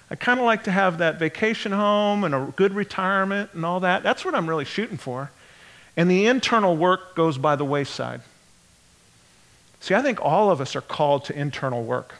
I 0.09 0.15
kind 0.15 0.39
of 0.39 0.45
like 0.45 0.63
to 0.65 0.71
have 0.71 0.99
that 0.99 1.19
vacation 1.19 1.73
home 1.73 2.23
and 2.23 2.33
a 2.33 2.53
good 2.55 2.73
retirement 2.73 3.49
and 3.53 3.65
all 3.65 3.81
that. 3.81 4.03
That's 4.03 4.23
what 4.23 4.35
I'm 4.35 4.47
really 4.47 4.65
shooting 4.65 4.97
for 4.97 5.31
and 5.95 6.09
the 6.09 6.25
internal 6.25 6.75
work 6.75 7.15
goes 7.15 7.37
by 7.37 7.55
the 7.55 7.65
wayside. 7.65 8.21
See, 9.79 9.93
I 9.93 10.01
think 10.01 10.21
all 10.21 10.49
of 10.49 10.61
us 10.61 10.75
are 10.75 10.81
called 10.81 11.25
to 11.25 11.37
internal 11.37 11.83
work. 11.83 12.15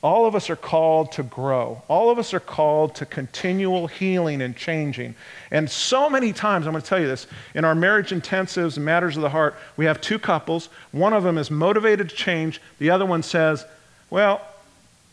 All 0.00 0.26
of 0.26 0.36
us 0.36 0.48
are 0.48 0.56
called 0.56 1.10
to 1.12 1.24
grow. 1.24 1.82
All 1.88 2.08
of 2.08 2.18
us 2.18 2.32
are 2.32 2.40
called 2.40 2.94
to 2.96 3.06
continual 3.06 3.88
healing 3.88 4.40
and 4.40 4.56
changing. 4.56 5.16
And 5.50 5.68
so 5.68 6.08
many 6.08 6.32
times, 6.32 6.66
I'm 6.66 6.72
going 6.72 6.82
to 6.82 6.88
tell 6.88 7.00
you 7.00 7.08
this, 7.08 7.26
in 7.54 7.64
our 7.64 7.74
marriage 7.74 8.10
intensives 8.10 8.76
and 8.76 8.84
matters 8.84 9.16
of 9.16 9.22
the 9.22 9.28
heart, 9.28 9.56
we 9.76 9.86
have 9.86 10.00
two 10.00 10.20
couples. 10.20 10.68
One 10.92 11.12
of 11.12 11.24
them 11.24 11.36
is 11.36 11.50
motivated 11.50 12.10
to 12.10 12.14
change, 12.14 12.60
the 12.78 12.90
other 12.90 13.04
one 13.04 13.24
says, 13.24 13.64
Well, 14.08 14.40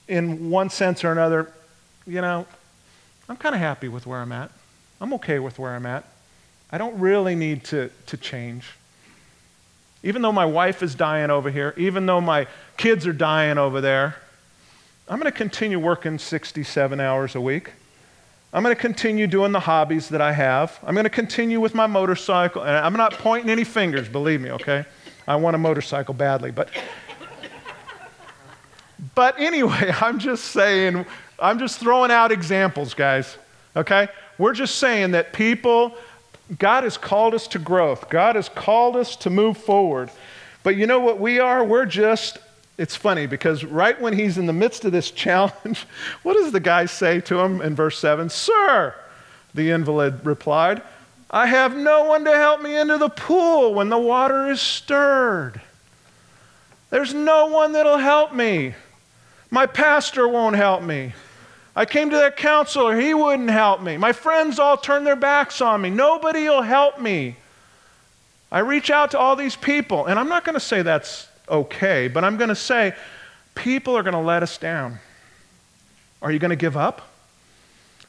in 0.08 0.51
one 0.51 0.69
sense 0.69 1.03
or 1.03 1.12
another, 1.12 1.51
you 2.05 2.21
know, 2.21 2.45
I'm 3.27 3.38
kind 3.38 3.55
of 3.55 3.62
happy 3.62 3.88
with 3.88 4.05
where 4.05 4.19
I'm 4.19 4.31
at. 4.31 4.51
I'm 5.01 5.13
okay 5.15 5.39
with 5.39 5.58
where 5.58 5.75
I'm 5.75 5.88
at. 5.88 6.05
I 6.71 6.78
don't 6.78 6.99
really 6.99 7.36
need 7.36 7.63
to, 7.65 7.89
to 8.08 8.17
change. 8.17 8.71
Even 10.04 10.21
though 10.21 10.32
my 10.32 10.45
wife 10.45 10.84
is 10.84 10.93
dying 10.95 11.30
over 11.30 11.49
here, 11.49 11.73
even 11.78 12.06
though 12.06 12.21
my 12.21 12.47
kids 12.78 13.08
are 13.08 13.13
dying 13.13 13.58
over 13.58 13.82
there, 13.82 14.15
I'm 15.08 15.19
going 15.19 15.32
to 15.32 15.38
continue 15.38 15.80
working 15.80 16.17
67 16.17 16.99
hours 16.99 17.36
a 17.36 17.41
week. 17.41 17.71
I'm 18.54 18.63
going 18.63 18.75
to 18.75 18.82
continue 18.82 19.28
doing 19.28 19.51
the 19.51 19.60
hobbies 19.60 20.10
that 20.10 20.21
I 20.21 20.32
have. 20.32 20.80
I'm 20.84 20.93
going 20.93 21.04
to 21.04 21.10
continue 21.10 21.60
with 21.60 21.75
my 21.75 21.88
motorcycle. 21.88 22.62
And 22.62 22.71
I'm 22.71 22.93
not 22.93 23.13
pointing 23.13 23.49
any 23.49 23.63
fingers, 23.63 24.08
believe 24.08 24.41
me, 24.41 24.51
okay? 24.51 24.86
I 25.28 25.36
want 25.36 25.56
a 25.56 25.60
motorcycle 25.60 26.13
badly. 26.13 26.51
But, 26.51 26.69
but 29.13 29.39
anyway, 29.39 29.93
I'm 30.01 30.19
just 30.19 30.45
saying 30.45 31.06
I'm 31.39 31.60
just 31.60 31.80
throwing 31.80 32.12
out 32.12 32.32
examples, 32.32 32.93
guys. 32.93 33.38
Okay? 33.75 34.08
We're 34.38 34.54
just 34.54 34.75
saying 34.75 35.12
that 35.12 35.34
people, 35.34 35.95
God 36.60 36.84
has 36.84 36.97
called 36.97 37.34
us 37.34 37.47
to 37.49 37.60
growth. 37.60 38.10
God 38.10 38.36
has 38.36 38.49
called 38.49 38.95
us 38.95 39.15
to 39.17 39.29
move 39.29 39.58
forward. 39.58 40.12
But 40.63 40.75
you 40.75 40.88
know 40.88 40.99
what 40.99 41.19
we 41.19 41.39
are? 41.39 41.63
We're 41.63 41.86
just, 41.86 42.38
it's 42.77 42.95
funny 42.95 43.25
because 43.25 43.63
right 43.63 43.99
when 43.99 44.13
he's 44.13 44.38
in 44.38 44.45
the 44.45 44.53
midst 44.53 44.86
of 44.86 44.91
this 44.91 45.12
challenge, 45.12 45.86
what 46.23 46.34
does 46.34 46.51
the 46.51 46.60
guy 46.60 46.86
say 46.86 47.21
to 47.21 47.39
him 47.39 47.62
in 47.62 47.75
verse 47.75 47.97
7? 47.99 48.29
Sir, 48.29 48.95
the 49.53 49.71
invalid 49.71 50.25
replied, 50.25 50.81
I 51.29 51.47
have 51.47 51.75
no 51.75 52.05
one 52.05 52.23
to 52.25 52.36
help 52.36 52.62
me 52.62 52.77
into 52.77 52.97
the 52.97 53.10
pool 53.10 53.73
when 53.73 53.89
the 53.89 53.97
water 53.97 54.47
is 54.47 54.62
stirred. 54.62 55.60
There's 56.91 57.13
no 57.13 57.47
one 57.47 57.73
that'll 57.73 57.97
help 57.97 58.34
me. 58.34 58.75
My 59.49 59.65
pastor 59.65 60.27
won't 60.27 60.55
help 60.55 60.84
me. 60.84 61.13
I 61.75 61.85
came 61.85 62.09
to 62.09 62.15
that 62.15 62.38
counselor, 62.38 62.99
he 62.99 63.13
wouldn't 63.13 63.49
help 63.49 63.81
me. 63.81 63.97
My 63.97 64.13
friends 64.13 64.59
all 64.59 64.77
turned 64.77 65.05
their 65.05 65.17
backs 65.17 65.59
on 65.59 65.81
me. 65.81 65.89
Nobody 65.89 66.47
will 66.47 66.61
help 66.61 67.01
me. 67.01 67.35
I 68.51 68.59
reach 68.59 68.89
out 68.89 69.11
to 69.11 69.19
all 69.19 69.35
these 69.35 69.57
people, 69.57 70.05
and 70.05 70.17
I'm 70.17 70.29
not 70.29 70.45
going 70.45 70.53
to 70.53 70.61
say 70.61 70.81
that's 70.81 71.27
okay, 71.49 72.07
but 72.07 72.23
I'm 72.23 72.38
going 72.38 72.49
to 72.49 72.55
say 72.55 72.95
people 73.53 73.97
are 73.97 74.03
going 74.03 74.13
to 74.13 74.19
let 74.19 74.43
us 74.43 74.57
down. 74.57 74.99
Are 76.21 76.31
you 76.31 76.39
going 76.39 76.51
to 76.51 76.55
give 76.55 76.77
up? 76.77 77.01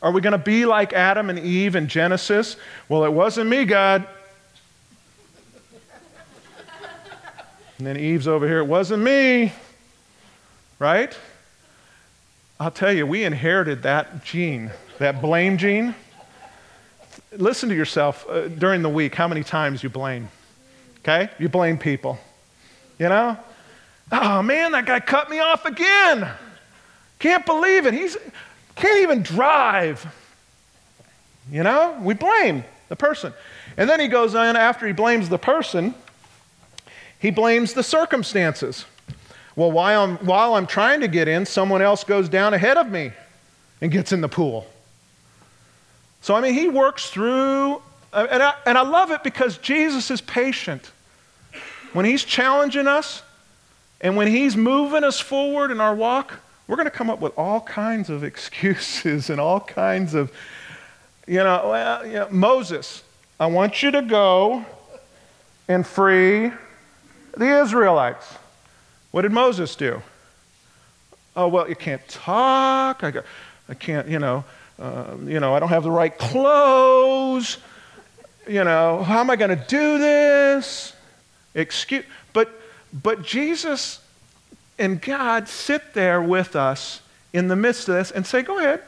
Are 0.00 0.12
we 0.12 0.20
going 0.20 0.32
to 0.32 0.38
be 0.38 0.64
like 0.64 0.92
Adam 0.92 1.30
and 1.30 1.38
Eve 1.38 1.74
in 1.74 1.88
Genesis? 1.88 2.56
Well, 2.88 3.04
it 3.04 3.12
wasn't 3.12 3.50
me, 3.50 3.64
God. 3.64 4.06
And 7.78 7.86
then 7.86 7.96
Eve's 7.98 8.28
over 8.28 8.46
here, 8.46 8.58
it 8.58 8.66
wasn't 8.66 9.02
me. 9.02 9.52
Right? 10.78 11.16
I'll 12.58 12.70
tell 12.70 12.92
you, 12.92 13.06
we 13.06 13.24
inherited 13.24 13.82
that 13.82 14.24
gene, 14.24 14.70
that 14.98 15.20
blame 15.20 15.58
gene. 15.58 15.94
Listen 17.32 17.68
to 17.68 17.74
yourself 17.74 18.24
uh, 18.28 18.48
during 18.48 18.80
the 18.80 18.88
week 18.88 19.14
how 19.14 19.28
many 19.28 19.44
times 19.44 19.82
you 19.82 19.90
blame. 19.90 20.30
Okay? 21.00 21.28
You 21.38 21.50
blame 21.50 21.76
people. 21.76 22.18
You 22.98 23.10
know? 23.10 23.36
Oh 24.10 24.42
man, 24.42 24.72
that 24.72 24.86
guy 24.86 25.00
cut 25.00 25.28
me 25.28 25.38
off 25.38 25.66
again. 25.66 26.30
Can't 27.18 27.44
believe 27.44 27.84
it. 27.84 27.92
He's 27.92 28.16
can't 28.74 29.00
even 29.00 29.22
drive. 29.22 30.06
You 31.50 31.62
know? 31.62 31.98
We 32.00 32.14
blame 32.14 32.64
the 32.88 32.96
person. 32.96 33.34
And 33.76 33.88
then 33.90 34.00
he 34.00 34.08
goes 34.08 34.34
on 34.34 34.56
after 34.56 34.86
he 34.86 34.94
blames 34.94 35.28
the 35.28 35.38
person, 35.38 35.94
he 37.18 37.30
blames 37.30 37.74
the 37.74 37.82
circumstances. 37.82 38.86
Well, 39.56 39.72
while 39.72 40.02
I'm, 40.02 40.16
while 40.18 40.54
I'm 40.54 40.66
trying 40.66 41.00
to 41.00 41.08
get 41.08 41.28
in, 41.28 41.46
someone 41.46 41.80
else 41.80 42.04
goes 42.04 42.28
down 42.28 42.52
ahead 42.52 42.76
of 42.76 42.90
me 42.90 43.12
and 43.80 43.90
gets 43.90 44.12
in 44.12 44.20
the 44.20 44.28
pool. 44.28 44.66
So, 46.20 46.34
I 46.34 46.42
mean, 46.42 46.52
he 46.52 46.68
works 46.68 47.08
through, 47.08 47.80
uh, 48.12 48.26
and 48.30 48.42
I, 48.42 48.54
and 48.66 48.76
I 48.76 48.82
love 48.82 49.10
it 49.10 49.22
because 49.24 49.56
Jesus 49.58 50.10
is 50.10 50.20
patient. 50.20 50.90
When 51.94 52.04
he's 52.04 52.22
challenging 52.22 52.86
us 52.86 53.22
and 54.02 54.14
when 54.14 54.28
he's 54.28 54.56
moving 54.56 55.04
us 55.04 55.18
forward 55.18 55.70
in 55.70 55.80
our 55.80 55.94
walk, 55.94 56.34
we're 56.68 56.76
going 56.76 56.86
to 56.86 56.90
come 56.90 57.08
up 57.08 57.20
with 57.20 57.32
all 57.38 57.62
kinds 57.62 58.10
of 58.10 58.24
excuses 58.30 59.30
and 59.30 59.40
all 59.40 59.60
kinds 59.60 60.12
of, 60.12 60.30
you 61.26 61.36
know, 61.36 61.70
well, 61.70 62.06
you 62.06 62.12
know, 62.14 62.28
Moses, 62.30 63.02
I 63.40 63.46
want 63.46 63.82
you 63.82 63.90
to 63.92 64.02
go 64.02 64.66
and 65.66 65.86
free 65.86 66.52
the 67.36 67.60
Israelites. 67.62 68.26
What 69.10 69.22
did 69.22 69.32
Moses 69.32 69.74
do? 69.76 70.02
Oh, 71.34 71.48
well, 71.48 71.68
you 71.68 71.76
can't 71.76 72.06
talk. 72.08 73.04
I, 73.04 73.12
I 73.68 73.74
can't, 73.74 74.08
you 74.08 74.18
know, 74.18 74.44
uh, 74.78 75.16
you 75.24 75.40
know, 75.40 75.54
I 75.54 75.58
don't 75.58 75.68
have 75.68 75.82
the 75.82 75.90
right 75.90 76.16
clothes. 76.16 77.58
You 78.48 78.64
know, 78.64 79.02
how 79.02 79.20
am 79.20 79.30
I 79.30 79.36
going 79.36 79.56
to 79.56 79.64
do 79.66 79.98
this? 79.98 80.94
Excuse, 81.54 82.04
but, 82.32 82.50
but 82.92 83.22
Jesus 83.22 84.00
and 84.78 85.00
God 85.00 85.48
sit 85.48 85.94
there 85.94 86.20
with 86.22 86.54
us 86.54 87.00
in 87.32 87.48
the 87.48 87.56
midst 87.56 87.88
of 87.88 87.94
this 87.94 88.10
and 88.10 88.26
say, 88.26 88.42
go 88.42 88.58
ahead, 88.58 88.82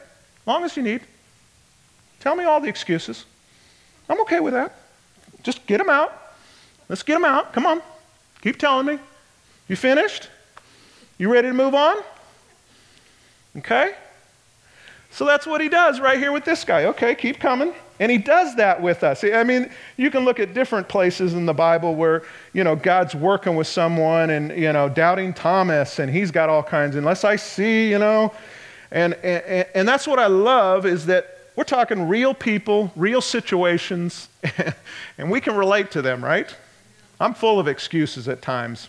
long 0.45 0.63
as 0.63 0.77
you 0.77 0.83
need. 0.83 1.01
Tell 2.19 2.35
me 2.35 2.43
all 2.43 2.59
the 2.59 2.67
excuses. 2.67 3.25
I'm 4.09 4.19
okay 4.21 4.39
with 4.39 4.53
that. 4.53 4.75
Just 5.43 5.65
get 5.67 5.77
them 5.77 5.89
out. 5.89 6.13
Let's 6.89 7.03
get 7.03 7.13
them 7.13 7.25
out. 7.25 7.53
Come 7.53 7.65
on. 7.65 7.81
Keep 8.41 8.57
telling 8.57 8.85
me. 8.85 8.99
You 9.69 9.77
finished? 9.77 10.27
You 11.17 11.31
ready 11.31 11.47
to 11.47 11.53
move 11.53 11.75
on? 11.75 11.97
Okay? 13.57 13.93
So 15.11 15.25
that's 15.25 15.47
what 15.47 15.61
he 15.61 15.69
does 15.69 15.99
right 15.99 16.17
here 16.17 16.31
with 16.31 16.43
this 16.43 16.63
guy. 16.63 16.85
Okay, 16.85 17.15
keep 17.15 17.39
coming. 17.39 17.73
And 17.99 18.11
he 18.11 18.17
does 18.17 18.55
that 18.55 18.81
with 18.81 19.03
us. 19.03 19.23
I 19.23 19.43
mean, 19.43 19.69
you 19.97 20.09
can 20.09 20.23
look 20.23 20.39
at 20.39 20.53
different 20.53 20.87
places 20.87 21.33
in 21.33 21.45
the 21.45 21.53
Bible 21.53 21.95
where, 21.95 22.23
you 22.53 22.63
know, 22.63 22.75
God's 22.75 23.13
working 23.13 23.55
with 23.55 23.67
someone 23.67 24.29
and, 24.29 24.57
you 24.57 24.71
know, 24.71 24.87
doubting 24.87 25.33
Thomas 25.33 25.99
and 25.99 26.09
he's 26.09 26.31
got 26.31 26.49
all 26.49 26.63
kinds, 26.63 26.95
unless 26.95 27.23
I 27.23 27.35
see, 27.35 27.89
you 27.89 27.99
know. 27.99 28.33
And, 28.91 29.13
and, 29.15 29.67
and 29.75 29.87
that's 29.87 30.07
what 30.07 30.17
I 30.17 30.27
love 30.27 30.85
is 30.85 31.05
that 31.07 31.37
we're 31.55 31.63
talking 31.65 32.07
real 32.07 32.33
people, 32.33 32.91
real 32.95 33.21
situations, 33.21 34.29
and 35.17 35.29
we 35.29 35.41
can 35.41 35.55
relate 35.55 35.91
to 35.91 36.01
them, 36.01 36.23
right? 36.23 36.55
I'm 37.19 37.33
full 37.33 37.59
of 37.59 37.67
excuses 37.67 38.29
at 38.29 38.41
times. 38.41 38.87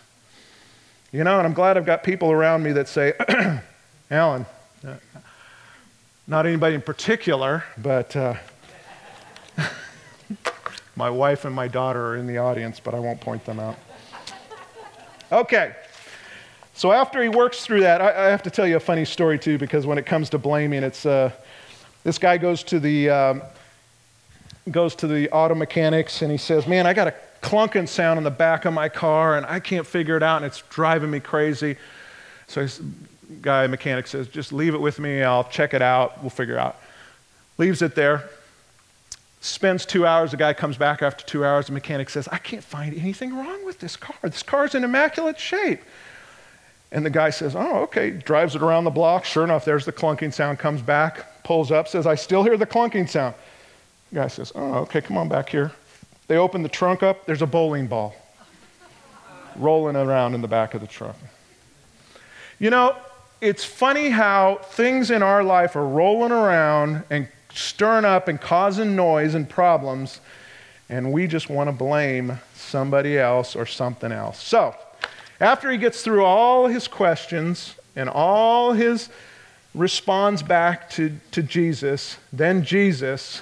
You 1.13 1.25
know, 1.25 1.39
and 1.39 1.45
I'm 1.45 1.53
glad 1.53 1.75
I've 1.75 1.85
got 1.85 2.03
people 2.03 2.31
around 2.31 2.63
me 2.63 2.71
that 2.71 2.87
say, 2.87 3.11
Alan, 4.11 4.45
not 6.25 6.45
anybody 6.45 6.73
in 6.73 6.81
particular, 6.81 7.65
but 7.77 8.15
uh, 8.15 8.35
my 10.95 11.09
wife 11.09 11.43
and 11.43 11.53
my 11.53 11.67
daughter 11.67 12.11
are 12.11 12.15
in 12.15 12.27
the 12.27 12.37
audience, 12.37 12.79
but 12.79 12.93
I 12.93 12.99
won't 12.99 13.19
point 13.19 13.43
them 13.43 13.59
out. 13.59 13.77
Okay. 15.33 15.75
So 16.75 16.93
after 16.93 17.21
he 17.21 17.27
works 17.27 17.65
through 17.65 17.81
that, 17.81 18.01
I, 18.01 18.27
I 18.27 18.29
have 18.29 18.43
to 18.43 18.49
tell 18.49 18.65
you 18.65 18.77
a 18.77 18.79
funny 18.79 19.03
story 19.03 19.37
too, 19.37 19.57
because 19.57 19.85
when 19.85 19.97
it 19.97 20.05
comes 20.05 20.29
to 20.29 20.37
blaming, 20.37 20.81
it's 20.81 21.05
uh, 21.05 21.31
this 22.05 22.17
guy 22.17 22.37
goes 22.37 22.63
to 22.63 22.79
the 22.79 23.09
um, 23.09 23.41
goes 24.69 24.95
to 24.95 25.07
the 25.07 25.29
auto 25.31 25.55
mechanics 25.55 26.21
and 26.21 26.31
he 26.31 26.37
says, 26.37 26.67
"Man, 26.67 26.87
I 26.87 26.93
got 26.93 27.09
a 27.09 27.13
clunking 27.41 27.87
sound 27.87 28.17
in 28.17 28.23
the 28.23 28.31
back 28.31 28.65
of 28.65 28.73
my 28.73 28.89
car 28.89 29.37
and 29.37 29.45
I 29.45 29.59
can't 29.59 29.85
figure 29.85 30.15
it 30.15 30.23
out 30.23 30.37
and 30.37 30.45
it's 30.45 30.61
driving 30.69 31.09
me 31.09 31.19
crazy. 31.19 31.77
So 32.47 32.61
this 32.61 32.81
guy 33.41 33.67
mechanic 33.67 34.07
says, 34.07 34.27
just 34.27 34.53
leave 34.53 34.73
it 34.73 34.81
with 34.81 34.99
me. 34.99 35.23
I'll 35.23 35.45
check 35.45 35.73
it 35.73 35.81
out. 35.81 36.21
We'll 36.21 36.29
figure 36.29 36.55
it 36.55 36.59
out. 36.59 36.77
Leaves 37.57 37.81
it 37.81 37.95
there. 37.95 38.29
Spends 39.39 39.85
two 39.85 40.05
hours. 40.05 40.31
The 40.31 40.37
guy 40.37 40.53
comes 40.53 40.77
back 40.77 41.01
after 41.01 41.25
two 41.25 41.43
hours. 41.43 41.67
The 41.67 41.73
mechanic 41.73 42.09
says, 42.09 42.27
I 42.27 42.37
can't 42.37 42.63
find 42.63 42.95
anything 42.95 43.35
wrong 43.35 43.65
with 43.65 43.79
this 43.79 43.95
car. 43.95 44.15
This 44.21 44.43
car's 44.43 44.75
in 44.75 44.83
immaculate 44.83 45.39
shape. 45.39 45.81
And 46.91 47.05
the 47.05 47.09
guy 47.09 47.29
says, 47.31 47.55
Oh, 47.55 47.77
okay. 47.83 48.11
Drives 48.11 48.55
it 48.55 48.61
around 48.61 48.83
the 48.83 48.91
block. 48.91 49.25
Sure 49.25 49.43
enough, 49.43 49.65
there's 49.65 49.85
the 49.85 49.93
clunking 49.93 50.33
sound. 50.33 50.59
Comes 50.59 50.81
back, 50.81 51.43
pulls 51.43 51.71
up, 51.71 51.87
says, 51.87 52.05
I 52.05 52.15
still 52.15 52.43
hear 52.43 52.57
the 52.57 52.67
clunking 52.67 53.09
sound. 53.09 53.33
The 54.11 54.19
guy 54.19 54.27
says, 54.27 54.51
Oh, 54.53 54.75
okay, 54.79 55.01
come 55.01 55.17
on 55.17 55.27
back 55.27 55.49
here. 55.49 55.71
They 56.31 56.37
open 56.37 56.63
the 56.63 56.69
trunk 56.69 57.03
up, 57.03 57.25
there's 57.25 57.41
a 57.41 57.45
bowling 57.45 57.87
ball 57.87 58.15
rolling 59.57 59.97
around 59.97 60.33
in 60.33 60.39
the 60.39 60.47
back 60.47 60.73
of 60.73 60.79
the 60.79 60.87
trunk. 60.87 61.17
You 62.57 62.69
know, 62.69 62.95
it's 63.41 63.65
funny 63.65 64.09
how 64.11 64.61
things 64.63 65.11
in 65.11 65.23
our 65.23 65.43
life 65.43 65.75
are 65.75 65.85
rolling 65.85 66.31
around 66.31 67.03
and 67.09 67.27
stirring 67.53 68.05
up 68.05 68.29
and 68.29 68.39
causing 68.39 68.95
noise 68.95 69.35
and 69.35 69.49
problems, 69.49 70.21
and 70.87 71.11
we 71.11 71.27
just 71.27 71.49
want 71.49 71.67
to 71.67 71.73
blame 71.73 72.39
somebody 72.55 73.19
else 73.19 73.53
or 73.53 73.65
something 73.65 74.13
else. 74.13 74.41
So, 74.41 74.73
after 75.41 75.69
he 75.69 75.77
gets 75.77 76.01
through 76.01 76.23
all 76.23 76.67
his 76.67 76.87
questions 76.87 77.75
and 77.93 78.07
all 78.07 78.71
his 78.71 79.09
responds 79.75 80.43
back 80.43 80.89
to, 80.91 81.11
to 81.31 81.43
Jesus, 81.43 82.15
then 82.31 82.63
Jesus 82.63 83.41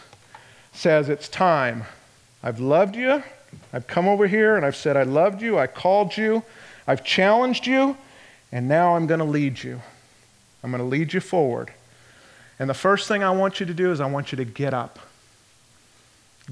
says, 0.74 1.08
It's 1.08 1.30
time. 1.30 1.86
I've 2.42 2.60
loved 2.60 2.96
you. 2.96 3.24
I've 3.74 3.88
come 3.88 4.08
over 4.08 4.28
here 4.28 4.56
and 4.56 4.66
I've 4.66 4.76
said, 4.76 4.96
I 4.96 5.04
loved 5.04 5.42
you. 5.42 5.58
I 5.58 5.68
called 5.68 6.16
you. 6.16 6.44
I've 6.88 7.04
challenged 7.04 7.68
you. 7.68 7.98
And 8.52 8.68
now 8.68 8.96
I'm 8.96 9.08
going 9.08 9.20
to 9.20 9.26
lead 9.26 9.62
you. 9.62 9.82
I'm 10.64 10.72
going 10.72 10.82
to 10.82 10.88
lead 10.88 11.14
you 11.14 11.20
forward. 11.20 11.72
And 12.58 12.70
the 12.70 12.74
first 12.74 13.08
thing 13.08 13.24
I 13.24 13.32
want 13.32 13.60
you 13.60 13.66
to 13.66 13.74
do 13.74 13.92
is 13.92 14.02
I 14.02 14.06
want 14.06 14.32
you 14.32 14.36
to 14.38 14.46
get 14.46 14.74
up. 14.74 15.00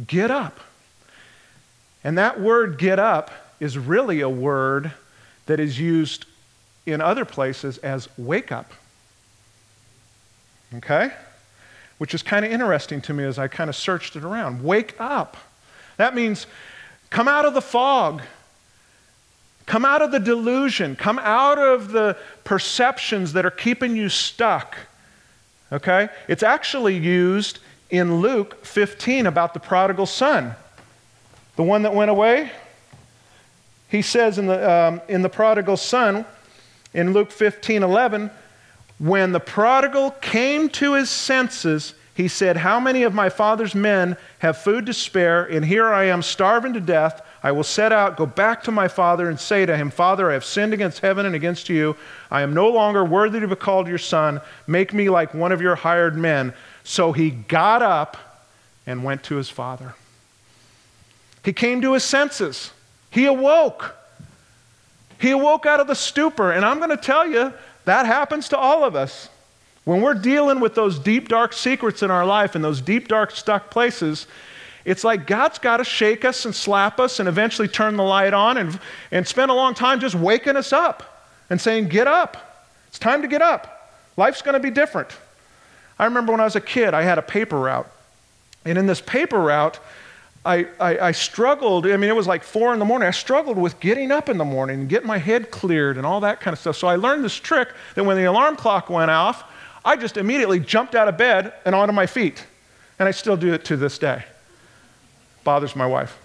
Get 0.05 0.31
up. 0.31 0.59
And 2.03 2.17
that 2.17 2.39
word 2.39 2.77
get 2.77 2.99
up 2.99 3.31
is 3.59 3.77
really 3.77 4.21
a 4.21 4.29
word 4.29 4.91
that 5.47 5.59
is 5.59 5.79
used 5.79 6.25
in 6.85 7.01
other 7.01 7.25
places 7.25 7.77
as 7.79 8.07
wake 8.17 8.51
up. 8.51 8.71
Okay? 10.75 11.11
Which 11.97 12.13
is 12.13 12.21
kind 12.21 12.45
of 12.45 12.51
interesting 12.51 13.01
to 13.01 13.13
me 13.13 13.23
as 13.23 13.39
I 13.39 13.47
kind 13.47 13.69
of 13.69 13.75
searched 13.75 14.15
it 14.15 14.23
around. 14.23 14.63
Wake 14.63 14.95
up. 14.99 15.37
That 15.97 16.15
means 16.15 16.47
come 17.09 17.27
out 17.27 17.45
of 17.45 17.53
the 17.53 17.61
fog. 17.61 18.21
Come 19.65 19.83
out 19.83 20.01
of 20.01 20.11
the 20.11 20.19
delusion. 20.19 20.95
Come 20.95 21.19
out 21.19 21.59
of 21.59 21.91
the 21.91 22.17
perceptions 22.43 23.33
that 23.33 23.45
are 23.45 23.51
keeping 23.51 23.95
you 23.95 24.07
stuck. 24.07 24.77
Okay? 25.71 26.07
It's 26.27 26.43
actually 26.43 26.97
used 26.97 27.59
in 27.89 28.21
Luke 28.21 28.65
15 28.65 29.27
about 29.27 29.53
the 29.53 29.59
prodigal 29.59 30.05
son. 30.05 30.55
The 31.57 31.63
one 31.63 31.83
that 31.83 31.93
went 31.93 32.11
away? 32.11 32.51
He 33.89 34.01
says 34.01 34.37
in 34.37 34.47
the, 34.47 34.71
um, 34.71 35.01
in 35.07 35.21
the 35.21 35.29
prodigal 35.29 35.77
son, 35.77 36.25
in 36.93 37.13
Luke 37.13 37.31
15 37.31 37.83
11, 37.83 38.31
when 38.99 39.31
the 39.31 39.39
prodigal 39.39 40.11
came 40.11 40.69
to 40.69 40.93
his 40.93 41.09
senses, 41.09 41.93
he 42.17 42.27
said, 42.27 42.57
How 42.57 42.79
many 42.79 43.03
of 43.03 43.13
my 43.13 43.29
father's 43.29 43.75
men 43.75 44.17
have 44.39 44.57
food 44.57 44.87
to 44.87 44.93
spare, 44.93 45.45
and 45.45 45.63
here 45.63 45.85
I 45.85 46.05
am 46.05 46.23
starving 46.23 46.73
to 46.73 46.81
death? 46.81 47.21
I 47.43 47.51
will 47.51 47.63
set 47.63 47.93
out, 47.93 48.17
go 48.17 48.25
back 48.25 48.63
to 48.63 48.71
my 48.71 48.87
father, 48.87 49.29
and 49.29 49.39
say 49.39 49.67
to 49.67 49.77
him, 49.77 49.91
Father, 49.91 50.31
I 50.31 50.33
have 50.33 50.43
sinned 50.43 50.73
against 50.73 51.01
heaven 51.01 51.27
and 51.27 51.35
against 51.35 51.69
you. 51.69 51.95
I 52.31 52.41
am 52.41 52.55
no 52.55 52.69
longer 52.69 53.05
worthy 53.05 53.39
to 53.39 53.47
be 53.47 53.55
called 53.55 53.87
your 53.87 53.99
son. 53.99 54.41
Make 54.65 54.95
me 54.95 55.11
like 55.11 55.35
one 55.35 55.51
of 55.51 55.61
your 55.61 55.75
hired 55.75 56.17
men. 56.17 56.55
So 56.83 57.11
he 57.11 57.29
got 57.29 57.83
up 57.83 58.17
and 58.87 59.03
went 59.03 59.21
to 59.25 59.35
his 59.35 59.51
father. 59.51 59.93
He 61.45 61.53
came 61.53 61.83
to 61.83 61.93
his 61.93 62.03
senses. 62.03 62.71
He 63.11 63.27
awoke. 63.27 63.95
He 65.19 65.29
awoke 65.29 65.67
out 65.67 65.79
of 65.79 65.85
the 65.85 65.93
stupor. 65.93 66.51
And 66.51 66.65
I'm 66.65 66.79
going 66.79 66.89
to 66.89 66.97
tell 66.97 67.27
you, 67.27 67.53
that 67.85 68.07
happens 68.07 68.49
to 68.49 68.57
all 68.57 68.83
of 68.83 68.95
us. 68.95 69.29
When 69.87 70.01
we're 70.01 70.15
dealing 70.15 70.59
with 70.59 70.75
those 70.75 70.99
deep, 70.99 71.29
dark 71.29 71.53
secrets 71.53 72.03
in 72.03 72.11
our 72.11 72.25
life 72.25 72.55
and 72.55 72.63
those 72.63 72.81
deep, 72.81 73.07
dark, 73.07 73.31
stuck 73.31 73.71
places, 73.71 74.27
it's 74.83 75.05
like 75.05 75.25
God's 75.25 75.59
got 75.59 75.77
to 75.77 75.85
shake 75.85 76.25
us 76.25 76.43
and 76.43 76.53
slap 76.53 76.99
us 76.99 77.21
and 77.21 77.29
eventually 77.29 77.69
turn 77.69 77.95
the 77.95 78.03
light 78.03 78.33
on 78.33 78.57
and, 78.57 78.77
and 79.11 79.25
spend 79.25 79.49
a 79.49 79.53
long 79.53 79.73
time 79.73 80.01
just 80.01 80.13
waking 80.13 80.57
us 80.57 80.73
up 80.73 81.29
and 81.49 81.61
saying, 81.61 81.87
Get 81.87 82.05
up. 82.05 82.67
It's 82.89 82.99
time 82.99 83.21
to 83.21 83.29
get 83.29 83.41
up. 83.41 83.93
Life's 84.17 84.41
going 84.41 84.55
to 84.55 84.59
be 84.59 84.71
different. 84.71 85.07
I 85.97 86.03
remember 86.03 86.33
when 86.33 86.41
I 86.41 86.43
was 86.43 86.57
a 86.57 86.61
kid, 86.61 86.93
I 86.93 87.03
had 87.03 87.17
a 87.17 87.21
paper 87.21 87.57
route. 87.57 87.89
And 88.65 88.77
in 88.77 88.87
this 88.87 88.99
paper 88.99 89.39
route, 89.39 89.79
I, 90.45 90.67
I, 90.81 90.97
I, 90.99 91.11
struggled. 91.13 91.87
I 91.87 91.95
mean, 91.95 92.09
it 92.09 92.15
was 92.15 92.27
like 92.27 92.43
four 92.43 92.73
in 92.73 92.79
the 92.79 92.85
morning. 92.85 93.07
I 93.07 93.11
struggled 93.11 93.57
with 93.57 93.79
getting 93.79 94.11
up 94.11 94.27
in 94.27 94.37
the 94.37 94.43
morning 94.43 94.81
and 94.81 94.89
getting 94.89 95.07
my 95.07 95.17
head 95.17 95.49
cleared 95.49 95.95
and 95.95 96.05
all 96.05 96.19
that 96.19 96.41
kind 96.41 96.53
of 96.53 96.59
stuff. 96.59 96.75
So 96.75 96.89
I 96.89 96.97
learned 96.97 97.23
this 97.23 97.35
trick 97.35 97.69
that 97.95 98.03
when 98.03 98.17
the 98.17 98.25
alarm 98.25 98.57
clock 98.57 98.89
went 98.89 99.11
off, 99.11 99.45
I 99.87 99.95
just 99.95 100.17
immediately 100.17 100.59
jumped 100.59 100.95
out 100.95 101.07
of 101.07 101.17
bed 101.17 101.53
and 101.63 101.73
onto 101.73 101.93
my 101.93 102.07
feet. 102.07 102.45
And 102.99 103.07
I 103.07 103.11
still 103.11 103.37
do 103.37 103.53
it 103.53 103.63
to 103.65 103.77
this 103.77 103.97
day. 103.97 104.25
Bothers 105.45 105.77
my 105.77 105.85
wife. 105.85 106.19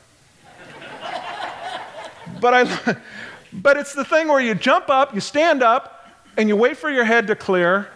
but, 2.40 2.55
I, 2.55 2.96
but 3.53 3.77
it's 3.77 3.94
the 3.94 4.05
thing 4.05 4.27
where 4.27 4.40
you 4.40 4.57
jump 4.57 4.90
up, 4.90 5.14
you 5.14 5.20
stand 5.20 5.62
up, 5.62 6.09
and 6.37 6.48
you 6.48 6.57
wait 6.57 6.77
for 6.77 6.90
your 6.90 7.05
head 7.05 7.29
to 7.29 7.37
clear. 7.37 7.88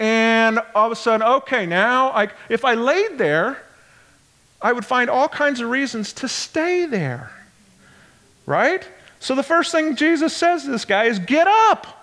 And 0.00 0.58
all 0.74 0.86
of 0.86 0.92
a 0.92 0.96
sudden, 0.96 1.24
okay, 1.24 1.64
now 1.64 2.08
I, 2.10 2.28
if 2.48 2.64
I 2.64 2.74
laid 2.74 3.16
there, 3.16 3.62
I 4.60 4.72
would 4.72 4.84
find 4.84 5.08
all 5.08 5.28
kinds 5.28 5.60
of 5.60 5.70
reasons 5.70 6.12
to 6.14 6.26
stay 6.26 6.84
there. 6.84 7.30
Right? 8.44 8.88
So 9.20 9.36
the 9.36 9.44
first 9.44 9.70
thing 9.70 9.94
Jesus 9.94 10.36
says 10.36 10.64
to 10.64 10.70
this 10.70 10.84
guy 10.84 11.04
is 11.04 11.20
get 11.20 11.46
up. 11.46 11.97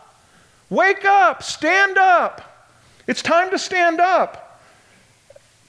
Wake 0.70 1.06
up, 1.06 1.44
stand 1.44 1.98
up. 1.98 2.70
It's 3.08 3.22
time 3.22 3.52
to 3.52 3.60
stand 3.60 4.00
up. 4.00 4.62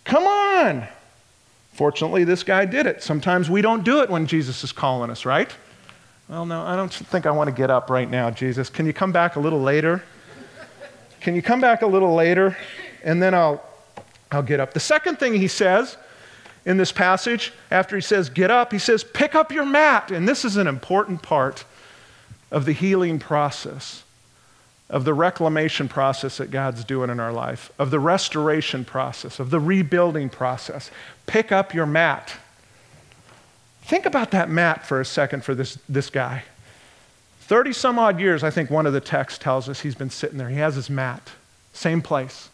Come 0.05 0.25
on. 0.25 0.87
Fortunately, 1.75 2.25
this 2.25 2.43
guy 2.43 2.65
did 2.65 2.87
it. 2.87 3.03
Sometimes 3.03 3.51
we 3.51 3.61
don't 3.61 3.85
do 3.85 4.01
it 4.01 4.09
when 4.09 4.27
Jesus 4.27 4.65
is 4.65 4.73
calling 4.73 5.11
us, 5.11 5.27
right? 5.27 5.55
Well, 6.29 6.47
no, 6.47 6.63
I 6.63 6.75
don't 6.75 6.93
think 6.93 7.27
I 7.27 7.31
want 7.31 7.49
to 7.49 7.55
get 7.55 7.71
up 7.71 7.91
right 7.91 8.09
now, 8.09 8.31
Jesus. 8.31 8.71
Can 8.71 8.87
you 8.87 8.95
come 8.95 9.13
back 9.13 9.37
a 9.37 9.41
little 9.41 9.61
later? 9.61 10.03
Can 11.21 11.35
you 11.35 11.43
come 11.43 11.61
back 11.61 11.83
a 11.83 11.87
little 11.87 12.15
later? 12.15 12.57
And 13.05 13.23
then 13.23 13.35
I'll, 13.35 13.63
I'll 14.33 14.43
get 14.43 14.59
up. 14.59 14.73
The 14.73 14.81
second 14.81 15.19
thing 15.19 15.35
he 15.35 15.49
says 15.49 15.99
in 16.65 16.79
this 16.79 16.91
passage, 16.91 17.53
after 17.71 17.95
he 17.95 18.03
says, 18.03 18.31
get 18.31 18.51
up, 18.51 18.73
he 18.73 18.79
says, 18.79 19.05
pick 19.05 19.35
up 19.35 19.53
your 19.53 19.67
mat. 19.67 20.11
And 20.11 20.27
this 20.27 20.45
is 20.45 20.57
an 20.57 20.67
important 20.67 21.23
part 21.23 21.65
of 22.51 22.65
the 22.65 22.73
healing 22.73 23.19
process 23.19 24.03
of 24.89 25.05
the 25.05 25.15
reclamation 25.15 25.89
process 25.89 26.37
that 26.39 26.51
God's 26.51 26.85
doing 26.85 27.11
in 27.11 27.19
our 27.19 27.33
life, 27.33 27.73
of 27.79 27.91
the 27.91 27.99
restoration 27.99 28.85
process, 28.85 29.41
of 29.41 29.51
the 29.51 29.59
rebuilding 29.59 30.29
process. 30.29 30.91
Pick 31.27 31.51
up 31.51 31.75
your 31.75 31.87
mat. 31.87 32.35
Think 33.83 34.07
about 34.07 34.31
that 34.31 34.49
mat 34.49 34.87
for 34.87 35.01
a 35.01 35.05
second 35.05 35.45
for 35.45 35.55
this, 35.55 35.79
this 35.89 36.09
guy. 36.09 36.45
30 37.41 37.73
some 37.73 37.99
odd 37.99 38.21
years, 38.21 38.43
I 38.43 38.51
think 38.51 38.71
one 38.71 38.87
of 38.87 38.93
the 38.93 39.01
texts 39.01 39.39
tells 39.39 39.69
us 39.69 39.81
he's 39.81 39.95
been 39.95 40.11
sitting 40.11 40.39
there. 40.39 40.49
He 40.49 40.57
has 40.57 40.75
his 40.75 40.91
mat, 40.91 41.31
same 41.73 42.03
place. 42.03 42.49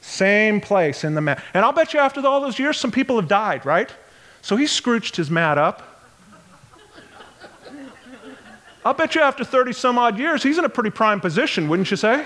Same 0.00 0.60
place 0.60 1.04
in 1.04 1.14
the 1.14 1.20
mat. 1.20 1.42
And 1.54 1.64
I'll 1.64 1.72
bet 1.72 1.92
you 1.92 2.00
after 2.00 2.26
all 2.26 2.40
those 2.40 2.58
years, 2.58 2.78
some 2.78 2.90
people 2.90 3.16
have 3.16 3.28
died, 3.28 3.66
right? 3.66 3.90
So 4.42 4.56
he 4.56 4.66
scrooched 4.66 5.16
his 5.16 5.30
mat 5.30 5.58
up 5.58 5.89
I'll 8.84 8.94
bet 8.94 9.14
you 9.14 9.20
after 9.20 9.44
30 9.44 9.72
some 9.72 9.98
odd 9.98 10.18
years, 10.18 10.42
he's 10.42 10.58
in 10.58 10.64
a 10.64 10.68
pretty 10.68 10.90
prime 10.90 11.20
position, 11.20 11.68
wouldn't 11.68 11.90
you 11.90 11.96
say? 11.96 12.24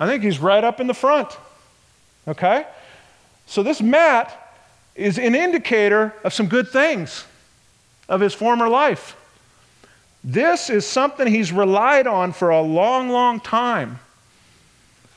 I 0.00 0.06
think 0.06 0.22
he's 0.22 0.38
right 0.38 0.64
up 0.64 0.80
in 0.80 0.86
the 0.86 0.94
front. 0.94 1.36
Okay? 2.26 2.66
So 3.46 3.62
this 3.62 3.82
mat 3.82 4.56
is 4.94 5.18
an 5.18 5.34
indicator 5.34 6.14
of 6.24 6.32
some 6.32 6.46
good 6.46 6.68
things 6.68 7.24
of 8.08 8.20
his 8.20 8.34
former 8.34 8.68
life. 8.68 9.16
This 10.24 10.70
is 10.70 10.86
something 10.86 11.26
he's 11.26 11.52
relied 11.52 12.06
on 12.06 12.32
for 12.32 12.50
a 12.50 12.60
long, 12.60 13.10
long 13.10 13.40
time. 13.40 13.98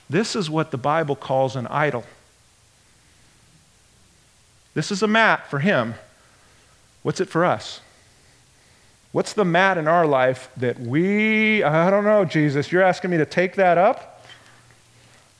This 0.10 0.36
is 0.36 0.49
what 0.49 0.71
the 0.71 0.77
Bible 0.77 1.15
calls 1.15 1.55
an 1.55 1.67
idol. 1.67 2.03
This 4.73 4.91
is 4.91 5.01
a 5.01 5.08
mat 5.08 5.49
for 5.49 5.60
him. 5.60 5.95
What's 7.01 7.21
it 7.21 7.29
for 7.29 7.45
us? 7.45 7.79
What's 9.15 9.32
the 9.32 9.45
mat 9.45 9.78
in 9.78 9.88
our 9.88 10.06
life 10.06 10.49
that 10.58 10.78
we, 10.78 11.63
I 11.63 11.89
don't 11.89 12.04
know, 12.04 12.25
Jesus, 12.25 12.69
you're 12.69 12.82
asking 12.82 13.12
me 13.12 13.17
to 13.17 13.25
take 13.25 13.56
that 13.56 13.78
up? 13.78 14.25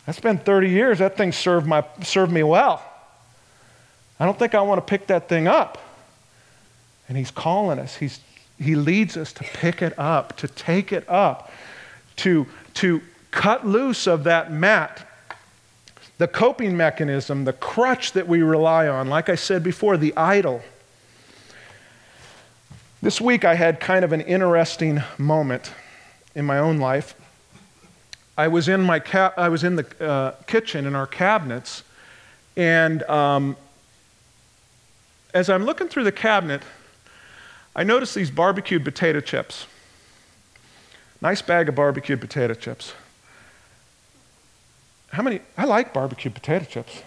That's 0.06 0.22
been 0.22 0.38
30 0.38 0.70
years. 0.70 1.00
That 1.00 1.18
thing 1.18 1.34
served, 1.34 1.68
my, 1.68 1.84
served 2.02 2.32
me 2.32 2.42
well. 2.42 2.82
I 4.18 4.24
don't 4.24 4.40
think 4.40 4.56
I 4.56 4.62
want 4.62 4.78
to 4.78 4.90
pick 4.90 5.08
that 5.08 5.28
thing 5.28 5.50
up. 5.50 5.78
And 7.10 7.18
he's 7.18 7.32
calling 7.32 7.78
us. 7.78 7.98
He's, 7.98 8.22
he 8.58 8.76
leads 8.76 9.18
us 9.18 9.34
to 9.34 9.44
pick 9.44 9.82
it 9.82 10.00
up, 10.00 10.38
to 10.38 10.48
take 10.48 10.94
it 10.94 11.04
up, 11.10 11.52
to, 12.16 12.48
to 12.76 13.02
cut 13.32 13.68
loose 13.68 14.08
of 14.08 14.24
that 14.24 14.54
mat. 14.54 15.06
The 16.18 16.30
coping 16.30 16.78
mechanism, 16.78 17.44
the 17.44 17.52
crutch 17.52 18.14
that 18.14 18.26
we 18.26 18.42
rely 18.42 18.88
on, 18.88 19.10
like 19.10 19.28
I 19.28 19.36
said 19.36 19.64
before, 19.64 19.98
the 19.98 20.16
idol. 20.16 20.62
This 23.06 23.22
week 23.22 23.46
I 23.46 23.54
had 23.54 23.80
kind 23.80 24.04
of 24.04 24.14
an 24.14 24.22
interesting 24.22 25.04
moment 25.20 25.72
in 26.34 26.44
my 26.44 26.58
own 26.58 26.80
life. 26.80 27.14
I 28.36 28.48
was 28.48 28.68
in, 28.68 28.82
my 28.82 29.00
ca- 29.00 29.32
I 29.38 29.48
was 29.48 29.64
in 29.64 29.76
the 29.76 30.04
uh, 30.04 30.32
kitchen 30.48 30.88
in 30.88 30.96
our 30.96 31.06
cabinets, 31.06 31.84
and 32.58 33.04
um, 33.04 33.58
as 35.36 35.52
I'm 35.52 35.66
looking 35.66 35.88
through 35.88 36.06
the 36.06 36.12
cabinet, 36.12 36.64
I 37.76 37.84
noticed 37.84 38.16
these 38.16 38.32
barbecued 38.32 38.84
potato 38.84 39.20
chips. 39.20 39.68
Nice 41.22 41.44
bag 41.44 41.70
of 41.70 41.76
barbecued 41.76 42.20
potato 42.20 42.56
chips. 42.56 42.96
How 45.12 45.22
many? 45.22 45.42
I 45.56 45.66
like 45.66 45.94
barbecued 45.94 46.34
potato 46.34 46.66
chips. 46.66 47.04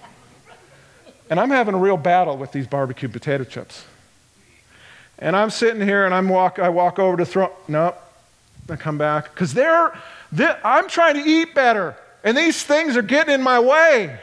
And 1.29 1.41
I'm 1.41 1.51
having 1.51 1.75
a 1.75 1.79
real 1.79 1.97
battle 1.97 2.37
with 2.37 2.53
these 2.53 2.69
barbecued 2.69 3.13
potato 3.13 3.43
chips. 3.43 3.85
And 5.19 5.35
I'm 5.35 5.51
sitting 5.51 5.83
here 5.83 6.05
and 6.05 6.15
I'm 6.15 6.29
walk, 6.29 6.59
I 6.59 6.69
walk 6.69 6.99
over 6.99 7.17
to 7.17 7.27
throw, 7.27 7.51
nope, 7.67 7.97
I 8.69 8.77
come 8.77 8.99
back. 8.99 9.33
Because 9.35 9.53
they're, 9.53 9.99
they're, 10.31 10.59
I'm 10.65 10.89
trying 10.89 11.15
to 11.15 11.29
eat 11.29 11.55
better, 11.55 11.97
and 12.23 12.37
these 12.37 12.62
things 12.62 12.97
are 12.97 13.03
getting 13.03 13.35
in 13.35 13.43
my 13.43 13.59
way. 13.59 14.19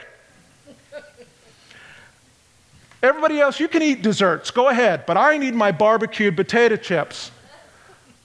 Everybody 3.02 3.40
else, 3.40 3.60
you 3.60 3.68
can 3.68 3.82
eat 3.82 4.02
desserts, 4.02 4.50
go 4.50 4.68
ahead, 4.68 5.04
but 5.06 5.16
I 5.16 5.36
need 5.36 5.54
my 5.54 5.70
barbecued 5.70 6.34
potato 6.34 6.76
chips. 6.76 7.30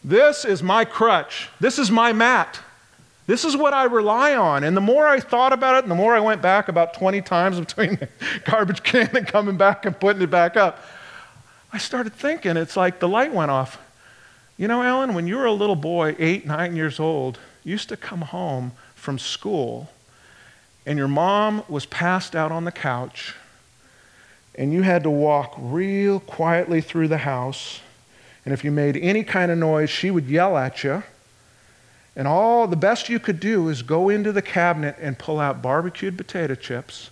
This 0.03 0.45
is 0.45 0.63
my 0.63 0.85
crutch. 0.85 1.49
This 1.59 1.77
is 1.77 1.91
my 1.91 2.13
mat. 2.13 2.59
This 3.27 3.45
is 3.45 3.55
what 3.55 3.73
I 3.73 3.83
rely 3.83 4.35
on. 4.35 4.63
And 4.63 4.75
the 4.75 4.81
more 4.81 5.07
I 5.07 5.19
thought 5.19 5.53
about 5.53 5.75
it, 5.75 5.83
and 5.83 5.91
the 5.91 5.95
more 5.95 6.15
I 6.15 6.19
went 6.19 6.41
back 6.41 6.69
about 6.69 6.93
20 6.95 7.21
times 7.21 7.59
between 7.59 7.95
the 7.95 8.09
garbage 8.45 8.81
can 8.81 9.15
and 9.15 9.27
coming 9.27 9.57
back 9.57 9.85
and 9.85 9.97
putting 9.99 10.21
it 10.21 10.31
back 10.31 10.57
up, 10.57 10.83
I 11.73 11.77
started 11.77 12.13
thinking, 12.13 12.57
it's 12.57 12.75
like 12.75 12.99
the 12.99 13.07
light 13.07 13.33
went 13.33 13.51
off. 13.51 13.79
You 14.57 14.67
know, 14.67 14.83
Alan, 14.83 15.13
when 15.13 15.27
you 15.27 15.37
were 15.37 15.45
a 15.45 15.53
little 15.53 15.75
boy, 15.75 16.15
eight, 16.19 16.45
nine 16.45 16.75
years 16.75 16.99
old, 16.99 17.39
used 17.63 17.89
to 17.89 17.97
come 17.97 18.21
home 18.21 18.73
from 18.95 19.17
school 19.17 19.89
and 20.85 20.97
your 20.97 21.07
mom 21.07 21.63
was 21.69 21.85
passed 21.85 22.35
out 22.35 22.51
on 22.51 22.65
the 22.65 22.71
couch 22.71 23.35
and 24.55 24.73
you 24.73 24.81
had 24.81 25.03
to 25.03 25.09
walk 25.09 25.55
real 25.57 26.19
quietly 26.19 26.81
through 26.81 27.07
the 27.07 27.19
house. 27.19 27.79
And 28.45 28.53
if 28.53 28.63
you 28.63 28.71
made 28.71 28.97
any 28.97 29.23
kind 29.23 29.51
of 29.51 29.57
noise, 29.57 29.89
she 29.89 30.11
would 30.11 30.25
yell 30.25 30.57
at 30.57 30.83
you. 30.83 31.03
And 32.15 32.27
all 32.27 32.67
the 32.67 32.75
best 32.75 33.07
you 33.07 33.19
could 33.19 33.39
do 33.39 33.69
is 33.69 33.81
go 33.81 34.09
into 34.09 34.31
the 34.31 34.41
cabinet 34.41 34.97
and 34.99 35.17
pull 35.17 35.39
out 35.39 35.61
barbecued 35.61 36.17
potato 36.17 36.55
chips 36.55 37.09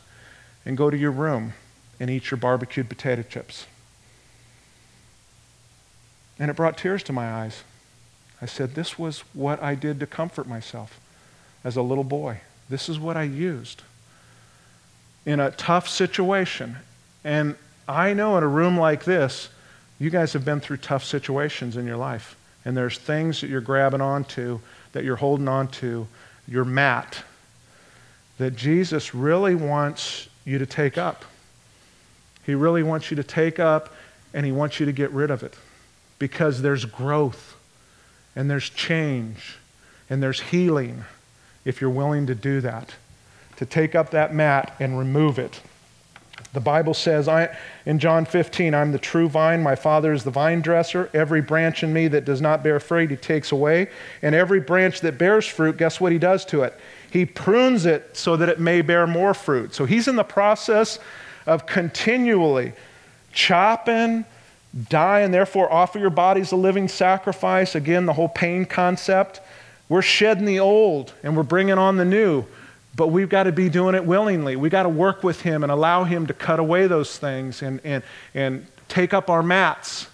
and 0.65 0.75
go 0.75 0.89
to 0.89 0.97
your 0.97 1.11
room 1.11 1.53
and 1.99 2.09
eat 2.09 2.29
your 2.29 2.37
barbecued 2.37 2.89
potato 2.89 3.21
chips. 3.21 3.65
And 6.39 6.49
it 6.49 6.55
brought 6.55 6.77
tears 6.77 7.03
to 7.03 7.13
my 7.13 7.29
eyes. 7.29 7.63
I 8.41 8.45
said, 8.45 8.73
This 8.73 8.97
was 8.97 9.19
what 9.33 9.61
I 9.61 9.75
did 9.75 9.99
to 9.99 10.07
comfort 10.07 10.47
myself 10.47 10.99
as 11.63 11.75
a 11.75 11.81
little 11.81 12.05
boy. 12.05 12.39
This 12.69 12.87
is 12.87 12.97
what 12.97 13.17
I 13.17 13.23
used 13.23 13.81
in 15.25 15.39
a 15.39 15.51
tough 15.51 15.89
situation. 15.89 16.77
And 17.23 17.55
I 17.87 18.13
know 18.13 18.37
in 18.37 18.43
a 18.43 18.47
room 18.47 18.77
like 18.77 19.03
this, 19.03 19.49
you 19.99 20.09
guys 20.09 20.31
have 20.33 20.45
been 20.45 20.61
through 20.61 20.77
tough 20.77 21.03
situations 21.03 21.75
in 21.75 21.85
your 21.85 21.97
life. 21.97 22.37
And 22.63 22.77
there's 22.77 22.97
things 22.97 23.41
that 23.41 23.49
you're 23.49 23.59
grabbing 23.59 24.01
onto, 24.01 24.59
that 24.93 25.03
you're 25.03 25.17
holding 25.17 25.47
onto, 25.47 26.07
your 26.47 26.63
mat, 26.63 27.23
that 28.37 28.55
Jesus 28.55 29.13
really 29.13 29.55
wants 29.55 30.29
you 30.45 30.57
to 30.59 30.65
take 30.65 30.97
up. 30.97 31.25
He 32.45 32.55
really 32.55 32.83
wants 32.83 33.11
you 33.11 33.17
to 33.17 33.23
take 33.23 33.59
up 33.59 33.93
and 34.33 34.45
he 34.45 34.51
wants 34.51 34.79
you 34.79 34.85
to 34.85 34.91
get 34.91 35.11
rid 35.11 35.31
of 35.31 35.43
it 35.43 35.55
because 36.19 36.61
there's 36.61 36.85
growth 36.85 37.55
and 38.35 38.49
there's 38.49 38.69
change 38.69 39.57
and 40.09 40.21
there's 40.21 40.41
healing 40.41 41.05
if 41.65 41.81
you're 41.81 41.89
willing 41.89 42.27
to 42.27 42.35
do 42.35 42.61
that, 42.61 42.93
to 43.57 43.65
take 43.65 43.95
up 43.95 44.11
that 44.11 44.33
mat 44.33 44.75
and 44.79 44.97
remove 44.97 45.39
it. 45.39 45.61
The 46.53 46.59
Bible 46.59 46.93
says 46.93 47.27
I, 47.27 47.55
in 47.85 47.99
John 47.99 48.25
15, 48.25 48.73
I'm 48.73 48.91
the 48.91 48.97
true 48.97 49.29
vine, 49.29 49.61
my 49.61 49.75
Father 49.75 50.13
is 50.13 50.23
the 50.23 50.31
vine 50.31 50.61
dresser. 50.61 51.09
Every 51.13 51.41
branch 51.41 51.83
in 51.83 51.93
me 51.93 52.07
that 52.07 52.25
does 52.25 52.41
not 52.41 52.63
bear 52.63 52.79
fruit, 52.79 53.11
he 53.11 53.17
takes 53.17 53.51
away. 53.51 53.89
And 54.21 54.33
every 54.33 54.59
branch 54.59 55.01
that 55.01 55.17
bears 55.17 55.45
fruit, 55.45 55.77
guess 55.77 56.01
what 56.01 56.11
he 56.11 56.17
does 56.17 56.45
to 56.45 56.63
it? 56.63 56.73
He 57.11 57.25
prunes 57.25 57.85
it 57.85 58.17
so 58.17 58.35
that 58.37 58.49
it 58.49 58.59
may 58.59 58.81
bear 58.81 59.05
more 59.05 59.33
fruit. 59.33 59.75
So 59.75 59.85
he's 59.85 60.07
in 60.07 60.15
the 60.15 60.23
process 60.23 60.97
of 61.45 61.67
continually 61.67 62.73
chopping, 63.31 64.25
dying, 64.89 65.31
therefore 65.31 65.71
offer 65.71 65.99
your 65.99 66.09
bodies 66.09 66.51
a 66.51 66.55
living 66.55 66.87
sacrifice. 66.87 67.75
Again, 67.75 68.05
the 68.05 68.13
whole 68.13 68.29
pain 68.29 68.65
concept. 68.65 69.41
We're 69.87 70.01
shedding 70.03 70.45
the 70.45 70.59
old 70.59 71.13
and 71.23 71.35
we're 71.35 71.43
bringing 71.43 71.77
on 71.77 71.97
the 71.97 72.05
new, 72.05 72.45
but 72.95 73.07
we've 73.07 73.29
got 73.29 73.43
to 73.43 73.51
be 73.51 73.69
doing 73.69 73.95
it 73.95 74.05
willingly. 74.05 74.55
We've 74.55 74.71
got 74.71 74.83
to 74.83 74.89
work 74.89 75.23
with 75.23 75.41
Him 75.41 75.63
and 75.63 75.71
allow 75.71 76.03
Him 76.03 76.27
to 76.27 76.33
cut 76.33 76.59
away 76.59 76.85
those 76.87 77.17
things 77.17 77.61
and, 77.61 77.81
and, 77.83 78.03
and 78.35 78.67
take 78.87 79.13
up 79.13 79.29
our 79.29 79.41
mats 79.41 80.07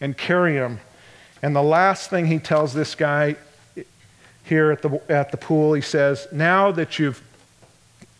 and 0.00 0.16
carry 0.16 0.54
them. 0.54 0.80
And 1.42 1.54
the 1.54 1.62
last 1.62 2.08
thing 2.08 2.26
He 2.26 2.38
tells 2.38 2.72
this 2.72 2.94
guy 2.94 3.36
here 4.44 4.70
at 4.70 4.80
the, 4.80 5.00
at 5.10 5.30
the 5.30 5.36
pool, 5.36 5.74
He 5.74 5.82
says, 5.82 6.26
Now 6.32 6.72
that 6.72 6.98
you've 6.98 7.22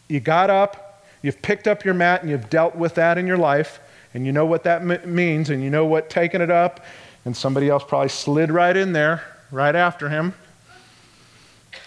you 0.08 0.20
got 0.20 0.50
up, 0.50 1.04
you've 1.22 1.40
picked 1.42 1.68
up 1.68 1.84
your 1.84 1.94
mat, 1.94 2.22
and 2.22 2.30
you've 2.30 2.50
dealt 2.50 2.74
with 2.74 2.94
that 2.94 3.18
in 3.18 3.26
your 3.26 3.36
life, 3.36 3.80
and 4.14 4.24
you 4.26 4.32
know 4.32 4.46
what 4.46 4.64
that 4.64 4.82
m- 4.82 5.14
means, 5.14 5.50
and 5.50 5.62
you 5.62 5.70
know 5.70 5.86
what 5.86 6.10
taking 6.10 6.40
it 6.40 6.50
up, 6.50 6.84
and 7.24 7.36
somebody 7.36 7.68
else 7.68 7.84
probably 7.86 8.08
slid 8.08 8.50
right 8.50 8.76
in 8.76 8.92
there, 8.92 9.22
right 9.50 9.74
after 9.74 10.08
him. 10.08 10.34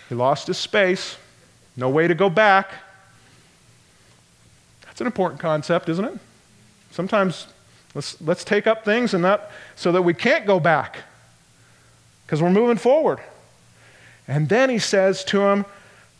He 0.09 0.15
lost 0.15 0.47
his 0.47 0.57
space, 0.57 1.17
no 1.75 1.89
way 1.89 2.07
to 2.07 2.15
go 2.15 2.29
back. 2.29 2.71
That's 4.85 5.01
an 5.01 5.07
important 5.07 5.39
concept, 5.39 5.89
isn't 5.89 6.05
it? 6.05 6.19
Sometimes 6.91 7.47
let's, 7.95 8.19
let's 8.21 8.43
take 8.43 8.67
up 8.67 8.83
things 8.83 9.13
and 9.13 9.23
not 9.23 9.49
so 9.75 9.91
that 9.93 10.01
we 10.01 10.13
can't 10.13 10.45
go 10.45 10.59
back 10.59 10.97
because 12.25 12.41
we're 12.41 12.49
moving 12.49 12.77
forward. 12.77 13.19
And 14.27 14.47
then 14.49 14.69
he 14.69 14.79
says 14.79 15.23
to 15.25 15.41
him, 15.41 15.65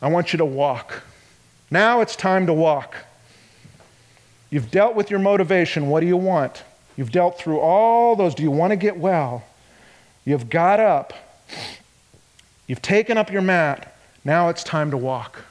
I 0.02 0.10
want 0.10 0.34
you 0.34 0.38
to 0.38 0.46
walk. 0.46 1.04
Now 1.70 2.02
it's 2.02 2.16
time 2.16 2.48
to 2.48 2.54
walk. 2.54 2.96
You've 4.52 4.70
dealt 4.70 4.96
with 4.96 5.10
your 5.10 5.20
motivation. 5.20 5.90
What 5.90 6.02
do 6.02 6.06
you 6.06 6.18
want? 6.18 6.64
You've 6.96 7.12
dealt 7.12 7.40
through 7.40 7.60
all 7.60 8.16
those. 8.16 8.36
Do 8.36 8.44
you 8.44 8.52
want 8.52 8.72
to 8.72 8.76
get 8.76 8.98
well? 8.98 9.44
You've 10.26 10.50
got 10.50 10.80
up. 10.80 11.14
You've 12.68 12.82
taken 12.82 13.18
up 13.18 13.32
your 13.32 13.42
mat. 13.42 13.96
Now 14.24 14.50
it's 14.50 14.64
time 14.64 14.92
to 14.92 14.98
walk. 14.98 15.46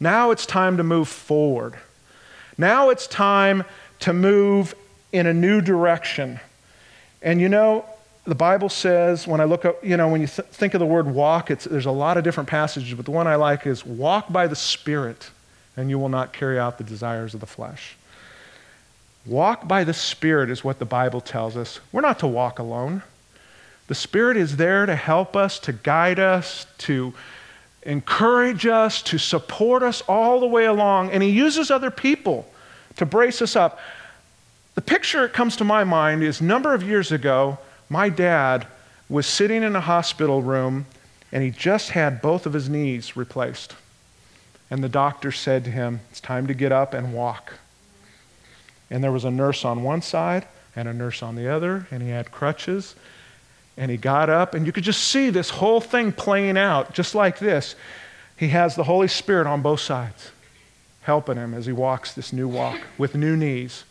Now 0.00 0.30
it's 0.30 0.46
time 0.46 0.78
to 0.78 0.82
move 0.82 1.08
forward. 1.08 1.76
Now 2.58 2.90
it's 2.90 3.06
time 3.06 3.64
to 4.00 4.12
move 4.12 4.74
in 5.12 5.26
a 5.26 5.34
new 5.34 5.60
direction. 5.60 6.40
And 7.22 7.40
you 7.40 7.48
know, 7.48 7.84
the 8.24 8.34
Bible 8.34 8.68
says, 8.68 9.26
when 9.26 9.40
I 9.40 9.44
look 9.44 9.64
up, 9.64 9.84
you 9.84 9.96
know, 9.96 10.08
when 10.08 10.20
you 10.20 10.26
th- 10.26 10.48
think 10.48 10.74
of 10.74 10.80
the 10.80 10.86
word 10.86 11.06
walk, 11.06 11.48
there's 11.48 11.86
a 11.86 11.90
lot 11.90 12.16
of 12.16 12.24
different 12.24 12.48
passages, 12.48 12.94
but 12.94 13.04
the 13.04 13.10
one 13.10 13.26
I 13.26 13.36
like 13.36 13.66
is 13.66 13.84
walk 13.84 14.32
by 14.32 14.46
the 14.46 14.56
Spirit, 14.56 15.30
and 15.76 15.90
you 15.90 15.98
will 15.98 16.08
not 16.08 16.32
carry 16.32 16.58
out 16.58 16.78
the 16.78 16.84
desires 16.84 17.34
of 17.34 17.40
the 17.40 17.46
flesh. 17.46 17.96
Walk 19.26 19.68
by 19.68 19.84
the 19.84 19.94
Spirit 19.94 20.50
is 20.50 20.64
what 20.64 20.78
the 20.78 20.84
Bible 20.84 21.20
tells 21.20 21.56
us. 21.56 21.80
We're 21.92 22.00
not 22.00 22.18
to 22.20 22.26
walk 22.26 22.58
alone. 22.58 23.02
The 23.86 23.94
Spirit 23.94 24.36
is 24.36 24.56
there 24.56 24.86
to 24.86 24.96
help 24.96 25.36
us, 25.36 25.58
to 25.60 25.72
guide 25.72 26.18
us, 26.18 26.66
to 26.78 27.12
encourage 27.82 28.66
us, 28.66 29.02
to 29.02 29.18
support 29.18 29.82
us 29.82 30.00
all 30.02 30.40
the 30.40 30.46
way 30.46 30.64
along. 30.64 31.10
And 31.10 31.22
He 31.22 31.30
uses 31.30 31.70
other 31.70 31.90
people 31.90 32.50
to 32.96 33.06
brace 33.06 33.42
us 33.42 33.56
up. 33.56 33.78
The 34.74 34.82
picture 34.82 35.22
that 35.22 35.32
comes 35.32 35.56
to 35.56 35.64
my 35.64 35.84
mind 35.84 36.22
is 36.22 36.40
a 36.40 36.44
number 36.44 36.72
of 36.74 36.82
years 36.82 37.12
ago, 37.12 37.58
my 37.88 38.08
dad 38.08 38.66
was 39.08 39.26
sitting 39.26 39.62
in 39.62 39.74
a 39.74 39.80
hospital 39.80 40.40
room 40.40 40.86
and 41.32 41.42
he 41.42 41.50
just 41.50 41.90
had 41.90 42.22
both 42.22 42.46
of 42.46 42.52
his 42.52 42.68
knees 42.68 43.16
replaced. 43.16 43.74
And 44.70 44.84
the 44.84 44.88
doctor 44.88 45.32
said 45.32 45.64
to 45.64 45.70
him, 45.70 46.00
It's 46.10 46.20
time 46.20 46.46
to 46.46 46.54
get 46.54 46.70
up 46.70 46.94
and 46.94 47.12
walk. 47.12 47.54
And 48.90 49.02
there 49.02 49.12
was 49.12 49.24
a 49.24 49.30
nurse 49.30 49.64
on 49.64 49.82
one 49.82 50.02
side 50.02 50.46
and 50.76 50.88
a 50.88 50.92
nurse 50.92 51.22
on 51.22 51.34
the 51.34 51.48
other, 51.48 51.86
and 51.90 52.02
he 52.02 52.10
had 52.10 52.30
crutches. 52.30 52.94
And 53.76 53.90
he 53.90 53.96
got 53.96 54.30
up, 54.30 54.54
and 54.54 54.66
you 54.66 54.72
could 54.72 54.84
just 54.84 55.04
see 55.04 55.30
this 55.30 55.50
whole 55.50 55.80
thing 55.80 56.12
playing 56.12 56.56
out 56.56 56.92
just 56.92 57.14
like 57.14 57.38
this. 57.38 57.74
He 58.36 58.48
has 58.48 58.76
the 58.76 58.84
Holy 58.84 59.08
Spirit 59.08 59.46
on 59.46 59.62
both 59.62 59.80
sides, 59.80 60.30
helping 61.02 61.36
him 61.36 61.54
as 61.54 61.66
he 61.66 61.72
walks 61.72 62.14
this 62.14 62.32
new 62.32 62.48
walk 62.48 62.78
with 62.98 63.14
new 63.14 63.36
knees. 63.36 63.84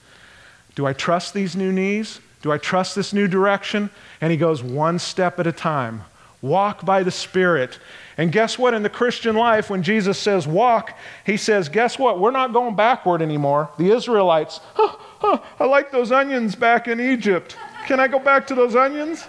Do 0.75 0.85
I 0.85 0.93
trust 0.93 1.33
these 1.33 1.55
new 1.55 1.71
knees? 1.71 2.19
Do 2.41 2.51
I 2.51 2.57
trust 2.57 2.95
this 2.95 3.13
new 3.13 3.27
direction? 3.27 3.89
And 4.21 4.31
he 4.31 4.37
goes 4.37 4.63
one 4.63 4.99
step 4.99 5.39
at 5.39 5.47
a 5.47 5.51
time. 5.51 6.03
Walk 6.41 6.85
by 6.85 7.03
the 7.03 7.11
Spirit. 7.11 7.79
And 8.17 8.31
guess 8.31 8.57
what? 8.57 8.73
In 8.73 8.83
the 8.83 8.89
Christian 8.89 9.35
life, 9.35 9.69
when 9.69 9.83
Jesus 9.83 10.17
says 10.17 10.47
walk, 10.47 10.97
he 11.25 11.37
says, 11.37 11.69
guess 11.69 11.97
what? 11.97 12.19
We're 12.19 12.31
not 12.31 12.53
going 12.53 12.75
backward 12.75 13.21
anymore. 13.21 13.69
The 13.77 13.91
Israelites, 13.91 14.59
I 14.77 15.65
like 15.65 15.91
those 15.91 16.11
onions 16.11 16.55
back 16.55 16.87
in 16.87 16.99
Egypt. 16.99 17.57
Can 17.85 17.99
I 17.99 18.07
go 18.07 18.19
back 18.19 18.47
to 18.47 18.55
those 18.55 18.75
onions? 18.75 19.25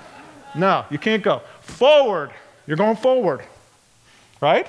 No, 0.57 0.85
you 0.91 0.99
can't 0.99 1.23
go. 1.23 1.43
Forward. 1.61 2.31
You're 2.67 2.77
going 2.77 2.97
forward. 2.97 3.43
Right? 4.41 4.67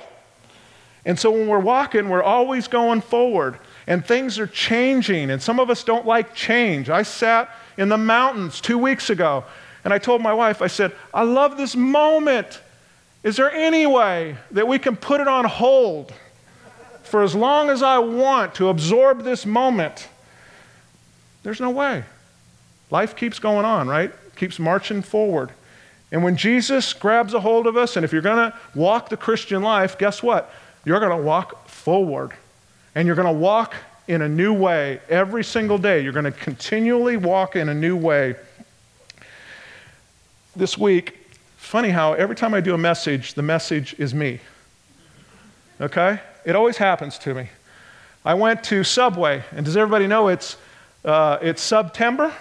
And 1.04 1.18
so 1.18 1.32
when 1.32 1.48
we're 1.48 1.58
walking, 1.58 2.08
we're 2.08 2.22
always 2.22 2.68
going 2.68 3.00
forward. 3.00 3.58
And 3.88 4.06
things 4.06 4.38
are 4.38 4.46
changing. 4.46 5.30
And 5.30 5.42
some 5.42 5.58
of 5.58 5.68
us 5.68 5.82
don't 5.82 6.06
like 6.06 6.34
change. 6.34 6.90
I 6.90 7.02
sat 7.02 7.50
in 7.76 7.88
the 7.88 7.98
mountains 7.98 8.60
two 8.60 8.78
weeks 8.78 9.10
ago 9.10 9.44
and 9.84 9.92
I 9.92 9.98
told 9.98 10.22
my 10.22 10.32
wife, 10.32 10.62
I 10.62 10.68
said, 10.68 10.92
I 11.12 11.22
love 11.22 11.56
this 11.56 11.74
moment. 11.74 12.60
Is 13.22 13.36
there 13.36 13.50
any 13.50 13.86
way 13.86 14.36
that 14.50 14.66
we 14.66 14.78
can 14.78 14.96
put 14.96 15.20
it 15.20 15.28
on 15.28 15.44
hold 15.44 16.12
for 17.02 17.22
as 17.22 17.34
long 17.34 17.70
as 17.70 17.82
I 17.82 17.98
want 17.98 18.54
to 18.56 18.68
absorb 18.68 19.22
this 19.22 19.44
moment? 19.44 20.08
There's 21.42 21.60
no 21.60 21.70
way. 21.70 22.04
Life 22.90 23.16
keeps 23.16 23.38
going 23.38 23.64
on, 23.64 23.88
right? 23.88 24.12
Keeps 24.36 24.58
marching 24.58 25.02
forward. 25.02 25.50
And 26.12 26.22
when 26.22 26.36
Jesus 26.36 26.92
grabs 26.92 27.32
a 27.32 27.40
hold 27.40 27.66
of 27.66 27.76
us, 27.76 27.96
and 27.96 28.04
if 28.04 28.12
you're 28.12 28.22
going 28.22 28.50
to 28.50 28.58
walk 28.74 29.08
the 29.08 29.16
Christian 29.16 29.62
life, 29.62 29.98
guess 29.98 30.22
what? 30.22 30.52
You're 30.84 31.00
going 31.00 31.16
to 31.16 31.24
walk 31.24 31.68
forward. 31.68 32.32
And 32.94 33.06
you're 33.06 33.16
going 33.16 33.32
to 33.32 33.40
walk 33.40 33.74
in 34.08 34.20
a 34.20 34.28
new 34.28 34.52
way 34.52 35.00
every 35.08 35.42
single 35.42 35.78
day. 35.78 36.02
You're 36.02 36.12
going 36.12 36.26
to 36.26 36.32
continually 36.32 37.16
walk 37.16 37.56
in 37.56 37.68
a 37.70 37.74
new 37.74 37.96
way. 37.96 38.36
This 40.54 40.76
week, 40.76 41.16
funny 41.56 41.88
how 41.88 42.12
every 42.12 42.36
time 42.36 42.52
I 42.52 42.60
do 42.60 42.74
a 42.74 42.78
message, 42.78 43.32
the 43.32 43.42
message 43.42 43.94
is 43.98 44.12
me. 44.12 44.38
Okay? 45.80 46.20
It 46.44 46.54
always 46.54 46.76
happens 46.76 47.16
to 47.20 47.32
me. 47.32 47.48
I 48.22 48.34
went 48.34 48.62
to 48.64 48.84
Subway, 48.84 49.42
and 49.52 49.64
does 49.64 49.78
everybody 49.78 50.06
know 50.06 50.28
it's, 50.28 50.58
uh, 51.06 51.38
it's 51.40 51.62
September? 51.62 52.34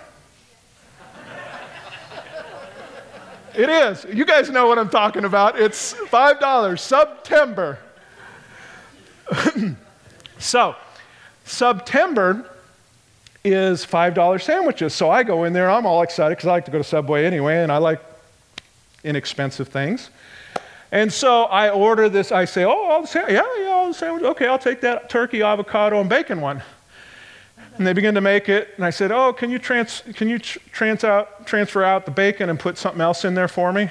It 3.55 3.69
is. 3.69 4.05
You 4.13 4.25
guys 4.25 4.49
know 4.49 4.67
what 4.67 4.77
I'm 4.77 4.89
talking 4.89 5.23
about. 5.23 5.57
It's 5.57 5.93
$5, 5.93 6.79
September. 6.79 7.79
so, 10.37 10.75
September 11.45 12.49
is 13.43 13.85
$5 13.85 14.41
sandwiches. 14.41 14.93
So 14.93 15.09
I 15.09 15.23
go 15.23 15.45
in 15.45 15.53
there, 15.53 15.69
I'm 15.69 15.85
all 15.85 16.03
excited 16.03 16.37
because 16.37 16.47
I 16.47 16.51
like 16.51 16.65
to 16.65 16.71
go 16.71 16.77
to 16.77 16.83
Subway 16.83 17.25
anyway, 17.25 17.63
and 17.63 17.71
I 17.71 17.77
like 17.77 18.01
inexpensive 19.03 19.67
things. 19.67 20.09
And 20.91 21.11
so 21.11 21.43
I 21.43 21.69
order 21.69 22.09
this. 22.09 22.31
I 22.31 22.45
say, 22.45 22.65
oh, 22.65 22.69
all 22.71 23.01
the 23.01 23.07
sandwich. 23.07 23.33
Yeah, 23.33 23.45
yeah, 23.59 23.69
all 23.69 23.87
the 23.87 23.93
sandwich. 23.93 24.23
Okay, 24.23 24.47
I'll 24.47 24.59
take 24.59 24.81
that 24.81 25.09
turkey, 25.09 25.41
avocado, 25.41 25.99
and 26.01 26.09
bacon 26.09 26.41
one. 26.41 26.61
And 27.77 27.87
they 27.87 27.93
begin 27.93 28.13
to 28.15 28.21
make 28.21 28.49
it. 28.49 28.69
And 28.75 28.85
I 28.85 28.89
said, 28.89 29.11
oh, 29.11 29.31
can 29.31 29.49
you, 29.49 29.57
trans- 29.57 30.03
can 30.13 30.27
you 30.27 30.37
tr- 30.37 30.59
trans 30.71 31.03
out, 31.03 31.47
transfer 31.47 31.83
out 31.83 32.05
the 32.05 32.11
bacon 32.11 32.49
and 32.49 32.59
put 32.59 32.77
something 32.77 33.01
else 33.01 33.23
in 33.23 33.33
there 33.33 33.47
for 33.47 33.71
me? 33.71 33.89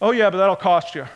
Oh, 0.00 0.12
yeah, 0.12 0.30
but 0.30 0.38
that'll 0.38 0.56
cost 0.56 0.94
you. 0.94 1.06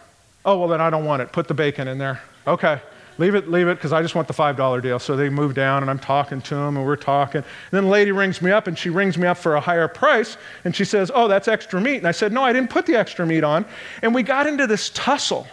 Oh, 0.44 0.58
well, 0.58 0.68
then 0.68 0.80
I 0.80 0.90
don't 0.90 1.04
want 1.04 1.22
it. 1.22 1.30
Put 1.30 1.46
the 1.46 1.54
bacon 1.54 1.86
in 1.86 1.98
there. 1.98 2.20
Okay. 2.46 2.80
Leave 3.18 3.34
it, 3.34 3.50
leave 3.50 3.66
it, 3.66 3.74
because 3.74 3.92
I 3.92 4.00
just 4.00 4.14
want 4.14 4.28
the 4.28 4.34
$5 4.34 4.82
deal. 4.82 5.00
So 5.00 5.16
they 5.16 5.28
move 5.28 5.54
down, 5.54 5.82
and 5.82 5.90
I'm 5.90 5.98
talking 5.98 6.40
to 6.42 6.54
them, 6.54 6.76
and 6.76 6.86
we're 6.86 6.96
talking. 6.96 7.38
And 7.38 7.70
then 7.72 7.84
the 7.84 7.90
lady 7.90 8.12
rings 8.12 8.40
me 8.40 8.52
up, 8.52 8.68
and 8.68 8.78
she 8.78 8.90
rings 8.90 9.18
me 9.18 9.26
up 9.26 9.36
for 9.36 9.56
a 9.56 9.60
higher 9.60 9.88
price, 9.88 10.36
and 10.64 10.74
she 10.74 10.84
says, 10.84 11.10
Oh, 11.12 11.26
that's 11.26 11.48
extra 11.48 11.80
meat. 11.80 11.96
And 11.96 12.06
I 12.06 12.12
said, 12.12 12.32
No, 12.32 12.44
I 12.44 12.52
didn't 12.52 12.70
put 12.70 12.86
the 12.86 12.94
extra 12.94 13.26
meat 13.26 13.42
on. 13.42 13.64
And 14.02 14.14
we 14.14 14.22
got 14.22 14.46
into 14.46 14.68
this 14.68 14.90
tussle 14.90 15.48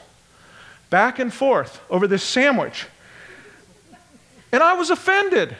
back 0.91 1.17
and 1.17 1.33
forth 1.33 1.81
over 1.89 2.07
this 2.07 2.23
sandwich. 2.23 2.85
And 4.51 4.61
I 4.61 4.73
was 4.73 4.91
offended. 4.91 5.57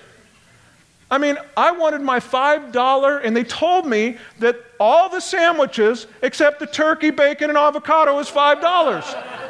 I 1.10 1.18
mean, 1.18 1.38
I 1.58 1.72
wanted 1.72 2.02
my 2.02 2.20
$5, 2.20 3.22
and 3.24 3.36
they 3.36 3.44
told 3.44 3.88
me 3.88 4.18
that 4.40 4.58
all 4.80 5.10
the 5.10 5.20
sandwiches, 5.20 6.08
except 6.22 6.60
the 6.60 6.68
turkey, 6.68 7.10
bacon, 7.10 7.50
and 7.50 7.58
avocado, 7.58 8.18
is 8.20 8.30
$5. 8.30 9.45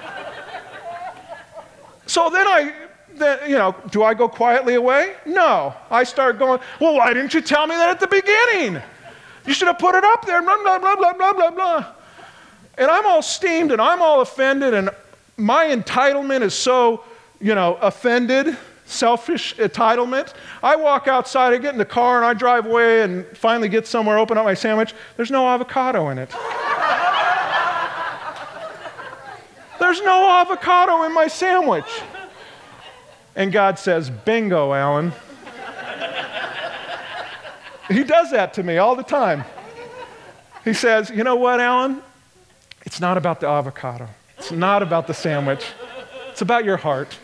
So 2.16 2.30
then 2.30 2.47
I, 2.47 2.74
then, 3.16 3.39
you 3.45 3.57
know, 3.57 3.76
do 3.91 4.01
I 4.01 4.13
go 4.13 4.30
quietly 4.30 4.76
away? 4.76 5.16
No. 5.26 5.74
I 5.91 6.05
start 6.05 6.39
going, 6.39 6.61
well, 6.80 6.95
why 6.95 7.13
didn't 7.13 7.34
you 7.34 7.41
tell 7.41 7.68
me 7.68 7.76
that 7.76 7.89
at 7.89 7.99
the 7.99 8.07
beginning? 8.07 8.82
You 9.45 9.53
should 9.53 9.68
have 9.68 9.80
put 9.80 9.95
it 9.95 10.05
up 10.05 10.26
there, 10.26 10.41
blah, 10.41 10.55
blah, 10.63 10.80
blah, 10.80 10.95
blah, 10.95 11.11
blah, 11.11 11.34
blah, 11.34 11.51
blah. 11.51 11.86
And 12.78 12.89
I'm 12.89 13.05
all 13.05 13.22
steamed 13.22 13.74
and 13.74 13.82
I'm 13.82 14.01
all 14.01 14.22
offended, 14.22 14.74
and 14.74 14.91
my 15.36 15.66
entitlement 15.66 16.41
is 16.41 16.53
so, 16.53 17.03
you 17.41 17.53
know, 17.53 17.76
offended, 17.82 18.55
selfish 18.86 19.53
entitlement. 19.57 20.36
I 20.63 20.78
walk 20.78 21.09
outside, 21.09 21.53
I 21.53 21.57
get 21.57 21.74
in 21.74 21.78
the 21.78 21.84
car, 21.84 22.16
and 22.16 22.26
I 22.26 22.34
drive 22.34 22.66
away 22.66 23.01
and 23.01 23.26
finally 23.36 23.68
get 23.68 23.88
somewhere, 23.88 24.18
open 24.20 24.38
up 24.38 24.45
my 24.45 24.53
sandwich. 24.53 24.95
There's 25.18 25.32
no 25.32 25.45
avocado 25.49 26.07
in 26.11 26.20
it. 26.20 26.34
There's 29.80 30.02
no 30.02 30.30
avocado 30.30 31.04
in 31.04 31.14
my 31.14 31.28
sandwich. 31.28 32.02
And 33.36 33.52
God 33.52 33.78
says, 33.78 34.10
Bingo, 34.10 34.74
Alan. 34.74 35.12
he 37.90 38.04
does 38.04 38.32
that 38.32 38.54
to 38.54 38.64
me 38.64 38.78
all 38.78 38.96
the 38.96 39.04
time. 39.04 39.44
He 40.64 40.74
says, 40.74 41.10
You 41.10 41.24
know 41.24 41.36
what, 41.36 41.60
Alan? 41.60 42.02
It's 42.86 43.02
not 43.02 43.18
about 43.18 43.40
the 43.40 43.48
avocado, 43.48 44.08
it's 44.38 44.52
not 44.52 44.84
about 44.84 45.08
the 45.08 45.14
sandwich, 45.14 45.66
it's 46.30 46.42
about 46.42 46.66
your 46.66 46.78
heart. 46.78 47.18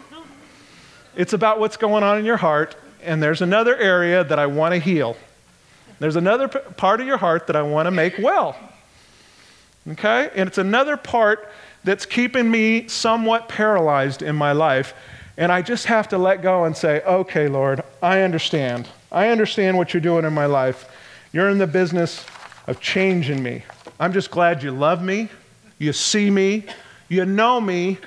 It's 1.13 1.33
about 1.33 1.59
what's 1.59 1.75
going 1.75 2.03
on 2.03 2.19
in 2.19 2.25
your 2.25 2.37
heart, 2.37 2.75
and 3.03 3.21
there's 3.21 3.41
another 3.41 3.75
area 3.75 4.23
that 4.23 4.39
I 4.39 4.45
want 4.45 4.73
to 4.73 4.79
heal. 4.79 5.17
There's 5.99 6.15
another 6.15 6.47
p- 6.47 6.59
part 6.77 7.01
of 7.01 7.07
your 7.07 7.17
heart 7.17 7.47
that 7.47 7.55
I 7.55 7.61
want 7.61 7.87
to 7.87 7.91
make 7.91 8.17
well. 8.17 8.55
Okay? 9.89 10.29
And 10.35 10.47
it's 10.47 10.57
another 10.57 10.95
part 10.95 11.51
that's 11.83 12.05
keeping 12.05 12.49
me 12.49 12.87
somewhat 12.87 13.49
paralyzed 13.49 14.21
in 14.21 14.35
my 14.35 14.51
life. 14.51 14.93
And 15.37 15.51
I 15.51 15.61
just 15.61 15.85
have 15.87 16.07
to 16.09 16.17
let 16.17 16.41
go 16.41 16.65
and 16.65 16.75
say, 16.75 17.01
okay, 17.01 17.47
Lord, 17.47 17.83
I 18.01 18.21
understand. 18.21 18.87
I 19.11 19.29
understand 19.29 19.77
what 19.77 19.93
you're 19.93 20.01
doing 20.01 20.25
in 20.25 20.33
my 20.33 20.45
life. 20.45 20.89
You're 21.33 21.49
in 21.49 21.57
the 21.57 21.67
business 21.67 22.25
of 22.67 22.79
changing 22.79 23.41
me. 23.41 23.63
I'm 23.99 24.13
just 24.13 24.31
glad 24.31 24.63
you 24.63 24.71
love 24.71 25.01
me, 25.01 25.29
you 25.77 25.93
see 25.93 26.29
me, 26.29 26.65
you 27.09 27.25
know 27.25 27.59
me, 27.59 27.97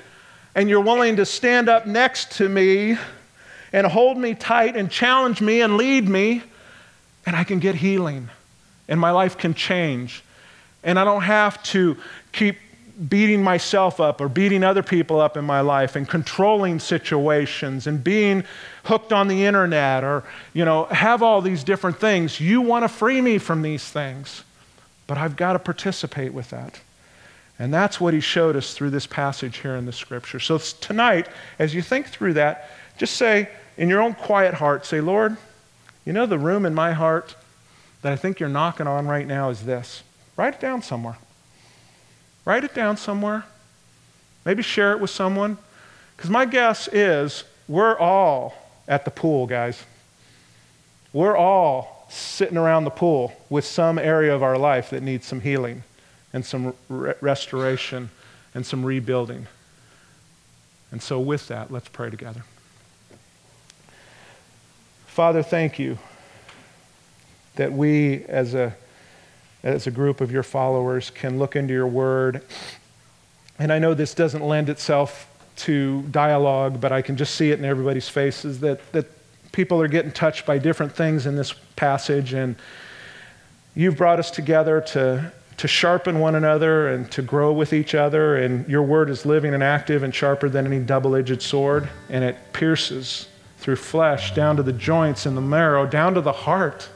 and 0.55 0.69
you're 0.69 0.81
willing 0.81 1.17
to 1.17 1.25
stand 1.25 1.69
up 1.69 1.85
next 1.85 2.33
to 2.33 2.47
me 2.47 2.97
and 3.73 3.85
hold 3.85 4.17
me 4.17 4.33
tight 4.33 4.75
and 4.75 4.89
challenge 4.89 5.41
me 5.41 5.61
and 5.61 5.77
lead 5.77 6.07
me, 6.07 6.41
and 7.25 7.35
I 7.35 7.43
can 7.43 7.59
get 7.59 7.75
healing, 7.75 8.29
and 8.87 8.99
my 8.99 9.11
life 9.11 9.37
can 9.37 9.53
change. 9.53 10.23
And 10.83 10.97
I 10.97 11.03
don't 11.03 11.23
have 11.23 11.61
to 11.63 11.97
keep 12.31 12.57
beating 13.09 13.43
myself 13.43 13.99
up 13.99 14.21
or 14.21 14.29
beating 14.29 14.63
other 14.63 14.83
people 14.83 15.19
up 15.19 15.35
in 15.35 15.43
my 15.43 15.59
life 15.59 15.95
and 15.95 16.07
controlling 16.07 16.79
situations 16.79 17.87
and 17.87 18.03
being 18.03 18.43
hooked 18.85 19.11
on 19.11 19.27
the 19.27 19.43
internet 19.45 20.03
or 20.03 20.23
you 20.53 20.63
know 20.63 20.85
have 20.85 21.21
all 21.21 21.41
these 21.41 21.63
different 21.63 21.99
things. 21.99 22.39
You 22.39 22.61
want 22.61 22.83
to 22.83 22.89
free 22.89 23.21
me 23.21 23.37
from 23.37 23.61
these 23.61 23.83
things 23.89 24.43
but 25.07 25.17
i've 25.17 25.35
got 25.35 25.53
to 25.53 25.59
participate 25.59 26.33
with 26.33 26.49
that. 26.49 26.79
And 27.57 27.73
that's 27.73 28.01
what 28.01 28.13
he 28.13 28.19
showed 28.19 28.57
us 28.57 28.73
through 28.73 28.89
this 28.89 29.07
passage 29.07 29.59
here 29.59 29.77
in 29.77 29.85
the 29.85 29.93
scripture. 29.93 30.41
So 30.41 30.57
tonight 30.57 31.29
as 31.57 31.73
you 31.73 31.81
think 31.81 32.07
through 32.07 32.33
that 32.33 32.69
just 32.97 33.15
say 33.15 33.49
in 33.77 33.89
your 33.89 34.01
own 34.01 34.13
quiet 34.13 34.53
heart 34.53 34.85
say 34.85 35.01
lord 35.01 35.35
you 36.05 36.13
know 36.13 36.25
the 36.25 36.39
room 36.39 36.65
in 36.65 36.73
my 36.73 36.93
heart 36.93 37.35
that 38.01 38.13
i 38.13 38.15
think 38.15 38.39
you're 38.39 38.49
knocking 38.49 38.87
on 38.87 39.07
right 39.07 39.27
now 39.27 39.49
is 39.49 39.65
this. 39.65 40.03
Write 40.37 40.55
it 40.55 40.59
down 40.59 40.81
somewhere 40.81 41.17
Write 42.45 42.63
it 42.63 42.75
down 42.75 42.95
somewhere. 42.97 43.43
Maybe 44.45 44.61
share 44.61 44.91
it 44.91 44.99
with 44.99 45.09
someone. 45.09 45.57
Because 46.15 46.29
my 46.29 46.45
guess 46.45 46.87
is 46.87 47.43
we're 47.67 47.97
all 47.97 48.55
at 48.87 49.03
the 49.03 49.11
pool, 49.11 49.47
guys. 49.47 49.83
We're 51.11 51.35
all 51.35 52.07
sitting 52.09 52.57
around 52.57 52.83
the 52.83 52.91
pool 52.91 53.33
with 53.49 53.65
some 53.65 53.97
area 53.97 54.33
of 54.33 54.43
our 54.43 54.57
life 54.57 54.91
that 54.91 55.01
needs 55.01 55.25
some 55.25 55.41
healing 55.41 55.83
and 56.31 56.45
some 56.45 56.73
re- 56.87 57.13
restoration 57.19 58.11
and 58.53 58.65
some 58.65 58.85
rebuilding. 58.85 59.47
And 60.91 61.01
so, 61.01 61.19
with 61.19 61.47
that, 61.47 61.71
let's 61.71 61.89
pray 61.89 62.09
together. 62.09 62.43
Father, 65.07 65.41
thank 65.41 65.79
you 65.79 65.97
that 67.55 67.71
we 67.71 68.23
as 68.25 68.53
a 68.53 68.75
as 69.65 69.87
a 69.87 69.91
group 69.91 70.21
of 70.21 70.31
your 70.31 70.43
followers 70.43 71.09
can 71.09 71.39
look 71.39 71.55
into 71.55 71.73
your 71.73 71.87
word. 71.87 72.43
And 73.57 73.73
I 73.73 73.79
know 73.79 73.93
this 73.93 74.13
doesn't 74.13 74.43
lend 74.43 74.69
itself 74.69 75.27
to 75.57 76.03
dialogue, 76.03 76.79
but 76.79 76.91
I 76.91 77.01
can 77.01 77.17
just 77.17 77.35
see 77.35 77.51
it 77.51 77.57
in 77.57 77.65
everybody's 77.65 78.07
faces 78.07 78.59
that, 78.59 78.91
that 78.91 79.07
people 79.51 79.81
are 79.81 79.87
getting 79.87 80.11
touched 80.11 80.45
by 80.45 80.59
different 80.59 80.95
things 80.95 81.25
in 81.25 81.35
this 81.35 81.53
passage. 81.75 82.33
And 82.33 82.55
you've 83.73 83.97
brought 83.97 84.19
us 84.19 84.29
together 84.29 84.81
to, 84.81 85.33
to 85.57 85.67
sharpen 85.67 86.19
one 86.19 86.35
another 86.35 86.89
and 86.89 87.09
to 87.13 87.23
grow 87.23 87.51
with 87.51 87.73
each 87.73 87.95
other. 87.95 88.35
And 88.35 88.67
your 88.67 88.83
word 88.83 89.09
is 89.09 89.25
living 89.25 89.55
and 89.55 89.63
active 89.63 90.03
and 90.03 90.13
sharper 90.13 90.47
than 90.47 90.67
any 90.67 90.79
double 90.79 91.15
edged 91.15 91.41
sword. 91.41 91.89
And 92.09 92.23
it 92.23 92.37
pierces 92.53 93.29
through 93.57 93.77
flesh 93.77 94.35
down 94.35 94.57
to 94.57 94.63
the 94.63 94.73
joints 94.73 95.25
and 95.25 95.35
the 95.35 95.41
marrow, 95.41 95.87
down 95.87 96.13
to 96.13 96.21
the 96.21 96.33
heart. 96.33 96.87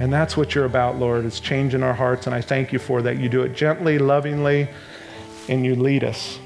And 0.00 0.12
that's 0.12 0.36
what 0.36 0.54
you're 0.54 0.64
about, 0.64 0.96
Lord, 0.96 1.24
is 1.26 1.38
changing 1.38 1.82
our 1.82 1.92
hearts. 1.92 2.26
And 2.26 2.34
I 2.34 2.40
thank 2.40 2.72
you 2.72 2.78
for 2.78 3.02
that. 3.02 3.18
You 3.18 3.28
do 3.28 3.42
it 3.42 3.54
gently, 3.54 3.98
lovingly, 3.98 4.68
and 5.48 5.64
you 5.64 5.76
lead 5.76 6.02
us. 6.02 6.38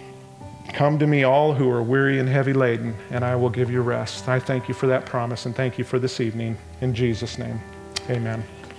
Come 0.73 0.99
to 0.99 1.07
me, 1.07 1.23
all 1.23 1.55
who 1.55 1.71
are 1.71 1.83
weary 1.83 2.19
and 2.19 2.29
heavy 2.29 2.53
laden, 2.53 2.97
and 3.11 3.25
I 3.25 3.37
will 3.37 3.51
give 3.51 3.71
you 3.71 3.81
rest. 3.81 4.29
I 4.29 4.41
thank 4.41 4.67
you 4.67 4.75
for 4.75 4.89
that 4.89 5.07
promise 5.07 5.47
and 5.47 5.55
thank 5.55 5.79
you 5.79 5.85
for 5.85 6.01
this 6.01 6.21
evening. 6.21 6.59
In 6.81 6.93
Jesus' 6.95 7.39
name, 7.39 7.61
amen. 8.11 8.43